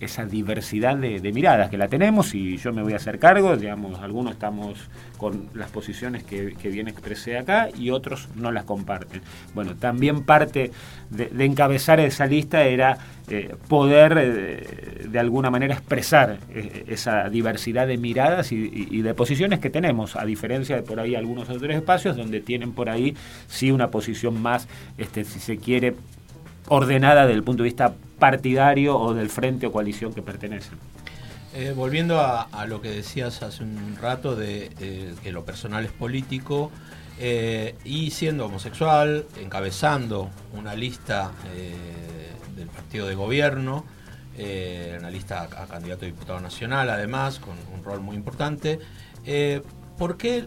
esa 0.00 0.24
diversidad 0.24 0.96
de, 0.96 1.32
miradas 1.32 1.70
que 1.70 1.78
la 1.78 1.88
tenemos 1.88 2.34
y 2.34 2.56
yo 2.56 2.72
me 2.72 2.82
voy 2.82 2.94
a 2.94 2.96
hacer 2.96 3.18
cargo, 3.18 3.56
digamos, 3.56 4.00
algunos 4.00 4.32
estamos 4.32 4.88
con 5.18 5.50
las 5.54 5.70
posiciones 5.70 6.24
que, 6.24 6.54
bien 6.70 6.88
expresé 6.88 7.36
acá 7.36 7.68
y 7.76 7.90
otros 7.90 8.28
no 8.34 8.50
las 8.50 8.64
comparten. 8.64 9.20
Bueno, 9.54 9.76
también 9.76 10.24
parte 10.24 10.72
de, 11.10 11.44
encabezar 11.44 12.00
esa 12.00 12.26
lista 12.26 12.64
era 12.64 12.96
eh, 13.28 13.54
poder 13.68 14.16
eh, 14.18 15.06
de 15.08 15.18
alguna 15.18 15.50
manera 15.50 15.74
expresar 15.74 16.38
eh, 16.48 16.84
esa 16.88 17.28
diversidad 17.28 17.86
de 17.86 17.98
miradas 17.98 18.52
y, 18.52 19.02
de 19.02 19.14
posiciones 19.14 19.58
que 19.58 19.70
tenemos, 19.70 20.16
a 20.16 20.24
diferencia 20.24 20.76
de 20.76 20.82
por 20.82 21.00
ahí 21.00 21.14
algunos 21.14 21.48
otros 21.50 21.74
espacios 21.74 22.16
donde 22.16 22.40
tienen 22.40 22.72
por 22.72 22.88
ahí 22.88 23.14
sí 23.48 23.70
una 23.70 23.90
posición 23.90 24.40
más, 24.40 24.68
este, 24.96 25.24
si 25.24 25.38
se 25.38 25.58
quiere, 25.58 25.94
ordenada 26.70 27.22
desde 27.22 27.34
el 27.34 27.42
punto 27.42 27.64
de 27.64 27.68
vista 27.68 27.94
partidario 28.18 28.96
o 28.96 29.12
del 29.12 29.28
frente 29.28 29.66
o 29.66 29.72
coalición 29.72 30.14
que 30.14 30.22
pertenecen. 30.22 30.78
Eh, 31.52 31.74
volviendo 31.76 32.20
a, 32.20 32.46
lo 32.66 32.80
que 32.80 32.90
decías 32.90 33.42
hace 33.42 33.64
un 33.64 33.96
rato 34.00 34.36
de 34.36 34.70
que 35.20 35.32
lo 35.32 35.44
personal 35.44 35.84
es 35.84 35.90
político 35.90 36.70
eh, 37.18 37.74
y 37.84 38.12
siendo 38.12 38.46
homosexual, 38.46 39.26
encabezando 39.42 40.30
una 40.56 40.76
lista 40.76 41.32
eh, 41.52 41.74
del 42.56 42.68
partido 42.68 43.06
de 43.08 43.16
gobierno, 43.16 43.84
una 44.98 45.10
lista 45.10 45.42
a, 45.42 45.66
candidato 45.66 46.04
a 46.04 46.06
diputado 46.06 46.40
nacional 46.40 46.88
además, 46.88 47.40
con 47.40 47.56
un 47.76 47.84
rol 47.84 48.00
muy 48.00 48.16
importante, 48.16 48.78
¿por 49.98 50.16
qué 50.16 50.46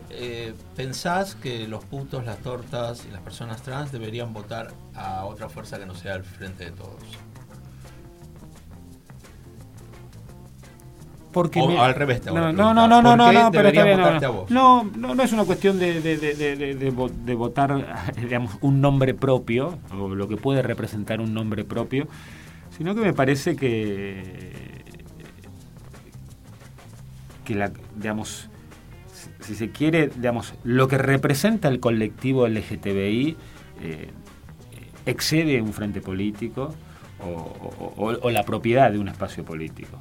pensás 0.76 1.36
que 1.36 1.68
los 1.68 1.84
putos, 1.86 2.26
las 2.26 2.40
tortas 2.40 3.06
y 3.08 3.12
las 3.12 3.22
personas 3.22 3.62
trans 3.62 3.92
deberían 3.92 4.34
votar 4.34 4.72
a 4.96 5.26
otra 5.26 5.50
fuerza 5.50 5.80
que 5.80 5.86
no 5.86 5.96
sea 5.96 6.16
el 6.16 6.24
frente 6.24 6.66
de 6.66 6.72
todos? 6.72 7.00
Porque 11.34 11.60
o 11.60 11.82
al 11.82 11.96
revés 11.96 12.24
no, 12.26 12.54
no, 12.54 12.74
no, 12.74 12.88
no, 12.88 13.02
no, 13.02 13.16
no, 13.16 13.52
pero 13.52 13.70
está 13.70 13.84
bien, 13.84 14.00
no, 14.50 14.84
no, 14.96 15.16
no, 15.16 15.24
es 15.24 15.34
una 15.34 15.46
cuestión 15.46 15.80
de, 15.80 16.00
de, 16.00 16.18
de, 16.18 16.76
de, 16.76 17.36
votar, 17.36 18.14
digamos, 18.22 18.56
un 18.62 18.80
nombre 18.80 19.16
propio, 19.16 19.80
o 19.92 20.10
lo 20.10 20.28
que 20.28 20.38
puede 20.38 20.62
representar 20.62 21.20
un 21.20 21.34
nombre 21.34 21.64
propio, 21.64 22.08
sino 22.78 22.94
que 22.94 23.02
me 23.02 23.14
parece 23.14 23.56
que, 23.56 24.84
que 27.44 27.56
la, 27.56 27.72
digamos, 27.96 28.50
si 29.40 29.56
se 29.56 29.72
quiere, 29.72 30.10
digamos, 30.10 30.54
lo 30.64 30.88
que 30.88 31.00
representa 31.00 31.68
el 31.68 31.80
colectivo 31.80 32.48
LGTBI 32.48 33.38
eh, 33.82 34.12
excede 35.06 35.62
un 35.62 35.74
frente 35.74 36.02
político 36.02 36.74
o, 37.98 38.30
la 38.30 38.44
propiedad 38.44 38.92
de 38.92 39.00
un 39.00 39.08
espacio 39.08 39.44
político. 39.46 40.00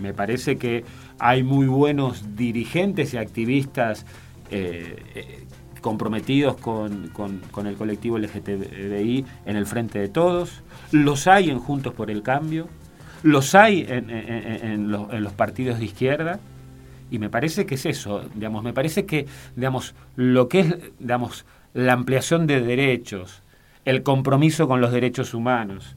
Me 0.00 0.12
parece 0.12 0.56
que 0.56 0.84
hay 1.18 1.42
muy 1.42 1.66
buenos 1.66 2.36
dirigentes 2.36 3.14
y 3.14 3.16
activistas 3.16 4.04
eh, 4.50 5.02
eh, 5.14 5.44
comprometidos 5.80 6.56
con, 6.56 7.08
con, 7.08 7.66
el 7.66 7.76
colectivo 7.76 8.18
LGTBI 8.18 9.24
en 9.46 9.56
el 9.56 9.66
frente 9.66 9.98
de 9.98 10.08
todos, 10.08 10.62
los 10.90 11.26
hay 11.28 11.48
en 11.48 11.60
Juntos 11.60 11.94
por 11.94 12.10
el 12.10 12.22
Cambio, 12.22 12.68
los 13.22 13.54
hay 13.54 13.86
en, 13.88 14.90
los, 14.90 15.12
en 15.12 15.22
los 15.22 15.32
partidos 15.32 15.78
de 15.78 15.84
izquierda, 15.84 16.40
y 17.10 17.18
me 17.18 17.30
parece 17.30 17.66
que 17.66 17.76
es 17.76 17.86
eso, 17.86 18.28
digamos, 18.34 18.64
me 18.64 18.72
parece 18.72 19.06
que, 19.06 19.26
digamos, 19.54 19.94
lo 20.16 20.48
que 20.48 20.60
es, 20.60 20.76
digamos, 20.98 21.44
la 21.72 21.92
ampliación 21.92 22.48
de 22.48 22.60
derechos, 22.60 23.42
el 23.86 24.02
compromiso 24.02 24.68
con 24.68 24.82
los 24.82 24.92
derechos 24.92 25.32
humanos, 25.32 25.96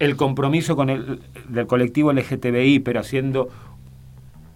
el 0.00 0.16
compromiso 0.16 0.74
con 0.74 0.90
el 0.90 1.20
del 1.48 1.66
colectivo 1.66 2.12
LGTBI, 2.12 2.80
pero 2.80 3.00
haciendo 3.00 3.50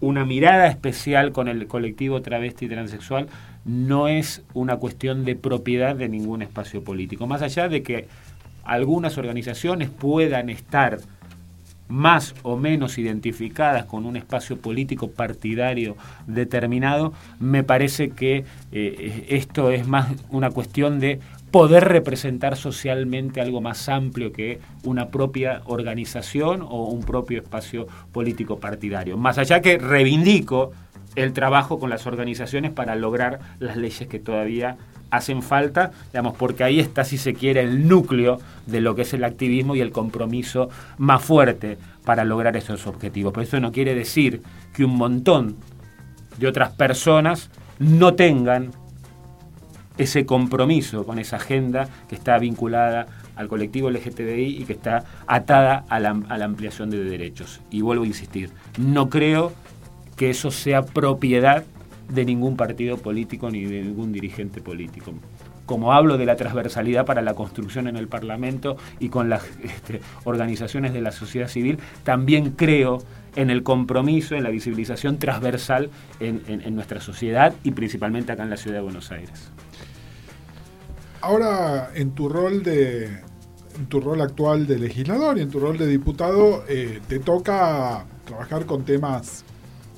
una 0.01 0.25
mirada 0.25 0.67
especial 0.67 1.31
con 1.31 1.47
el 1.47 1.67
colectivo 1.67 2.21
travesti 2.21 2.65
y 2.65 2.69
transexual, 2.69 3.27
no 3.65 4.07
es 4.07 4.43
una 4.53 4.77
cuestión 4.77 5.25
de 5.25 5.35
propiedad 5.35 5.95
de 5.95 6.09
ningún 6.09 6.41
espacio 6.41 6.83
político. 6.83 7.27
Más 7.27 7.43
allá 7.43 7.69
de 7.69 7.83
que 7.83 8.07
algunas 8.63 9.17
organizaciones 9.19 9.89
puedan 9.89 10.49
estar 10.49 10.97
más 11.87 12.33
o 12.41 12.57
menos 12.57 12.97
identificadas 12.97 13.85
con 13.85 14.05
un 14.05 14.15
espacio 14.15 14.57
político 14.57 15.11
partidario 15.11 15.95
determinado, 16.25 17.13
me 17.39 17.63
parece 17.63 18.09
que 18.09 18.43
eh, 18.71 19.25
esto 19.29 19.69
es 19.69 19.87
más 19.87 20.09
una 20.29 20.49
cuestión 20.49 20.99
de 20.99 21.19
poder 21.51 21.85
representar 21.85 22.57
socialmente 22.57 23.39
algo 23.39 23.61
más 23.61 23.87
amplio 23.87 24.31
que 24.31 24.59
una 24.83 25.07
propia 25.09 25.61
organización 25.65 26.61
o 26.61 26.85
un 26.85 27.03
propio 27.03 27.41
espacio 27.41 27.87
político 28.11 28.59
partidario. 28.59 29.17
Más 29.17 29.37
allá 29.37 29.61
que 29.61 29.77
reivindico 29.77 30.71
el 31.15 31.33
trabajo 31.33 31.79
con 31.79 31.89
las 31.89 32.07
organizaciones 32.07 32.71
para 32.71 32.95
lograr 32.95 33.39
las 33.59 33.77
leyes 33.77 34.07
que 34.09 34.19
todavía 34.19 34.77
hacen 35.11 35.41
falta, 35.41 35.91
digamos, 36.11 36.35
porque 36.35 36.63
ahí 36.63 36.79
está, 36.79 37.03
si 37.03 37.17
se 37.17 37.33
quiere, 37.33 37.61
el 37.61 37.87
núcleo 37.87 38.39
de 38.65 38.81
lo 38.81 38.95
que 38.95 39.03
es 39.03 39.13
el 39.13 39.23
activismo 39.23 39.75
y 39.75 39.81
el 39.81 39.91
compromiso 39.91 40.69
más 40.97 41.23
fuerte 41.23 41.77
para 42.03 42.25
lograr 42.25 42.57
esos 42.57 42.85
objetivos. 42.87 43.31
Pero 43.33 43.43
eso 43.43 43.59
no 43.59 43.71
quiere 43.71 43.95
decir 43.95 44.41
que 44.73 44.83
un 44.83 44.97
montón 44.97 45.55
de 46.37 46.47
otras 46.47 46.71
personas 46.71 47.49
no 47.79 48.15
tengan 48.15 48.71
ese 49.97 50.25
compromiso 50.25 51.05
con 51.05 51.19
esa 51.19 51.37
agenda 51.37 51.87
que 52.09 52.15
está 52.15 52.37
vinculada 52.37 53.07
al 53.35 53.47
colectivo 53.47 53.89
LGTBI 53.89 54.61
y 54.61 54.65
que 54.65 54.73
está 54.73 55.03
atada 55.27 55.85
a 55.89 55.99
la, 55.99 56.09
a 56.29 56.43
ampliación 56.43 56.89
de 56.89 57.03
derechos. 57.03 57.61
Y 57.69 57.81
vuelvo 57.81 58.03
a 58.03 58.07
insistir, 58.07 58.51
no 58.77 59.09
creo 59.09 59.53
que 60.15 60.29
eso 60.29 60.51
sea 60.51 60.83
propiedad 60.83 61.63
de 62.09 62.25
ningún 62.25 62.55
partido 62.55 62.97
político 62.97 63.49
ni 63.49 63.65
de 63.65 63.81
ningún 63.81 64.11
dirigente 64.11 64.61
político. 64.61 65.13
Como 65.65 65.93
hablo 65.93 66.17
de 66.17 66.27
la 66.27 66.35
transversalidad 66.35 67.05
para 67.05 67.23
la 67.23 67.33
construcción 67.33 67.87
en 67.87 67.97
el 67.97 68.07
Parlamento 68.07 68.77
y 68.99 69.09
con 69.09 69.29
las 69.29 69.43
este, 69.63 69.99
organizaciones 70.23 70.93
de 70.93 71.01
la 71.01 71.11
sociedad 71.11 71.47
civil, 71.47 71.79
también 72.03 72.51
creo 72.51 72.99
en 73.35 73.49
el 73.49 73.63
compromiso, 73.63 74.35
en 74.35 74.43
la 74.43 74.49
visibilización 74.49 75.17
transversal 75.17 75.89
en, 76.19 76.75
nuestra 76.75 77.01
sociedad 77.01 77.53
y 77.63 77.71
principalmente 77.71 78.31
acá 78.31 78.43
en 78.43 78.49
la 78.49 78.57
ciudad 78.57 78.77
de 78.77 78.83
Buenos 78.83 79.11
Aires. 79.11 79.51
Ahora, 81.25 81.89
en 81.95 82.11
tu 82.11 82.29
rol 82.29 82.61
de, 82.61 83.05
en 83.05 83.85
tu 83.89 83.99
rol 83.99 84.21
actual 84.21 84.67
de 84.67 84.77
legislador 84.77 85.39
y 85.39 85.41
en 85.41 85.49
tu 85.49 85.59
rol 85.59 85.75
de 85.75 85.87
diputado, 85.87 86.63
eh, 86.67 87.01
te 87.07 87.17
toca 87.17 88.05
trabajar 88.25 88.67
con 88.67 88.85
temas 88.85 89.43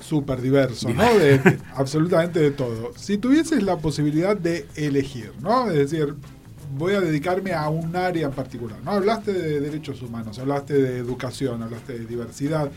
súper 0.00 0.40
diverso, 0.40 0.88
¿no? 0.88 1.18
De, 1.18 1.58
absolutamente 1.74 2.40
de 2.40 2.50
todo. 2.50 2.92
Si 2.96 3.18
tuvieses 3.18 3.62
la 3.62 3.76
posibilidad 3.76 4.38
de 4.38 4.66
elegir, 4.74 5.34
¿no? 5.42 5.70
Es 5.70 5.90
decir, 5.90 6.14
voy 6.78 6.94
a 6.94 7.00
dedicarme 7.02 7.52
a 7.52 7.68
un 7.68 7.94
área 7.94 8.28
en 8.28 8.32
particular, 8.32 8.78
¿no? 8.82 8.92
Hablaste 8.92 9.34
de 9.34 9.60
derechos 9.60 10.00
humanos, 10.00 10.38
hablaste 10.38 10.80
de 10.80 10.96
educación, 10.96 11.62
hablaste 11.62 11.92
de 11.98 12.06
diversidad. 12.06 12.70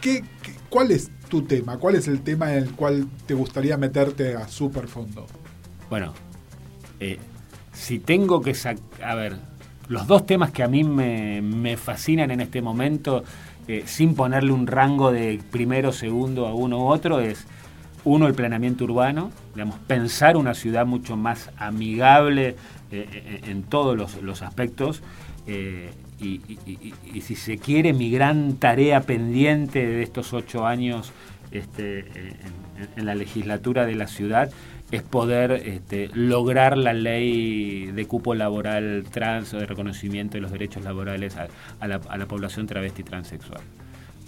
¿Qué, 0.00 0.24
cuál 0.70 0.90
es 0.90 1.10
tu 1.28 1.42
tema? 1.42 1.76
¿Cuál 1.76 1.96
es 1.96 2.08
el 2.08 2.22
tema 2.22 2.50
en 2.54 2.62
el 2.62 2.70
cual 2.70 3.06
te 3.26 3.34
gustaría 3.34 3.76
meterte 3.76 4.36
a 4.36 4.48
súper 4.48 4.88
fondo? 4.88 5.26
Bueno, 5.90 6.14
eh, 6.98 7.18
si 7.80 7.98
tengo 7.98 8.42
que 8.42 8.54
sacar... 8.54 8.82
A 9.02 9.14
ver, 9.14 9.36
los 9.88 10.06
dos 10.06 10.26
temas 10.26 10.52
que 10.52 10.62
a 10.62 10.68
mí 10.68 10.84
me, 10.84 11.76
fascinan 11.76 12.30
en 12.30 12.40
este 12.40 12.62
momento 12.62 13.24
eh, 13.66 13.82
sin 13.86 14.14
ponerle 14.14 14.52
un 14.52 14.66
rango 14.66 15.10
de 15.10 15.40
primero, 15.50 15.90
segundo 15.90 16.46
a 16.46 16.54
uno 16.54 16.78
u 16.78 16.88
otro, 16.88 17.20
es 17.20 17.46
uno, 18.04 18.26
el 18.26 18.34
planeamiento 18.34 18.84
urbano, 18.84 19.32
digamos, 19.54 19.76
pensar 19.86 20.36
una 20.36 20.54
ciudad 20.54 20.86
mucho 20.86 21.16
más 21.16 21.50
amigable 21.56 22.48
eh, 22.48 22.54
eh, 22.92 23.40
en 23.46 23.62
todos 23.62 23.96
los, 23.96 24.42
aspectos. 24.42 25.02
y, 25.46 27.20
si 27.22 27.34
se 27.34 27.58
quiere, 27.58 27.92
mi 27.92 28.10
gran 28.10 28.56
tarea 28.56 29.00
pendiente 29.00 29.84
de 29.84 30.02
estos 30.02 30.32
ocho 30.34 30.66
años 30.66 31.12
este, 31.50 32.04
en, 32.96 33.06
la 33.06 33.14
legislatura 33.14 33.86
de 33.86 33.94
la 33.94 34.06
ciudad 34.06 34.50
es 34.90 35.02
poder 35.02 35.52
este, 35.52 36.10
lograr 36.14 36.76
la 36.76 36.92
ley 36.92 37.86
de 37.92 38.06
cupo 38.06 38.34
laboral 38.34 39.04
trans 39.10 39.54
o 39.54 39.58
de 39.58 39.66
reconocimiento 39.66 40.34
de 40.34 40.40
los 40.40 40.50
derechos 40.50 40.82
laborales 40.82 41.36
a, 41.36 41.86
la, 41.86 42.26
población 42.26 42.66
travesti 42.66 43.04
transexual. 43.04 43.60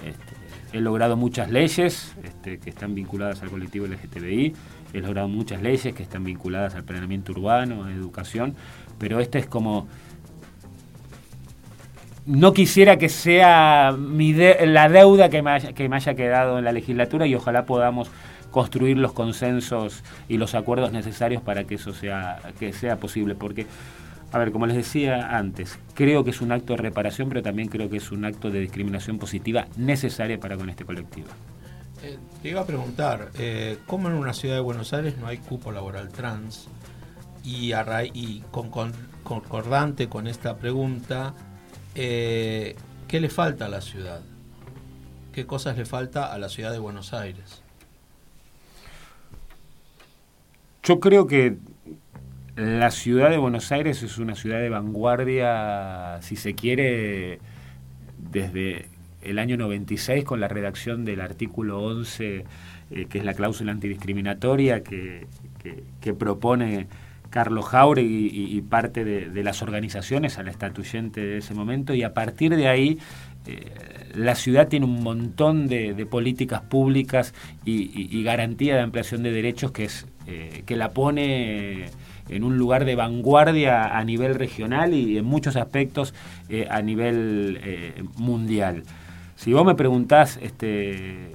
Este, 0.05 0.77
he 0.77 0.81
logrado 0.81 1.17
muchas 1.17 1.51
leyes 1.51 2.15
este, 2.23 2.59
que 2.59 2.71
están 2.71 2.95
vinculadas 2.95 3.43
al 3.43 3.51
colectivo 3.51 3.87
LGTBI, 3.87 4.55
he 4.93 5.01
logrado 5.01 5.29
muchas 5.29 5.63
leyes 5.63 5.95
que 5.95 6.03
están 6.03 6.23
vinculadas 6.23 6.75
al 6.77 6.85
planeamiento 6.85 7.33
urbano, 7.33 7.85
a 7.85 7.93
educación, 7.93 8.55
pero 8.99 9.21
esta 9.21 9.39
es 9.39 9.47
como... 9.47 9.89
No 12.25 12.53
quisiera 12.53 12.99
que 12.99 13.09
sea 13.09 13.97
mi 13.99 14.33
la 14.33 14.89
deuda 14.89 15.29
que 15.29 15.43
que 15.75 15.89
me 15.89 15.97
haya 15.97 16.15
quedado 16.15 16.57
en 16.57 16.65
la 16.65 16.71
legislatura 16.71 17.27
y 17.27 17.35
ojalá 17.35 17.67
podamos 17.67 18.13
construir 18.53 18.99
los 18.99 19.13
consensos 19.13 20.05
y 20.29 20.37
los 20.37 20.55
acuerdos 20.55 20.93
necesarios 20.93 21.43
para 21.43 21.65
que 21.65 21.75
eso 21.75 21.93
sea, 21.93 22.39
que 22.61 22.73
sea 22.73 22.99
posible. 22.99 23.35
Porque, 23.35 23.67
a 24.31 24.39
ver, 24.39 24.53
como 24.53 24.67
les 24.67 24.77
decía 24.77 25.37
antes, 25.37 25.79
creo 25.95 26.23
que 26.23 26.31
es 26.31 26.41
un 26.41 26.53
acto 26.53 26.75
de 26.75 26.83
reparación, 26.83 27.29
pero 27.29 27.43
también 27.43 27.69
creo 27.69 27.91
que 27.91 27.97
es 27.97 28.13
un 28.13 28.25
acto 28.25 28.51
de 28.51 28.61
discriminación 28.61 29.19
positiva 29.19 29.67
necesaria 29.77 30.39
para 30.39 30.57
con 30.57 30.71
este 30.71 30.85
colectivo. 30.85 31.29
Eh, 32.05 32.19
te 32.43 32.49
iba 32.51 32.61
a 32.61 32.67
preguntar, 32.67 33.31
eh, 33.39 33.79
¿cómo 33.87 34.09
en 34.09 34.15
una 34.15 34.35
ciudad 34.35 34.57
de 34.57 34.61
Buenos 34.61 34.93
Aires 34.93 35.17
no 35.19 35.27
hay 35.27 35.39
cupo 35.39 35.73
laboral 35.73 36.11
trans? 36.11 36.69
Y, 37.45 37.73
con, 38.53 38.71
concordante 39.25 40.09
con 40.09 40.29
esta 40.29 40.57
pregunta, 40.57 41.35
eh, 41.95 42.77
¿qué 43.09 43.21
le 43.21 43.29
falta 43.29 43.67
a 43.67 43.69
la 43.69 43.81
ciudad? 43.81 44.21
¿Qué 45.33 45.47
cosas 45.47 45.77
le 45.77 45.85
falta 45.85 46.33
a 46.33 46.39
la 46.39 46.49
ciudad 46.49 46.71
de 46.71 46.79
Buenos 46.79 47.13
Aires? 47.15 47.62
Yo 50.85 50.99
creo 50.99 51.29
que 51.29 51.59
la 52.57 52.91
ciudad 52.91 53.31
de 53.31 53.39
Buenos 53.39 53.71
Aires 53.71 54.03
es 54.03 54.19
una 54.19 54.35
ciudad 54.35 54.59
de 54.59 54.69
vanguardia, 54.69 56.19
si 56.23 56.35
se 56.35 56.55
quiere, 56.55 57.39
desde 58.19 58.87
el 59.23 59.39
año 59.39 59.57
96 59.57 60.25
con 60.25 60.41
la 60.41 60.49
redacción 60.49 61.05
del 61.05 61.21
artículo 61.21 61.81
11, 61.85 62.45
eh, 62.91 63.07
que 63.09 63.19
es 63.19 63.25
la 63.25 63.35
cláusula 63.35 63.71
antidiscriminatoria 63.71 64.83
que, 64.83 65.29
propone 66.19 66.89
Carlos 67.31 67.67
Jauregui 67.67 68.31
y, 68.33 68.61
parte 68.63 69.05
de, 69.05 69.43
las 69.45 69.63
organizaciones 69.63 70.39
a 70.39 70.43
la 70.43 70.51
estatuyente 70.51 71.21
de 71.21 71.39
ese 71.39 71.55
momento, 71.55 71.95
y 71.95 72.03
a 72.03 72.13
partir 72.13 72.57
de 72.57 72.67
ahí 72.67 72.99
eh, 73.47 73.73
la 74.15 74.35
ciudad 74.35 74.69
tiene 74.69 74.87
un 74.87 75.03
montón 75.03 75.69
de, 75.69 76.07
políticas 76.07 76.61
públicas 76.63 77.35
y, 77.65 78.23
garantía 78.25 78.75
de 78.75 78.81
ampliación 78.83 79.23
de 79.23 79.31
derechos 79.31 79.71
que 79.71 79.85
es 79.85 80.07
eh, 80.27 80.63
que 80.67 80.77
la 80.77 80.91
pone 80.91 81.87
en 82.29 82.45
un 82.45 82.57
lugar 82.57 82.85
de 82.85 82.95
vanguardia 82.95 83.97
a 83.97 84.05
nivel 84.05 84.35
regional 84.35 84.95
y 84.95 85.19
en 85.19 85.25
muchos 85.25 85.57
aspectos 85.57 86.15
eh, 86.49 86.67
a 86.71 86.81
nivel 86.83 87.61
eh, 87.63 88.05
mundial. 88.17 88.85
Si 89.37 89.53
vos 89.53 89.65
me 89.65 89.75
preguntás 89.75 90.39
este, 90.41 91.33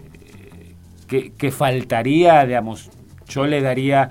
¿qué, 1.07 1.33
¿qué, 1.37 1.51
faltaría, 1.51 2.45
digamos, 2.45 2.89
yo 3.27 3.45
le 3.45 3.61
daría 3.61 4.09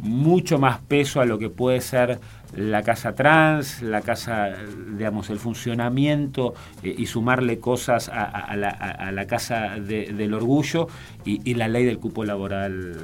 mucho 0.00 0.58
más 0.58 0.78
peso 0.80 1.20
a 1.20 1.24
lo 1.24 1.38
que 1.38 1.48
puede 1.48 1.80
ser 1.80 2.20
la 2.56 2.82
casa 2.82 3.14
trans, 3.14 3.82
la 3.82 4.00
casa, 4.00 4.50
digamos, 4.96 5.30
el 5.30 5.38
funcionamiento 5.38 6.54
eh, 6.82 6.94
y 6.96 7.06
sumarle 7.06 7.58
cosas 7.58 8.10
a, 8.12 8.56
la, 8.56 9.26
casa 9.26 9.76
del 9.78 10.34
orgullo 10.34 10.88
y, 11.24 11.54
la 11.54 11.68
ley 11.68 11.84
del 11.84 11.98
cupo 11.98 12.24
laboral 12.24 12.96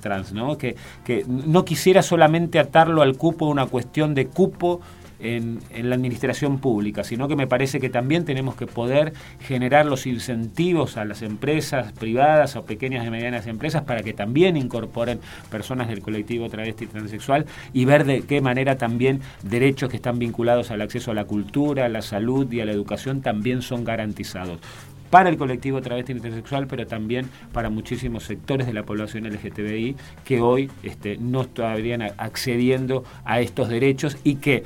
trans, 0.00 0.32
¿no? 0.32 0.58
Que, 0.58 0.76
que 1.04 1.24
no 1.26 1.64
quisiera 1.64 2.02
solamente 2.02 2.58
atarlo 2.58 3.02
al 3.02 3.16
cupo 3.16 3.46
una 3.46 3.66
cuestión 3.66 4.14
de 4.14 4.26
cupo 4.26 4.80
en, 5.20 5.60
la 5.72 5.94
administración 5.94 6.58
pública, 6.58 7.04
sino 7.04 7.28
que 7.28 7.36
me 7.36 7.46
parece 7.46 7.80
que 7.80 7.88
también 7.88 8.24
tenemos 8.24 8.54
que 8.56 8.66
poder 8.66 9.12
generar 9.40 9.86
los 9.86 10.06
incentivos 10.06 10.96
a 10.96 11.04
las 11.04 11.22
empresas 11.22 11.92
privadas 11.92 12.56
o 12.56 12.64
pequeñas 12.64 13.06
y 13.06 13.10
medianas 13.10 13.46
empresas 13.46 13.82
para 13.82 14.02
que 14.02 14.12
también 14.12 14.56
incorporen 14.56 15.20
personas 15.50 15.88
del 15.88 16.00
colectivo 16.00 16.48
travesti 16.48 16.84
y 16.84 16.88
transexual 16.88 17.46
y 17.72 17.84
ver 17.84 18.04
de 18.04 18.22
qué 18.22 18.40
manera 18.40 18.76
también 18.76 19.20
derechos 19.42 19.90
que 19.90 19.96
están 19.96 20.18
vinculados 20.18 20.70
al 20.70 20.80
acceso 20.80 21.10
a 21.10 21.14
la 21.14 21.24
cultura, 21.24 21.86
a 21.86 21.88
la 21.88 22.02
salud 22.02 22.50
y 22.52 22.60
a 22.60 22.64
la 22.64 22.72
educación 22.72 23.20
también 23.22 23.62
son 23.62 23.84
garantizados 23.84 24.60
para 25.10 25.30
el 25.30 25.36
colectivo 25.36 25.80
travesti 25.80 26.12
intersexual, 26.12 26.66
pero 26.66 26.86
también 26.86 27.28
para 27.52 27.70
muchísimos 27.70 28.24
sectores 28.24 28.66
de 28.66 28.72
la 28.72 28.82
población 28.82 29.24
LGTBI 29.24 29.96
que 30.24 30.40
hoy 30.40 30.70
este, 30.82 31.16
no 31.18 31.42
estarían 31.42 32.02
accediendo 32.02 33.04
a 33.24 33.40
estos 33.40 33.68
derechos 33.68 34.16
y 34.24 34.36
que 34.36 34.64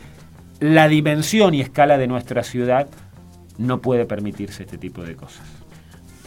la 0.63 0.87
dimensión 0.87 1.55
y 1.55 1.61
escala 1.61 1.99
de 1.99 2.07
nuestra 2.07 2.45
ciudad 2.45 2.87
no 3.59 3.81
puede 3.81 4.07
permitirse 4.07 4.63
este 4.63 4.79
tipo 4.79 5.03
de 5.03 5.17
cosas. 5.17 5.45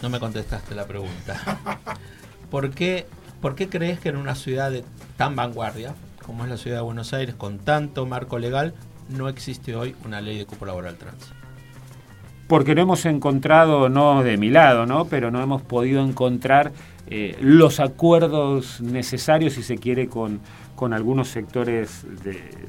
No 0.02 0.10
me 0.10 0.20
contestaste 0.20 0.76
la 0.76 0.86
pregunta. 0.86 1.58
¿Por 2.52 2.72
qué, 2.72 3.06
¿Por 3.40 3.56
qué 3.56 3.70
crees 3.70 3.98
que 3.98 4.10
en 4.10 4.18
una 4.18 4.36
ciudad 4.36 4.72
de 4.72 4.84
tan 5.16 5.38
vanguardia 5.38 5.96
como 6.26 6.44
es 6.44 6.50
la 6.50 6.58
ciudad 6.58 6.78
de 6.78 6.84
Buenos 6.84 7.14
Aires, 7.14 7.34
con 7.34 7.60
tanto 7.60 8.06
marco 8.06 8.38
legal, 8.38 8.74
no 9.08 9.30
existe 9.30 9.74
hoy 9.74 9.96
una 10.04 10.20
ley 10.20 10.38
de 10.38 10.46
cupo 10.46 10.66
laboral 10.66 10.98
trans? 10.98 11.32
porque 12.48 12.76
no 12.76 12.82
hemos 12.82 13.06
encontrado, 13.06 13.90
no 13.90 14.24
de 14.24 14.38
mi 14.38 14.50
lado, 14.50 14.86
¿no? 14.86 15.06
pero 15.06 15.32
no 15.32 15.42
hemos 15.42 15.62
podido 15.62 16.04
encontrar 16.04 16.72
eh, 17.08 17.38
los 17.39 17.80
acuerdos 17.80 18.82
necesarios, 18.82 19.53
si 19.53 19.64
se 19.64 19.78
quiere, 19.78 20.08
con, 20.08 20.39
con 20.76 20.93
algunos 20.93 21.28
sectores 21.28 22.06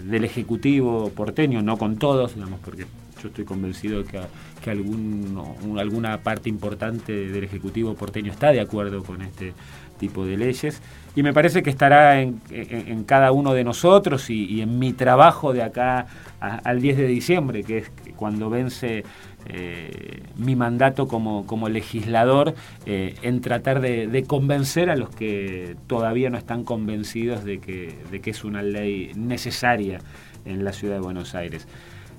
del 0.05 0.24
Ejecutivo 0.24 1.11
porteño, 1.11 1.62
no 1.62 1.76
con 1.78 1.97
todos, 1.97 2.34
digamos, 2.34 2.61
porque 2.61 2.87
yo 3.22 3.28
estoy 3.28 3.45
convencido 3.45 4.05
que, 4.05 4.20
que 4.62 4.70
alguna 4.70 6.18
parte 6.18 6.49
importante 6.49 7.12
del 7.12 7.45
Ejecutivo 7.45 7.95
porteño 7.95 8.30
está 8.30 8.53
de 8.53 8.61
acuerdo 8.61 9.03
con 9.03 9.22
este 9.22 9.55
tipo 9.99 10.26
de 10.26 10.37
leyes. 10.37 10.82
Y 11.14 11.22
me 11.22 11.32
parece 11.32 11.62
que 11.62 11.70
estará 11.70 12.20
en, 12.20 13.05
cada 13.07 13.32
uno 13.32 13.55
de 13.55 13.64
nosotros 13.64 14.28
y, 14.28 14.61
en 14.61 14.78
mi 14.78 14.93
trabajo 14.93 15.55
de 15.55 15.62
acá 15.62 16.07
al 16.41 16.80
10 16.80 16.99
de 16.99 17.07
diciembre, 17.07 17.64
que 17.64 17.78
es 17.78 17.91
cuando 18.16 18.51
vence 18.51 19.03
eh, 19.49 20.22
mi 20.36 20.57
mandato 20.57 21.07
como, 21.07 21.47
como 21.47 21.68
legislador 21.68 22.55
eh, 22.84 23.14
en 23.22 23.40
tratar 23.40 23.80
de, 23.80 24.24
convencer 24.26 24.90
a 24.90 24.97
los 24.97 25.11
que 25.11 25.76
todavía 25.86 26.30
no 26.30 26.38
están 26.38 26.64
convencidos 26.64 27.44
de 27.44 27.59
que, 27.59 27.94
de 28.11 28.20
que 28.20 28.30
es 28.30 28.44
una 28.44 28.62
ley 28.62 29.12
necesaria 29.14 30.01
en 30.44 30.64
la 30.64 30.72
ciudad 30.72 30.94
de 30.94 31.01
Buenos 31.01 31.34
Aires. 31.34 31.66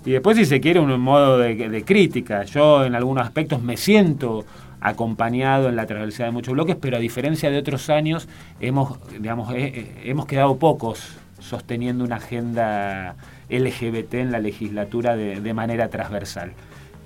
Y 0.05 0.11
después, 0.11 0.38
si 0.38 0.45
se 0.45 0.61
quiere, 0.61 0.80
un 0.80 0.99
modo 1.01 1.38
de, 1.38 1.84
crítica. 1.84 2.43
Yo 2.43 2.86
en 2.86 2.95
algunos 2.95 3.25
aspectos 3.25 3.61
me 3.61 3.75
siento 3.75 4.45
acompañado 4.80 5.67
en 5.67 5.75
la 5.75 5.86
transversalidad 5.86 6.28
de 6.28 6.34
muchos 6.34 6.53
bloques, 6.53 6.78
pero 6.80 6.97
a 6.97 6.99
diferencia 6.99 7.49
de 7.49 7.57
otros 7.57 7.89
años, 7.89 8.30
hemos, 8.61 8.99
digamos, 9.19 9.53
hemos 9.53 10.25
quedado 10.28 10.55
pocos 10.57 11.17
sosteniendo 11.39 12.05
una 12.05 12.17
agenda 12.17 13.15
LGBT 13.49 14.13
en 14.15 14.32
la 14.32 14.39
legislatura 14.39 15.17
de 15.17 15.53
manera 15.53 15.89
transversal. 15.89 16.53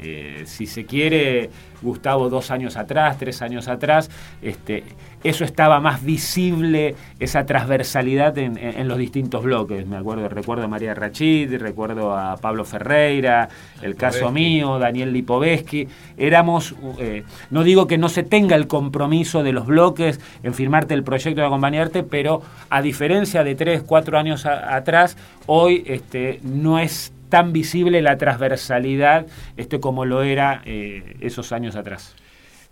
Eh, 0.01 0.43
si 0.45 0.65
se 0.65 0.85
quiere, 0.85 1.49
Gustavo 1.81 2.29
dos 2.29 2.51
años 2.51 2.77
atrás, 2.77 3.17
tres 3.17 3.41
años 3.41 3.67
atrás, 3.67 4.09
este, 4.41 4.83
eso 5.23 5.43
estaba 5.43 5.79
más 5.79 6.03
visible, 6.03 6.95
esa 7.19 7.45
transversalidad 7.45 8.37
en, 8.37 8.87
los 8.87 8.97
distintos 8.97 9.43
bloques. 9.43 9.85
Me 9.85 9.97
acuerdo, 9.97 10.27
recuerdo 10.29 10.63
a 10.65 10.67
María 10.67 10.93
Rachid, 10.93 11.55
recuerdo 11.57 12.15
a 12.15 12.37
Pablo 12.37 12.65
Ferreira, 12.65 13.49
el 13.81 13.95
caso 13.95 14.31
mío, 14.31 14.79
Daniel 14.79 15.13
Lipovetsky. 15.13 15.87
Éramos, 16.17 16.75
eh, 16.99 17.23
no 17.49 17.63
digo 17.63 17.87
que 17.87 17.97
no 17.97 18.09
se 18.09 18.23
tenga 18.23 18.55
el 18.55 18.67
compromiso 18.67 19.43
de 19.43 19.53
los 19.53 19.67
bloques 19.67 20.19
en 20.43 20.53
firmarte 20.53 20.93
el 20.93 21.03
proyecto 21.03 21.41
de 21.41 21.47
acompañarte, 21.47 22.03
pero 22.03 22.41
a 22.69 22.81
diferencia 22.81 23.43
de 23.43 23.55
tres, 23.55 23.83
cuatro 23.83 24.17
años 24.17 24.45
atrás, 24.45 25.17
hoy 25.45 25.83
este, 25.85 26.39
no 26.43 26.79
es 26.79 27.13
tan 27.31 27.53
visible 27.53 28.01
la 28.01 28.17
transversalidad 28.17 29.25
este, 29.57 29.79
como 29.79 30.05
lo 30.05 30.21
era 30.21 30.61
eh, 30.65 31.15
esos 31.21 31.51
años 31.53 31.75
atrás. 31.75 32.13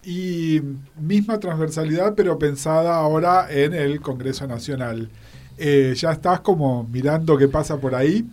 Y 0.03 0.61
misma 0.99 1.39
transversalidad, 1.39 2.13
pero 2.13 2.37
pensada 2.37 2.95
ahora 2.95 3.47
en 3.49 3.73
el 3.73 4.01
Congreso 4.01 4.45
Nacional. 4.47 5.09
Eh, 5.57 5.93
¿Ya 5.95 6.11
estás 6.11 6.41
como 6.41 6.83
mirando 6.83 7.37
qué 7.37 7.47
pasa 7.47 7.77
por 7.77 7.95
ahí? 7.95 8.25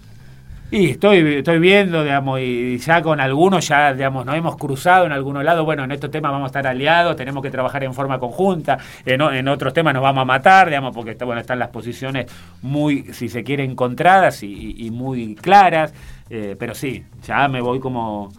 Y 0.70 0.90
estoy, 0.90 1.36
estoy 1.36 1.58
viendo, 1.60 2.02
digamos, 2.02 2.40
y 2.40 2.78
ya 2.78 3.00
con 3.00 3.20
algunos 3.20 3.68
ya, 3.68 3.94
digamos, 3.94 4.26
nos 4.26 4.34
hemos 4.34 4.56
cruzado 4.56 5.06
en 5.06 5.12
algunos 5.12 5.44
lados. 5.44 5.64
Bueno, 5.64 5.84
en 5.84 5.92
estos 5.92 6.10
temas 6.10 6.32
vamos 6.32 6.46
a 6.46 6.48
estar 6.48 6.66
aliados, 6.66 7.14
tenemos 7.14 7.42
que 7.42 7.50
trabajar 7.50 7.84
en 7.84 7.94
forma 7.94 8.18
conjunta. 8.18 8.78
En, 9.04 9.48
otros 9.48 9.72
temas 9.72 9.94
nos 9.94 10.02
vamos 10.02 10.22
a 10.22 10.24
matar, 10.24 10.66
digamos, 10.68 10.94
porque 10.94 11.12
está, 11.12 11.24
bueno, 11.24 11.40
están 11.40 11.60
las 11.60 11.68
posiciones 11.68 12.26
muy, 12.62 13.12
si 13.12 13.28
se 13.28 13.44
quiere, 13.44 13.62
encontradas 13.62 14.42
y 14.42 14.90
muy 14.90 15.36
claras. 15.36 15.94
Eh, 16.28 16.56
pero 16.58 16.74
sí, 16.74 17.04
ya 17.22 17.46
me 17.48 17.60
voy 17.60 17.78
como 17.78 18.30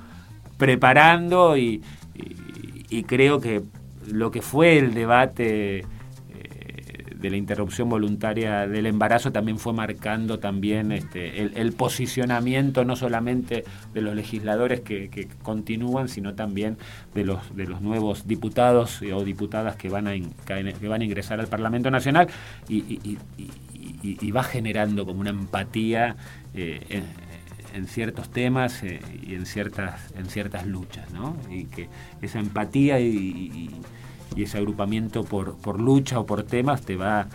preparando 0.58 1.58
y, 1.58 1.82
creo 3.06 3.40
que 3.40 3.62
lo 4.08 4.32
que 4.32 4.42
fue 4.42 4.78
el 4.78 4.94
debate 4.94 5.86
de 7.20 7.30
la 7.30 7.38
interrupción 7.38 7.90
voluntaria 7.90 8.68
del 8.68 8.86
embarazo 8.86 9.32
también 9.32 9.60
fue 9.60 9.74
marcando 9.74 10.40
también 10.40 10.92
este, 10.92 11.44
el, 11.44 11.74
posicionamiento 11.74 12.86
no 12.86 12.96
solamente 12.96 13.64
de 13.94 14.02
los 14.02 14.16
legisladores 14.16 14.82
que, 14.82 15.28
continúan, 15.44 16.10
sino 16.10 16.34
también 16.36 16.78
de 17.14 17.24
los, 17.24 17.56
de 17.56 17.66
los 17.66 17.82
nuevos 17.82 18.28
diputados 18.28 19.02
o 19.02 19.24
diputadas 19.24 19.76
que 19.76 19.90
van 19.90 20.08
a, 20.08 20.14
que 20.14 20.88
van 20.88 21.02
a 21.02 21.06
ingresar 21.06 21.40
al 21.40 21.48
Parlamento 21.48 21.92
Nacional 21.92 22.28
y, 22.68 23.18
va 24.32 24.44
generando 24.44 25.06
como 25.06 25.22
una 25.22 25.32
empatía. 25.32 26.16
Eh, 26.54 27.04
en 27.78 27.88
ciertos 27.88 28.30
temas 28.30 28.84
eh, 28.84 29.00
y 29.22 29.36
en 29.36 29.46
ciertas, 29.46 30.12
en 30.18 30.26
ciertas 30.26 30.66
luchas, 30.66 31.12
¿no? 31.12 31.38
Y 31.50 31.66
que 31.66 31.88
esa 32.22 32.40
empatía 32.40 33.00
y, 33.00 33.70
ese 34.36 34.58
agrupamiento 34.58 35.24
por, 35.24 35.58
por, 35.58 35.80
lucha 35.80 36.20
o 36.20 36.26
por 36.26 36.44
temas 36.44 36.82
te 36.82 36.96
va 36.96 37.28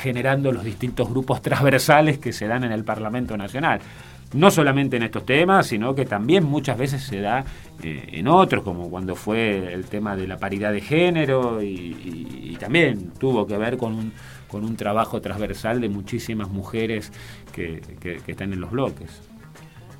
generando 0.00 0.52
los 0.52 0.64
distintos 0.64 1.08
grupos 1.08 1.42
transversales 1.42 2.18
que 2.18 2.32
se 2.32 2.46
dan 2.46 2.64
en 2.64 2.72
el 2.72 2.84
Parlamento 2.84 3.36
Nacional. 3.36 3.80
No 4.32 4.50
solamente 4.52 4.96
en 4.96 5.02
estos 5.02 5.26
temas, 5.26 5.66
sino 5.66 5.94
que 5.94 6.04
también 6.04 6.44
muchas 6.44 6.78
veces 6.78 7.02
se 7.02 7.20
da 7.20 7.44
eh, 7.82 8.10
en 8.12 8.28
otros, 8.28 8.62
como 8.62 8.88
cuando 8.88 9.16
fue 9.16 9.74
el 9.74 9.86
tema 9.86 10.14
de 10.14 10.28
la 10.28 10.38
paridad 10.38 10.72
de 10.72 10.80
género 10.80 11.60
y 11.62 12.56
también 12.60 13.10
tuvo 13.18 13.44
que 13.46 13.56
ver 13.56 13.76
con 13.76 13.94
un, 13.94 14.12
con 14.50 14.64
un 14.64 14.76
trabajo 14.76 15.20
transversal 15.20 15.80
de 15.80 15.88
muchísimas 15.88 16.50
mujeres 16.50 17.12
que, 17.52 17.80
están 18.26 18.52
en 18.52 18.60
los 18.60 18.70
bloques. 18.70 19.22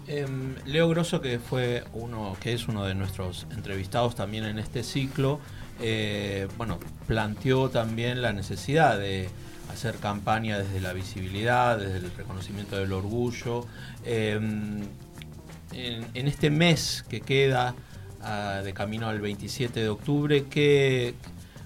Em, 0.06 0.56
Leo 0.66 0.88
Grosso, 0.88 1.20
que 1.20 1.38
fue 1.38 1.84
uno, 1.92 2.36
que 2.40 2.52
es 2.52 2.66
uno 2.66 2.84
de 2.84 2.94
nuestros 2.94 3.46
entrevistados 3.52 4.16
también 4.16 4.44
en 4.44 4.58
este 4.58 4.82
ciclo, 4.82 5.38
eh, 5.80 6.48
bueno, 6.56 6.78
planteó 7.06 7.70
también 7.70 8.22
la 8.22 8.32
necesidad 8.32 8.98
de 8.98 9.28
hacer 9.72 9.96
campaña 9.96 10.58
desde 10.58 10.80
la 10.80 10.92
visibilidad, 10.92 11.78
desde 11.78 11.98
el 11.98 12.12
reconocimiento 12.16 12.76
del 12.76 12.92
orgullo. 12.92 13.66
Em, 14.04 14.80
en, 15.72 16.26
este 16.26 16.50
mes 16.50 17.04
que 17.08 17.20
queda 17.20 17.74
ah, 18.22 18.60
de 18.64 18.72
camino 18.72 19.08
al 19.08 19.20
27 19.20 19.80
de 19.80 19.88
octubre, 19.88 20.46
¿qué, 20.50 21.14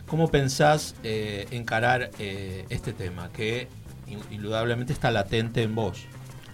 ¿Cómo 0.07 0.31
pensás 0.31 0.95
eh, 1.03 1.47
encarar 1.51 2.11
eh, 2.19 2.67
este 2.69 2.93
tema 2.93 3.31
que 3.33 3.69
indudablemente 4.31 4.93
está 4.93 5.11
latente 5.11 5.63
en 5.63 5.75
vos? 5.75 6.05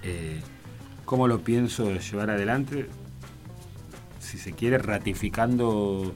Eh, 0.02 0.40
¿Cómo 1.04 1.26
lo 1.26 1.40
pienso 1.40 1.92
llevar 1.92 2.30
adelante? 2.30 2.86
Si 4.20 4.38
se 4.38 4.52
quiere, 4.52 4.78
ratificando 4.78 6.14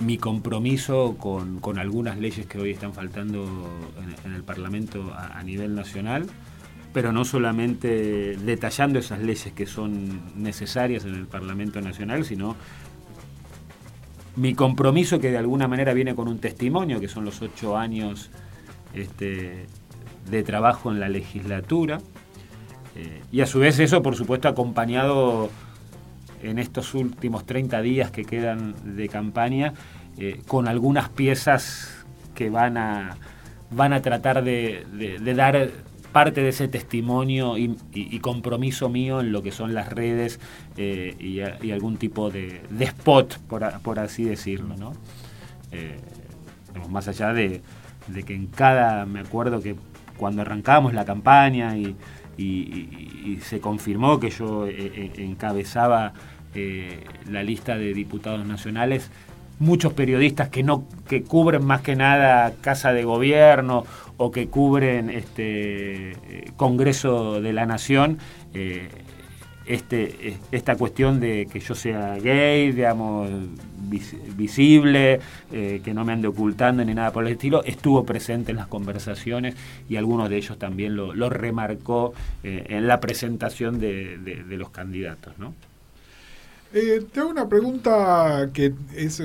mi 0.00 0.16
compromiso 0.16 1.16
con, 1.18 1.78
algunas 1.78 2.18
leyes 2.18 2.46
que 2.46 2.58
hoy 2.58 2.70
están 2.70 2.92
faltando 2.92 3.68
en, 4.24 4.32
el 4.32 4.44
Parlamento 4.44 5.12
a, 5.14 5.42
nivel 5.42 5.74
nacional, 5.74 6.26
pero 6.92 7.12
no 7.12 7.24
solamente 7.24 8.36
detallando 8.36 8.98
esas 8.98 9.20
leyes 9.20 9.52
que 9.52 9.66
son 9.66 10.20
necesarias 10.36 11.04
en 11.04 11.14
el 11.14 11.26
Parlamento 11.26 11.80
Nacional, 11.80 12.24
sino 12.24 12.56
mi 14.36 14.54
compromiso 14.54 15.18
que 15.18 15.30
de 15.30 15.38
alguna 15.38 15.66
manera 15.66 15.92
viene 15.92 16.14
con 16.14 16.28
un 16.28 16.38
testimonio, 16.38 17.00
que 17.00 17.08
son 17.08 17.24
los 17.24 17.42
ocho 17.42 17.76
años 17.76 18.30
este, 18.94 19.66
de 20.30 20.42
trabajo 20.44 20.92
en 20.92 21.00
la 21.00 21.08
legislatura, 21.08 21.98
eh, 22.94 23.22
y 23.32 23.40
a 23.40 23.46
su 23.46 23.58
vez 23.58 23.78
eso, 23.80 24.02
por 24.02 24.14
supuesto, 24.14 24.48
acompañado 24.48 25.50
en 26.42 26.58
estos 26.58 26.94
últimos 26.94 27.46
30 27.46 27.80
días 27.82 28.10
que 28.10 28.24
quedan 28.24 28.74
de 28.96 29.08
campaña, 29.08 29.74
eh, 30.16 30.40
con 30.46 30.68
algunas 30.68 31.08
piezas 31.08 32.06
que 32.34 32.50
van 32.50 32.76
a, 32.76 33.16
van 33.70 33.92
a 33.92 34.02
tratar 34.02 34.42
de, 34.42 34.84
dar 35.34 35.70
parte 36.12 36.40
de 36.40 36.48
ese 36.48 36.68
testimonio 36.68 37.56
y, 37.58 38.18
compromiso 38.20 38.88
mío 38.88 39.20
en 39.20 39.32
lo 39.32 39.42
que 39.42 39.52
son 39.52 39.74
las 39.74 39.92
redes 39.92 40.40
eh, 40.76 41.14
y, 41.18 41.70
algún 41.70 41.96
tipo 41.96 42.30
de, 42.30 42.62
spot, 42.80 43.38
por, 43.38 43.98
así 43.98 44.24
decirlo, 44.24 44.76
¿no? 44.76 44.92
Eh, 45.72 45.98
más 46.88 47.08
allá 47.08 47.32
de, 47.32 47.62
que 48.26 48.34
en 48.34 48.46
cada, 48.46 49.04
me 49.06 49.20
acuerdo 49.20 49.60
que 49.60 49.76
cuando 50.16 50.42
arrancamos 50.42 50.94
la 50.94 51.04
campaña 51.04 51.76
y, 51.76 51.96
se 52.38 53.60
confirmó 53.60 54.20
que 54.20 54.30
yo 54.30 54.66
eh, 54.66 55.12
encabezaba 55.16 56.12
la 57.30 57.42
lista 57.42 57.76
de 57.76 57.94
diputados 57.94 58.44
nacionales, 58.44 59.10
muchos 59.58 59.92
periodistas 59.92 60.48
que 60.48 60.62
no 60.62 60.84
que 61.08 61.22
cubren 61.22 61.64
más 61.64 61.82
que 61.82 61.96
nada 61.96 62.54
casa 62.60 62.92
de 62.92 63.04
gobierno 63.04 63.84
o 64.16 64.30
que 64.30 64.48
cubren 64.48 65.10
este 65.10 66.10
eh, 66.10 66.50
Congreso 66.56 67.40
de 67.40 67.52
la 67.52 67.66
Nación 67.66 68.18
eh, 68.54 68.88
este, 69.68 70.28
eh, 70.28 70.36
esta 70.50 70.76
cuestión 70.76 71.20
de 71.20 71.46
que 71.50 71.60
yo 71.60 71.74
sea 71.74 72.16
gay, 72.16 72.72
digamos, 72.72 73.30
visible, 74.36 75.20
que 75.50 75.94
no 75.94 76.04
me 76.04 76.12
ande 76.12 76.28
ocultando 76.28 76.84
ni 76.84 76.94
nada 76.94 77.12
por 77.12 77.26
el 77.26 77.32
estilo, 77.32 77.64
estuvo 77.64 78.04
presente 78.04 78.50
en 78.50 78.58
las 78.58 78.66
conversaciones 78.66 79.54
y 79.88 79.96
algunos 79.96 80.28
de 80.28 80.36
ellos 80.36 80.58
también 80.58 80.94
lo, 80.94 81.30
remarcó 81.30 82.12
en 82.42 82.86
la 82.86 83.00
presentación 83.00 83.80
de, 83.80 84.18
los 84.50 84.70
candidatos, 84.70 85.38
¿no? 85.38 85.54
Eh, 86.72 87.02
te 87.12 87.22
una 87.22 87.48
pregunta 87.48 88.50
que 88.52 88.74
es 88.94 89.22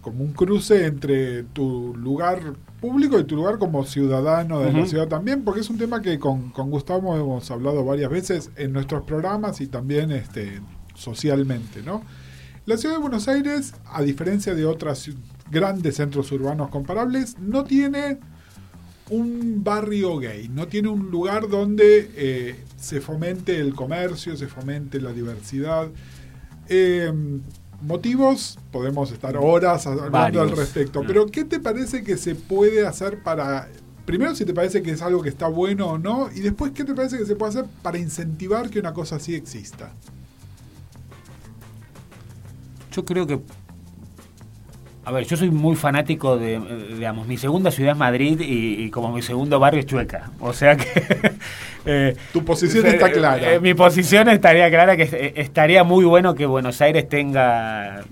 como 0.00 0.22
un 0.22 0.32
cruce 0.32 0.86
entre 0.86 1.42
tu 1.42 1.92
lugar 1.96 2.54
público 2.84 3.18
y 3.18 3.24
tu 3.24 3.34
lugar 3.34 3.58
como 3.58 3.86
ciudadano 3.86 4.60
de 4.60 4.70
la 4.70 4.86
ciudad 4.86 5.08
también, 5.08 5.42
porque 5.42 5.60
es 5.60 5.70
un 5.70 5.78
tema 5.78 6.02
que 6.02 6.18
con, 6.18 6.52
Gustavo 6.52 7.16
hemos 7.16 7.50
hablado 7.50 7.82
varias 7.82 8.10
veces 8.10 8.50
en 8.56 8.74
nuestros 8.74 9.04
programas 9.04 9.62
y 9.62 9.68
también 9.68 10.12
este, 10.12 10.60
socialmente, 10.94 11.82
¿no? 11.82 12.02
La 12.66 12.76
ciudad 12.76 12.96
de 12.96 13.00
Buenos 13.00 13.26
Aires, 13.26 13.72
a 13.86 14.02
diferencia 14.02 14.54
de 14.54 14.66
otros 14.66 15.10
grandes 15.50 15.96
centros 15.96 16.30
urbanos 16.32 16.68
comparables, 16.68 17.38
no 17.38 17.64
tiene 17.64 18.18
un 19.08 19.64
barrio 19.64 20.18
gay, 20.18 20.50
no 20.50 20.68
tiene 20.68 20.88
un 20.88 21.10
lugar 21.10 21.48
donde 21.48 22.10
eh, 22.14 22.64
se 22.78 23.00
fomente 23.00 23.60
el 23.60 23.74
comercio, 23.74 24.36
se 24.36 24.46
fomente 24.46 25.00
la 25.00 25.14
diversidad. 25.14 25.88
Eh, 26.68 27.10
motivos, 27.84 28.58
podemos 28.70 29.12
estar 29.12 29.36
horas 29.36 29.86
hablando 29.86 30.40
al 30.40 30.50
respecto, 30.50 31.02
mm. 31.02 31.06
pero 31.06 31.26
¿qué 31.26 31.44
te 31.44 31.60
parece 31.60 32.02
que 32.02 32.16
se 32.16 32.34
puede 32.34 32.86
hacer 32.86 33.22
para... 33.22 33.68
Primero, 34.04 34.34
si 34.34 34.44
te 34.44 34.52
parece 34.52 34.82
que 34.82 34.90
es 34.90 35.00
algo 35.00 35.22
que 35.22 35.30
está 35.30 35.48
bueno 35.48 35.86
o 35.86 35.98
no, 35.98 36.28
y 36.34 36.40
después, 36.40 36.72
¿qué 36.72 36.84
te 36.84 36.94
parece 36.94 37.16
que 37.16 37.24
se 37.24 37.36
puede 37.36 37.50
hacer 37.50 37.64
para 37.82 37.98
incentivar 37.98 38.68
que 38.68 38.78
una 38.78 38.92
cosa 38.92 39.16
así 39.16 39.34
exista? 39.34 39.92
Yo 42.92 43.04
creo 43.04 43.26
que 43.26 43.40
a 45.04 45.12
ver, 45.12 45.24
yo 45.26 45.36
soy 45.36 45.50
muy 45.50 45.76
fanático 45.76 46.38
de, 46.38 46.58
digamos, 46.94 47.26
mi 47.26 47.36
segunda 47.36 47.70
ciudad 47.70 47.92
es 47.92 47.98
Madrid 47.98 48.40
y, 48.40 48.90
como 48.90 49.12
mi 49.12 49.22
segundo 49.22 49.60
barrio 49.60 49.80
es 49.80 49.86
Chueca. 49.86 50.30
O 50.40 50.52
sea 50.52 50.76
que... 50.76 51.32
Eh, 51.86 52.16
tu 52.32 52.42
posición 52.42 52.86
está 52.86 53.12
clara. 53.12 53.52
Eh, 53.52 53.60
mi 53.60 53.74
posición 53.74 54.30
estaría 54.30 54.70
clara 54.70 54.96
que 54.96 55.34
estaría 55.36 55.84
muy 55.84 56.06
bueno 56.06 56.34
que 56.34 56.46
Buenos 56.46 56.80
Aires 56.80 57.06
tenga... 57.10 58.04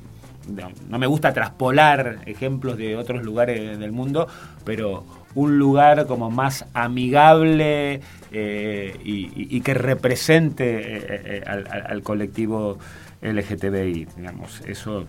No, 0.91 0.99
me 0.99 1.07
gusta 1.07 1.33
traspolar 1.33 2.19
ejemplos 2.27 2.77
de 2.77 2.99
otros 2.99 3.23
lugares 3.23 3.79
del 3.79 3.91
mundo, 3.91 4.29
pero 4.67 5.07
un 5.35 5.59
lugar 5.59 6.05
como 6.05 6.31
más 6.31 6.67
amigable 6.75 8.03
eh, 8.31 8.95
y, 9.03 9.59
que 9.63 9.73
represente 9.73 11.43
al, 11.47 11.67
al 11.67 12.03
colectivo 12.03 12.79
LGTBI. 13.23 14.09
Digamos, 14.19 14.61
eso 14.67 15.07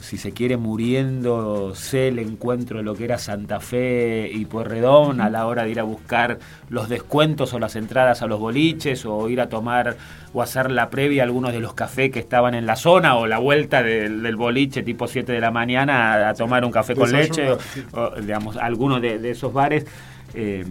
si 0.00 0.16
se 0.16 0.32
quiere, 0.32 0.56
muriéndose 0.56 2.08
el 2.08 2.18
encuentro 2.18 2.78
de 2.78 2.84
lo 2.84 2.94
que 2.94 3.04
era 3.04 3.18
Santa 3.18 3.60
Fe 3.60 4.30
y 4.32 4.44
Puerredón 4.46 5.20
a 5.20 5.28
la 5.28 5.46
hora 5.46 5.64
de 5.64 5.70
ir 5.70 5.80
a 5.80 5.82
buscar 5.82 6.38
los 6.68 6.88
descuentos 6.88 7.52
o 7.52 7.58
las 7.58 7.76
entradas 7.76 8.22
a 8.22 8.26
los 8.26 8.40
boliches 8.40 9.04
o 9.04 9.28
ir 9.28 9.40
a 9.40 9.48
tomar 9.48 9.96
o 10.32 10.42
hacer 10.42 10.70
la 10.70 10.90
previa 10.90 11.22
a 11.22 11.26
algunos 11.26 11.52
de 11.52 11.60
los 11.60 11.74
cafés 11.74 12.10
que 12.10 12.18
estaban 12.18 12.54
en 12.54 12.66
la 12.66 12.76
zona 12.76 13.16
o 13.16 13.26
la 13.26 13.38
vuelta 13.38 13.82
del, 13.82 14.36
boliche 14.36 14.82
tipo 14.82 15.06
7 15.06 15.32
de 15.32 15.40
la 15.40 15.50
mañana 15.50 16.28
a, 16.28 16.34
tomar 16.34 16.64
un 16.64 16.70
café 16.70 16.94
con 16.94 17.12
leche 17.12 17.50
o, 17.92 18.10
digamos, 18.20 18.56
algunos 18.56 19.02
de, 19.02 19.30
esos 19.30 19.52
bares. 19.52 19.86
Eh, 20.34 20.64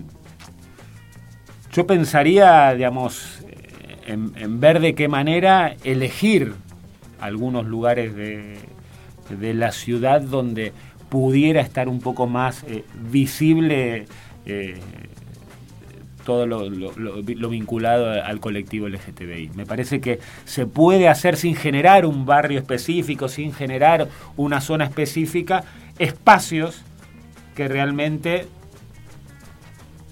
yo 1.72 1.86
pensaría, 1.86 2.74
digamos, 2.74 3.44
en 4.06 4.60
ver 4.60 4.80
de 4.80 4.96
qué 4.96 5.08
manera 5.08 5.76
elegir 5.84 6.54
algunos 7.20 7.66
lugares 7.66 8.16
de, 8.16 8.58
de 9.30 9.54
la 9.54 9.72
ciudad 9.72 10.22
donde 10.22 10.74
pudiera 11.10 11.62
estar 11.62 11.88
un 11.88 12.00
poco 12.00 12.28
más 12.28 12.64
eh, 12.68 12.84
visible 13.10 14.06
eh, 14.46 14.80
todo 16.26 16.46
lo, 16.46 17.50
vinculado 17.50 18.22
al 18.22 18.42
colectivo 18.42 18.90
LGTBI. 18.90 19.52
Me 19.56 19.66
parece 19.66 20.02
que 20.02 20.20
se 20.44 20.66
puede 20.66 21.08
hacer 21.08 21.38
sin 21.38 21.56
generar 21.56 22.06
un 22.06 22.26
barrio 22.26 22.60
específico, 22.60 23.30
sin 23.30 23.54
generar 23.54 24.10
una 24.36 24.60
zona 24.60 24.84
específica, 24.84 25.64
espacios 26.00 26.82
que 27.56 27.70
realmente 27.70 28.46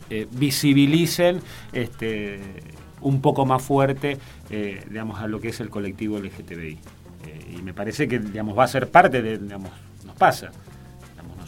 eh, 0.10 0.26
visibilicen 0.32 1.42
este, 1.74 2.40
un 3.02 3.20
poco 3.20 3.46
más 3.46 3.62
fuerte 3.62 4.18
digamos, 4.90 5.20
a 5.20 5.28
lo 5.28 5.42
que 5.42 5.50
es 5.50 5.60
el 5.60 5.70
colectivo 5.70 6.18
LGTBI 6.18 6.80
me 7.66 7.74
parece 7.74 8.08
que 8.08 8.20
digamos, 8.20 8.58
va 8.58 8.64
a 8.64 8.68
ser 8.68 8.90
parte 8.90 9.22
de, 9.22 9.40
digamos, 9.40 9.72
nos 10.06 10.16
pasa. 10.16 10.52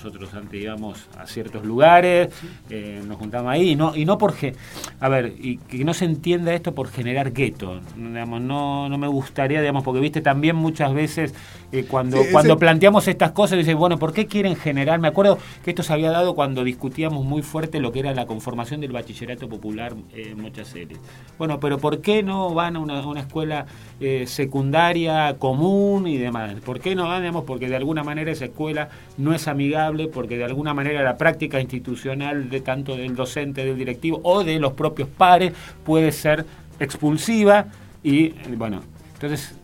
Nosotros 0.07 0.33
antes 0.33 0.61
íbamos 0.61 1.07
a 1.17 1.25
ciertos 1.27 1.65
lugares, 1.65 2.29
eh, 2.69 3.01
nos 3.05 3.17
juntamos 3.17 3.51
ahí, 3.51 3.71
y 3.71 3.75
no, 3.75 3.95
y 3.95 4.05
no 4.05 4.17
porque, 4.17 4.55
a 4.99 5.09
ver, 5.09 5.33
y 5.37 5.57
que 5.57 5.83
no 5.83 5.93
se 5.93 6.05
entienda 6.05 6.53
esto 6.53 6.73
por 6.73 6.89
generar 6.89 7.31
gueto, 7.31 7.81
digamos, 7.95 8.41
no, 8.41 8.89
no 8.89 8.97
me 8.97 9.07
gustaría, 9.07 9.59
digamos, 9.59 9.83
porque 9.83 9.99
viste 9.99 10.21
también 10.21 10.55
muchas 10.55 10.93
veces 10.93 11.33
eh, 11.73 11.85
cuando, 11.85 12.19
cuando 12.31 12.57
planteamos 12.57 13.07
estas 13.09 13.31
cosas, 13.31 13.57
dice, 13.57 13.73
bueno, 13.73 13.99
¿por 13.99 14.13
qué 14.13 14.25
quieren 14.25 14.55
generar? 14.55 14.99
Me 14.99 15.09
acuerdo 15.09 15.37
que 15.65 15.71
esto 15.71 15.83
se 15.83 15.91
había 15.91 16.11
dado 16.11 16.33
cuando 16.33 16.63
discutíamos 16.63 17.25
muy 17.25 17.41
fuerte 17.41 17.81
lo 17.81 17.91
que 17.91 17.99
era 17.99 18.13
la 18.13 18.25
conformación 18.25 18.79
del 18.79 18.93
bachillerato 18.93 19.49
popular 19.49 19.93
en 20.13 20.39
muchas 20.39 20.69
series. 20.69 20.99
Bueno, 21.37 21.59
pero 21.59 21.77
¿por 21.77 21.99
qué 21.99 22.23
no 22.23 22.53
van 22.53 22.77
a 22.77 22.79
una, 22.79 23.19
escuela 23.19 23.65
eh, 23.99 24.25
secundaria 24.27 25.35
común 25.37 26.07
y 26.07 26.17
demás? 26.17 26.53
¿Por 26.65 26.79
qué 26.79 26.95
no 26.95 27.07
van? 27.07 27.21
Digamos, 27.21 27.43
porque 27.43 27.67
de 27.67 27.75
alguna 27.75 28.03
manera 28.03 28.31
esa 28.31 28.45
escuela 28.45 28.89
no 29.17 29.33
es 29.33 29.47
amigable, 29.49 29.96
porque 30.05 30.37
de 30.37 30.43
alguna 30.43 30.73
manera 30.75 31.01
la 31.01 31.17
práctica 31.17 31.59
institucional 31.59 32.49
de 32.49 32.61
tanto 32.61 32.95
del 32.95 33.15
docente, 33.15 33.65
del 33.65 33.77
directivo 33.77 34.19
o 34.23 34.43
de 34.43 34.59
los 34.59 34.73
propios 34.73 35.09
pares 35.09 35.53
puede 35.83 36.11
ser 36.11 36.45
expulsiva 36.79 37.67
y, 38.03 38.29
bueno, 38.55 38.81
entonces, 39.13 39.55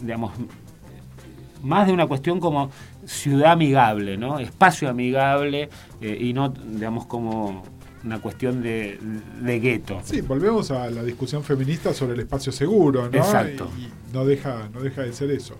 digamos, 0.00 0.32
más 1.62 1.86
de 1.86 1.92
una 1.92 2.06
cuestión 2.06 2.40
como 2.40 2.70
ciudad 3.04 3.52
amigable, 3.52 4.16
¿no? 4.16 4.38
Espacio 4.38 4.88
amigable 4.88 5.68
eh, 6.00 6.18
y 6.20 6.32
no, 6.32 6.48
digamos, 6.48 7.06
como 7.06 7.62
una 8.04 8.20
cuestión 8.20 8.62
de, 8.62 8.98
gueto. 9.60 10.00
Sí, 10.04 10.20
volvemos 10.20 10.70
a 10.70 10.90
la 10.90 11.02
discusión 11.02 11.42
feminista 11.44 11.92
sobre 11.92 12.14
el 12.14 12.20
espacio 12.20 12.52
seguro, 12.52 13.08
¿no? 13.08 13.16
Exacto. 13.16 13.70
Y, 13.78 13.88
no, 14.12 14.24
deja, 14.24 14.68
no 14.72 14.80
deja 14.80 15.02
de 15.02 15.12
ser 15.12 15.30
eso. 15.30 15.56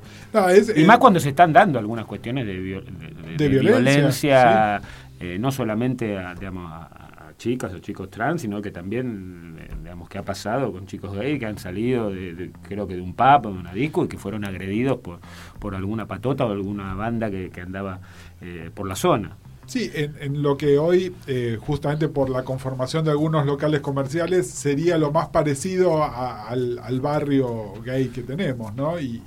y 0.76 0.84
más 0.84 0.99
cuando 0.99 1.20
se 1.20 1.30
están 1.30 1.53
dando 1.53 1.78
algunas 1.78 2.05
cuestiones 2.05 2.47
de, 2.47 3.49
violencia, 3.49 4.80
eh, 5.20 5.38
no 5.38 5.53
solamente 5.53 6.18
a, 6.18 6.34
digamos, 6.34 6.70
a, 6.70 7.03
chicas 7.43 7.74
o 7.74 7.80
chicos 7.80 8.09
trans, 8.09 8.43
sino 8.43 8.62
que 8.62 8.70
también, 8.70 9.57
eh, 9.59 9.68
digamos, 9.82 10.09
que 10.09 10.16
ha 10.18 10.22
pasado 10.22 10.70
con 10.70 10.86
chicos 10.86 11.12
gay 11.12 11.40
que 11.40 11.47
han 11.47 11.59
salido, 11.59 12.11
de, 12.11 12.53
creo 12.62 12.86
que 12.86 12.95
de 12.95 13.03
un 13.03 13.14
pub, 13.14 13.43
de 13.43 13.49
una 13.49 13.72
disco, 13.72 14.05
y 14.05 14.09
que 14.09 14.16
fueron 14.16 14.45
agredidos 14.45 14.99
por, 14.99 15.18
por 15.59 15.74
alguna 15.74 16.07
patota 16.07 16.47
o 16.47 16.53
alguna 16.53 16.95
banda 16.95 17.30
que, 17.30 17.51
andaba 17.61 17.99
eh, 18.40 18.70
por 18.72 18.86
la 18.86 18.95
zona. 18.95 19.36
Sí, 19.72 19.90
en, 19.94 20.42
lo 20.42 20.58
que 20.58 20.76
hoy, 20.76 21.14
eh, 21.26 21.56
justamente 21.58 22.06
por 22.06 22.28
la 22.28 22.42
conformación 22.42 23.06
de 23.06 23.10
algunos 23.10 23.46
locales 23.46 23.80
comerciales, 23.80 24.46
sería 24.46 24.98
lo 24.98 25.12
más 25.12 25.28
parecido 25.28 26.04
al, 26.04 27.00
barrio 27.00 27.72
gay 27.82 28.08
que 28.08 28.20
tenemos, 28.20 28.74
¿no? 28.74 29.00
Y, 29.00 29.22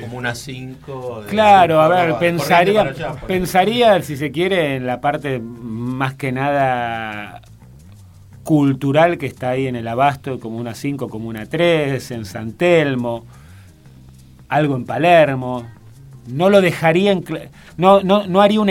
como 0.00 0.16
una 0.16 0.34
5. 0.34 1.24
Claro, 1.28 1.82
a 1.82 1.88
ver, 1.88 2.18
pensaría, 2.18 2.94
pensaría, 3.26 4.00
si 4.00 4.16
se 4.16 4.30
quiere, 4.30 4.76
en 4.76 4.86
la 4.86 5.02
parte 5.02 5.38
más 5.38 6.14
que 6.14 6.32
nada 6.32 7.42
cultural 8.42 9.18
que 9.18 9.26
está 9.26 9.50
ahí 9.50 9.66
en 9.66 9.76
el 9.76 9.86
Abasto, 9.86 10.40
como 10.40 10.56
una 10.56 10.74
5, 10.74 11.10
como 11.10 11.28
una 11.28 11.44
3, 11.44 12.10
en 12.10 12.24
San 12.24 12.52
Telmo, 12.52 13.26
algo 14.48 14.76
en 14.76 14.86
Palermo. 14.86 15.66
No 16.28 16.50
lo 16.50 16.60
dejaría, 16.60 17.12
en, 17.12 17.24
no, 17.76 18.02
no, 18.02 18.26
no 18.26 18.40
haría 18.42 18.60
un 18.60 18.68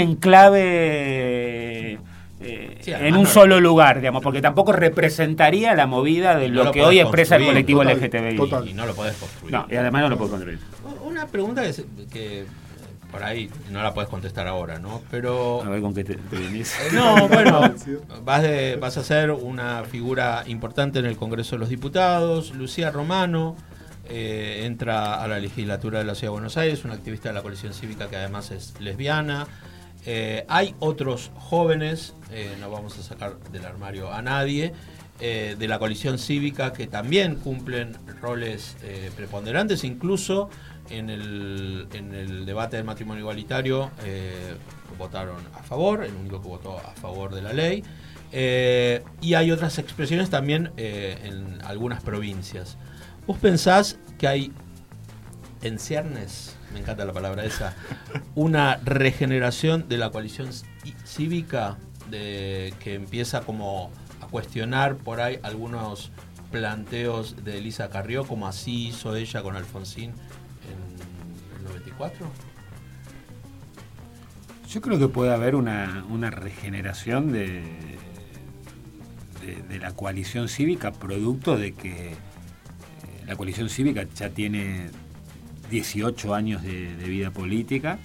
enclave 0.85 1.99
eh, 2.41 2.77
Sí, 2.81 2.91
en 2.91 3.15
un 3.15 3.23
no- 3.23 3.29
solo 3.29 3.59
lugar, 3.59 3.99
digamos, 3.99 4.21
porque 4.21 4.41
tampoco 4.41 4.71
representaría 4.71 5.73
la 5.73 5.87
movida 5.87 6.35
de 6.37 6.49
No 6.49 6.55
lo, 6.55 6.63
lo 6.65 6.71
que 6.71 6.79
podés 6.81 6.89
hoy 6.89 6.99
expresa 6.99 7.37
el 7.37 7.45
colectivo 7.45 7.81
total, 7.83 7.97
LGTBI. 7.97 8.35
total. 8.37 8.67
Y 8.69 8.73
no 8.73 8.85
lo 8.85 8.93
podés 8.93 9.15
construir. 9.17 9.51
No, 9.53 9.65
y 9.69 9.75
además 9.75 10.01
no 10.03 10.09
lo 10.09 10.17
puedo 10.17 10.31
construir. 10.31 10.59
Una 11.03 11.25
pregunta 11.27 11.63
que, 11.63 11.73
se- 11.73 11.85
que, 12.11 12.45
por 13.11 13.23
ahí 13.23 13.49
no 13.71 13.81
la 13.81 13.93
puedes 13.93 14.09
contestar 14.09 14.47
ahora, 14.47 14.77
¿no? 14.79 15.01
Pero 15.09 15.63
A 15.63 15.69
ver 15.69 15.81
con 15.81 15.93
qué 15.95 16.03
te, 16.03 16.15
te 16.15 16.37
venís. 16.37 16.75
Eh, 16.81 16.89
No, 16.93 17.27
bueno, 17.29 17.61
vas, 18.25 18.41
de- 18.43 18.75
vas 18.75 18.97
a 18.97 19.03
ser 19.03 19.31
una 19.31 19.83
figura 19.85 20.43
importante 20.47 20.99
en 20.99 21.05
el 21.05 21.15
Congreso 21.15 21.55
de 21.55 21.59
los 21.61 21.69
Diputados. 21.69 22.53
Lucía 22.53 22.91
Romano 22.91 23.55
eh, 24.07 24.65
entra 24.65 25.21
a 25.21 25.27
la 25.27 25.39
legislatura 25.39 25.99
de 25.99 26.05
la 26.05 26.13
Ciudad 26.15 26.27
de 26.31 26.33
Buenos 26.33 26.57
Aires, 26.57 26.85
una 26.85 26.93
activista 26.93 27.29
de 27.29 27.35
la 27.35 27.41
coalición 27.41 27.73
cívica 27.73 28.07
que 28.07 28.17
además 28.17 28.51
es 28.51 28.79
lesbiana. 28.79 29.47
Eh, 30.05 30.45
hay 30.47 30.75
otros 30.79 31.31
jóvenes, 31.35 32.13
eh, 32.31 32.55
no 32.59 32.69
vamos 32.69 32.97
a 32.99 33.03
sacar 33.03 33.39
del 33.51 33.65
armario 33.65 34.11
a 34.11 34.21
nadie, 34.21 34.73
de 35.17 35.67
la 35.69 35.79
coalición 35.79 36.19
cívica 36.19 36.73
que 36.73 36.87
también 36.87 37.35
cumplen 37.35 37.95
roles 38.21 38.75
preponderantes, 39.15 39.85
incluso 39.85 40.49
en 40.89 41.09
el, 41.09 41.87
en 41.93 42.13
el 42.13 42.45
debate 42.45 42.75
del 42.75 42.85
matrimonio 42.85 43.21
igualitario 43.21 43.91
votaron 44.97 45.37
a 45.53 45.63
favor, 45.63 46.03
el 46.03 46.13
único 46.15 46.41
que 46.41 46.49
votó 46.49 46.77
a 46.77 46.91
favor 46.95 47.33
de 47.33 47.41
la 47.41 47.53
ley. 47.53 47.81
Y 49.21 49.33
hay 49.35 49.51
otras 49.51 49.79
expresiones 49.79 50.29
también 50.29 50.73
en 50.75 51.61
algunas 51.63 52.03
provincias. 52.03 52.77
¿Vos 53.27 53.37
pensás 53.39 53.97
que 54.17 54.27
hay 54.27 54.51
en 55.61 55.79
ciernes, 55.79 56.55
me 56.73 56.79
encanta 56.79 57.05
la 57.05 57.13
palabra 57.13 57.43
esa, 57.43 57.73
una 58.35 58.77
regeneración 58.77 59.87
de 59.89 59.97
la 59.97 60.11
coalición 60.11 60.49
cí- 60.49 60.95
cívica 61.05 61.77
de, 62.11 62.73
que 62.79 62.93
empieza 62.93 63.41
como 63.41 63.89
a 64.21 64.27
cuestionar 64.27 64.95
por 64.97 65.21
ahí 65.21 65.39
algunos 65.41 66.11
planteos 66.51 67.43
de 67.43 67.57
Elisa 67.57 67.89
Carrió, 67.89 68.25
como 68.25 68.47
así 68.47 68.87
hizo 68.89 69.15
ella 69.15 69.41
con 69.41 69.55
Alfonsín 69.55 70.11
en 70.11 71.57
el 71.57 71.63
94? 71.63 72.27
Yo 74.69 74.81
creo 74.81 74.99
que 74.99 75.07
puede 75.07 75.33
haber 75.33 75.55
una, 75.55 76.05
una 76.09 76.29
regeneración 76.29 77.31
de, 77.31 77.63
de, 79.67 79.79
la 79.79 79.91
coalición 79.93 80.47
cívica, 80.49 80.91
producto 80.91 81.57
de 81.57 81.73
que 81.73 82.15
la 83.27 83.35
coalición 83.35 83.69
cívica 83.69 84.05
ya 84.15 84.29
tiene 84.29 84.89
18 85.69 86.33
años 86.35 86.63
de, 86.63 86.93
vida 87.07 87.31
política, 87.31 87.97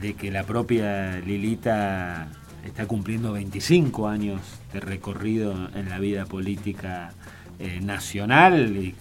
de 0.00 0.14
que 0.14 0.30
la 0.30 0.42
propia 0.42 1.18
Lilita 1.20 2.28
está 2.64 2.86
cumpliendo 2.86 3.32
25 3.32 4.08
años 4.08 4.40
de 4.72 4.80
recorrido 4.80 5.70
en 5.74 5.88
la 5.88 5.98
vida 5.98 6.24
política 6.26 7.12
eh, 7.58 7.80
nacional 7.80 8.76
y, 8.76 8.94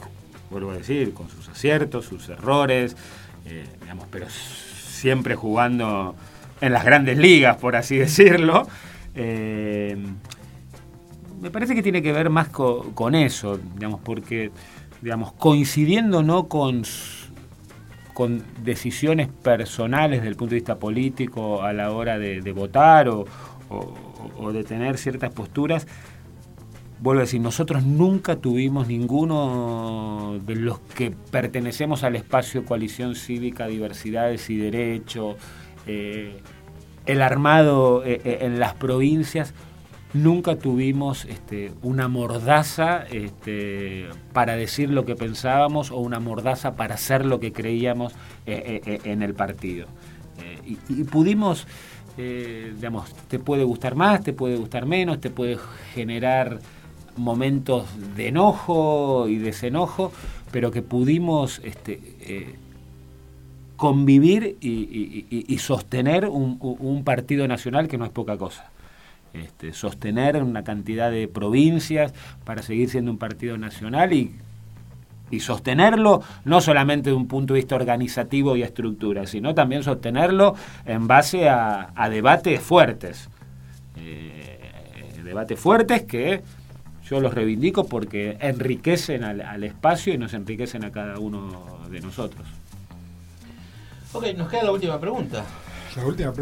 vuelvo 0.51 0.71
a 0.71 0.75
decir, 0.75 1.13
con 1.13 1.29
sus 1.29 1.49
aciertos, 1.49 2.05
sus 2.05 2.29
errores, 2.29 2.95
eh, 3.45 3.65
pero 4.11 4.27
siempre 4.29 5.35
jugando 5.35 6.15
en 6.61 6.73
las 6.73 6.85
grandes 6.85 7.17
ligas, 7.17 7.57
por 7.57 7.75
así 7.75 7.97
decirlo. 7.97 8.67
Eh, 9.15 9.97
me 11.45 11.51
parece 11.51 11.75
que 11.75 11.83
tiene 11.83 12.01
que 12.01 12.11
ver 12.11 12.31
más 12.31 12.49
co- 12.49 12.91
con 12.95 13.13
eso, 13.13 13.59
digamos, 13.75 13.99
porque, 14.03 14.51
digamos, 15.03 15.31
coincidiendo 15.33 16.23
no 16.23 16.47
con, 16.47 16.81
con 18.15 18.43
decisiones 18.63 19.27
personales 19.27 20.21
desde 20.21 20.29
el 20.29 20.35
punto 20.35 20.51
de 20.51 20.55
vista 20.55 20.79
político 20.79 21.61
a 21.61 21.71
la 21.71 21.91
hora 21.91 22.17
de, 22.17 22.39
votar 22.51 23.09
o 23.09 23.25
de 24.51 24.63
tener 24.63 24.97
ciertas 24.97 25.31
posturas, 25.33 25.85
vuelvo 26.99 27.19
a 27.19 27.23
decir, 27.25 27.41
nosotros 27.41 27.83
nunca 27.83 28.37
tuvimos 28.37 28.87
ninguno 28.87 30.39
de 30.45 30.55
los 30.55 30.79
que 30.79 31.11
pertenecemos 31.11 32.03
al 32.03 32.15
espacio 32.15 32.65
coalición 32.65 33.15
cívica, 33.15 33.67
diversidades 33.67 34.49
y 34.49 34.57
derecho, 34.57 35.35
eh, 35.85 36.37
el 37.05 37.21
armado 37.21 38.03
eh, 38.03 38.21
eh, 38.23 38.37
en 38.41 38.59
las 38.59 38.73
provincias, 38.73 39.53
nunca 40.15 40.55
tuvimos 40.55 41.25
este, 41.25 41.73
una 41.83 42.07
mordaza 42.07 43.03
este, 43.11 44.05
para 44.31 44.55
decir 44.55 44.89
lo 44.89 45.05
que 45.05 45.15
pensábamos 45.15 45.91
o 45.91 45.97
una 45.97 46.19
mordaza 46.19 46.75
para 46.75 46.95
hacer 46.95 47.25
lo 47.25 47.39
que 47.41 47.51
creíamos 47.51 48.13
eh, 48.45 48.81
eh, 48.85 48.91
eh, 48.93 49.11
en 49.11 49.21
el 49.21 49.33
partido. 49.33 49.87
Y, 50.65 51.03
pudimos, 51.03 51.67
digamos, 52.17 53.13
te 53.27 53.37
puede 53.39 53.63
gustar 53.63 53.95
más, 53.95 54.23
te 54.23 54.33
puede 54.33 54.57
gustar 54.57 54.85
menos, 54.85 55.21
te 55.21 55.29
puede 55.29 55.57
generar 55.93 56.59
momentos 57.15 57.87
de 58.15 58.29
enojo 58.29 59.27
y 59.29 59.37
desenojo, 59.37 60.11
pero 60.51 60.71
que 60.71 60.81
pudimos 60.81 61.61
este, 61.63 62.55
convivir 63.75 64.57
y, 64.59 65.57
sostener 65.59 66.27
un 66.27 67.03
partido 67.05 67.47
nacional 67.47 67.87
que 67.87 67.97
no 67.97 68.05
es 68.05 68.11
poca 68.11 68.37
cosa. 68.37 68.71
Este, 69.43 69.73
sostener 69.73 70.41
una 70.41 70.63
cantidad 70.63 71.11
de 71.11 71.27
provincias 71.27 72.13
para 72.45 72.61
seguir 72.61 72.89
siendo 72.89 73.11
un 73.11 73.17
partido 73.17 73.57
nacional 73.57 74.13
y, 74.13 74.33
y 75.29 75.41
sostenerlo 75.41 76.21
no 76.45 76.61
solamente 76.61 77.09
de 77.09 77.15
un 77.15 77.27
punto 77.27 77.53
de 77.53 77.59
vista 77.59 77.75
organizativo 77.75 78.55
y 78.55 78.63
estructura, 78.63 79.27
sino 79.27 79.53
también 79.53 79.83
sostenerlo 79.83 80.55
en 80.85 81.07
base 81.07 81.49
a, 81.49 81.91
debates 82.09 82.61
fuertes. 82.61 83.29
Eh, 83.97 85.21
debates 85.21 85.59
fuertes 85.59 86.03
que 86.03 86.41
yo 87.03 87.19
los 87.19 87.33
reivindico 87.33 87.85
porque 87.87 88.37
enriquecen 88.39 89.25
al, 89.25 89.41
al 89.41 89.65
espacio 89.65 90.13
y 90.13 90.17
nos 90.17 90.33
enriquecen 90.33 90.85
a 90.85 90.91
cada 90.91 91.19
uno 91.19 91.81
de 91.89 91.99
nosotros. 91.99 92.47
Ok, 94.13 94.27
nos 94.37 94.47
queda 94.49 94.63
la 94.63 94.71
última 94.71 94.97
pregunta. 94.97 95.43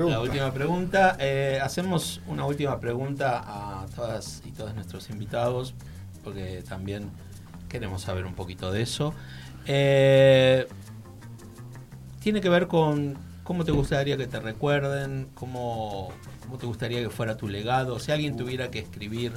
La 0.10 0.20
última 0.20 0.52
pregunta. 0.52 1.16
Eh, 1.20 1.60
hacemos 1.62 2.22
una 2.28 2.46
última 2.46 2.80
pregunta 2.80 3.44
a 3.46 3.86
todas 3.96 4.42
y 4.46 4.52
todos 4.52 4.74
nuestros 4.74 5.12
invitados, 5.12 5.76
porque 6.24 6.64
también 6.68 7.12
queremos 7.70 8.02
saber 8.02 8.26
un 8.26 8.34
poquito 8.34 8.72
de 8.72 8.82
eso. 8.82 9.14
Eh, 9.68 10.68
tiene 12.20 12.42
que 12.42 12.50
ver 12.50 12.68
con 12.68 13.16
cómo 13.44 13.64
te 13.64 13.72
gustaría 13.72 14.18
que 14.18 14.26
te 14.26 14.40
recuerden, 14.40 15.30
cómo, 15.36 16.12
cómo 16.44 16.58
te 16.58 16.66
gustaría 16.66 17.02
que 17.02 17.12
fuera 17.12 17.38
tu 17.38 17.48
legado. 17.48 18.00
Si 18.00 18.12
alguien 18.12 18.36
tuviera 18.36 18.72
que 18.72 18.80
escribir, 18.80 19.34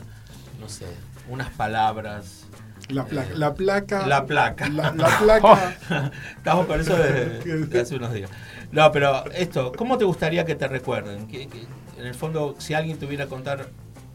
no 0.59 0.71
sé, 0.71 0.87
unas 1.29 1.51
palabras. 1.51 2.46
La, 2.89 3.05
pla- 3.05 3.25
eh, 3.25 3.33
la 3.35 3.55
placa. 3.55 4.07
La 4.07 4.27
placa. 4.27 4.69
La, 4.69 4.93
la 4.93 5.19
placa. 5.19 5.73
Estamos 6.37 6.67
con 6.67 6.81
eso 6.81 6.97
de, 6.97 7.67
de 7.67 7.81
hace 7.81 7.97
unos 7.97 8.13
días. 8.13 8.31
No, 8.73 8.93
pero 8.93 9.25
esto, 9.33 9.73
¿cómo 9.77 9.99
te 9.99 10.05
gustaría 10.05 10.45
que 10.45 10.55
te 10.55 10.69
recuerden? 10.69 11.27
Que, 11.27 11.49
que, 11.49 11.67
en 11.99 12.07
el 12.07 12.15
fondo, 12.15 12.55
si 12.59 12.75
alguien 12.75 12.99
tuviera 12.99 13.25
que 13.25 13.31
contar 13.31 13.69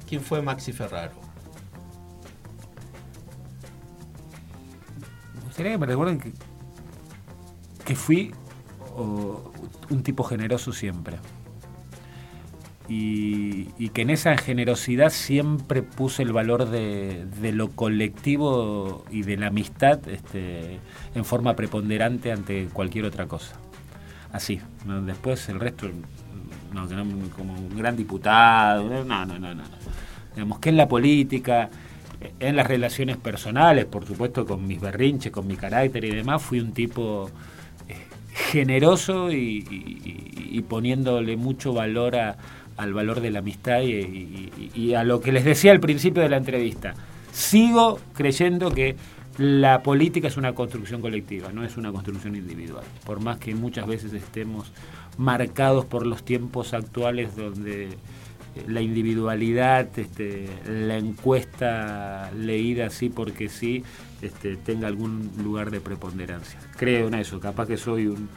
quién 0.08 0.22
fue 0.22 0.42
Maxi 0.42 0.72
Ferraro. 0.72 1.12
Me 5.36 5.42
gustaría 5.46 5.72
que 5.74 5.78
me 5.78 5.86
recuerden 5.88 6.20
que, 6.20 6.34
que 7.86 7.96
fui 7.96 8.34
o, 8.96 9.52
un 9.90 10.04
tipo 10.04 10.24
generoso 10.24 10.72
siempre. 10.72 11.18
Y, 12.90 13.90
que 13.94 14.02
en 14.02 14.10
esa 14.10 14.38
generosidad 14.38 15.12
siempre 15.12 15.82
puse 15.82 16.24
el 16.24 16.34
valor 16.34 16.70
de, 16.70 17.26
lo 17.54 17.70
colectivo 17.70 19.06
y 19.12 19.22
de 19.22 19.38
la 19.38 19.48
amistad 19.48 20.00
este, 20.10 20.80
en 21.16 21.24
forma 21.26 21.56
preponderante 21.56 22.32
ante 22.32 22.66
cualquier 22.74 23.06
otra 23.06 23.28
cosa. 23.28 23.56
Así. 24.34 24.60
Después 25.06 25.48
el 25.50 25.60
resto, 25.60 25.88
no, 26.74 26.88
como 27.38 27.54
un 27.54 27.78
gran 27.78 27.96
diputado, 27.96 29.04
no, 29.06 29.26
no, 29.26 29.40
no, 29.40 29.54
no. 29.56 29.64
Digamos 30.36 30.60
que 30.60 30.70
en 30.70 30.78
la 30.78 30.88
política, 30.88 31.70
en 32.40 32.56
las 32.56 32.68
relaciones 32.68 33.18
personales, 33.18 33.86
por 33.86 34.06
supuesto 34.06 34.46
con 34.46 34.66
mis 34.68 34.80
berrinches, 34.82 35.32
con 35.32 35.48
mi 35.48 35.56
carácter 35.56 36.06
y 36.06 36.12
demás, 36.16 36.42
fui 36.42 36.60
un 36.60 36.72
tipo 36.74 37.30
eh, 37.90 37.96
generoso 38.34 39.32
y- 39.32 39.66
y 40.54 40.62
poniéndole 40.64 41.38
mucho 41.38 41.74
valor 41.74 42.16
a- 42.16 42.38
al 42.82 42.94
valor 42.94 43.22
de 43.22 43.30
la 43.30 43.40
amistad 43.40 43.82
y, 43.82 44.94
a 44.96 45.04
lo 45.04 45.22
que 45.22 45.32
les 45.32 45.46
decía 45.46 45.72
al 45.72 45.80
principio 45.80 46.24
de 46.24 46.30
la 46.30 46.38
entrevista. 46.38 46.96
Sigo 47.32 48.00
creyendo 48.14 48.72
que 48.72 48.96
la 49.38 49.84
política 49.84 50.28
es 50.28 50.36
una 50.36 50.54
construcción 50.56 51.00
colectiva, 51.00 51.52
no 51.54 51.64
es 51.64 51.78
una 51.78 51.92
construcción 51.92 52.36
individual. 52.36 52.84
Por 53.06 53.20
más 53.20 53.38
que 53.38 53.54
muchas 53.54 53.86
veces 53.86 54.14
estemos 54.14 54.72
marcados 55.18 55.86
por 55.86 56.08
los 56.08 56.24
tiempos 56.24 56.74
actuales 56.74 57.36
donde 57.36 57.84
eh, 57.84 57.96
la 58.68 58.82
individualidad, 58.82 59.88
este, 60.00 60.50
la 60.68 60.98
encuesta 60.98 62.32
leída 62.36 62.88
así 62.88 63.10
porque 63.10 63.48
sí, 63.48 63.84
este, 64.24 64.58
tenga 64.58 64.88
algún 64.88 65.32
lugar 65.44 65.70
de 65.70 65.82
preponderancia. 65.82 66.60
Creo 66.78 67.10
en 67.10 67.14
eso, 67.14 67.40
capaz 67.40 67.68
que 67.68 67.78
soy 67.78 68.08
un, 68.08 68.28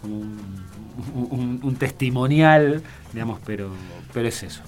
como 0.00 0.16
un, 0.20 1.28
un- 1.30 1.60
un 1.62 1.76
testimonial, 1.76 2.82
digamos, 3.12 3.38
pero, 3.44 3.70
pero 4.12 4.28
es 4.28 4.42
eso. 4.42 4.62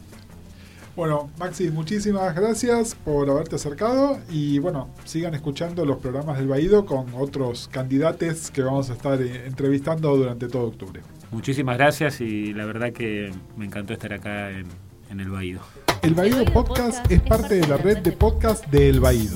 Bueno, 0.94 1.30
Maxi, 1.38 1.70
muchísimas 1.70 2.34
gracias 2.36 2.94
por 2.94 3.30
haberte 3.30 3.56
acercado 3.56 4.18
y 4.30 4.58
bueno, 4.58 4.90
sigan 5.06 5.34
escuchando 5.34 5.86
los 5.86 5.96
programas 5.98 6.36
del 6.36 6.48
Baído 6.48 6.84
con 6.84 7.06
otros 7.14 7.68
candidatos 7.72 8.50
que 8.50 8.60
vamos 8.62 8.90
a 8.90 8.92
estar 8.92 9.20
eh, 9.22 9.46
entrevistando 9.46 10.14
durante 10.14 10.48
todo 10.48 10.64
octubre. 10.66 11.00
Muchísimas 11.30 11.78
gracias 11.78 12.20
y 12.20 12.52
la 12.52 12.66
verdad 12.66 12.92
que 12.92 13.32
me 13.56 13.64
encantó 13.64 13.94
estar 13.94 14.12
acá 14.12 14.50
en, 14.50 14.66
en 15.08 15.20
El 15.20 15.30
Baído. 15.30 15.62
El 16.02 16.12
Baído 16.14 16.44
Podcast 16.44 17.10
es 17.10 17.22
parte 17.22 17.54
de 17.54 17.66
la 17.68 17.78
red 17.78 17.98
de 17.98 18.12
podcast 18.12 18.66
de 18.66 18.90
El 18.90 19.00
Baído. 19.00 19.32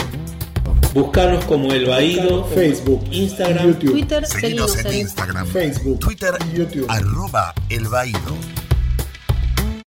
Buscarnos 0.97 1.45
como 1.45 1.75
El 1.75 1.85
Baído, 1.85 2.43
Facebook, 2.47 3.05
Instagram, 3.13 3.67
YouTube, 3.67 3.91
Twitter, 3.91 4.27
Seguinos 4.27 4.79
en 4.79 4.95
Instagram, 4.95 5.47
Facebook, 5.47 6.01
Twitter, 6.01 6.33
YouTube. 6.55 6.87
arroba 6.89 7.53
El 7.69 7.87
Baído. 7.87 8.19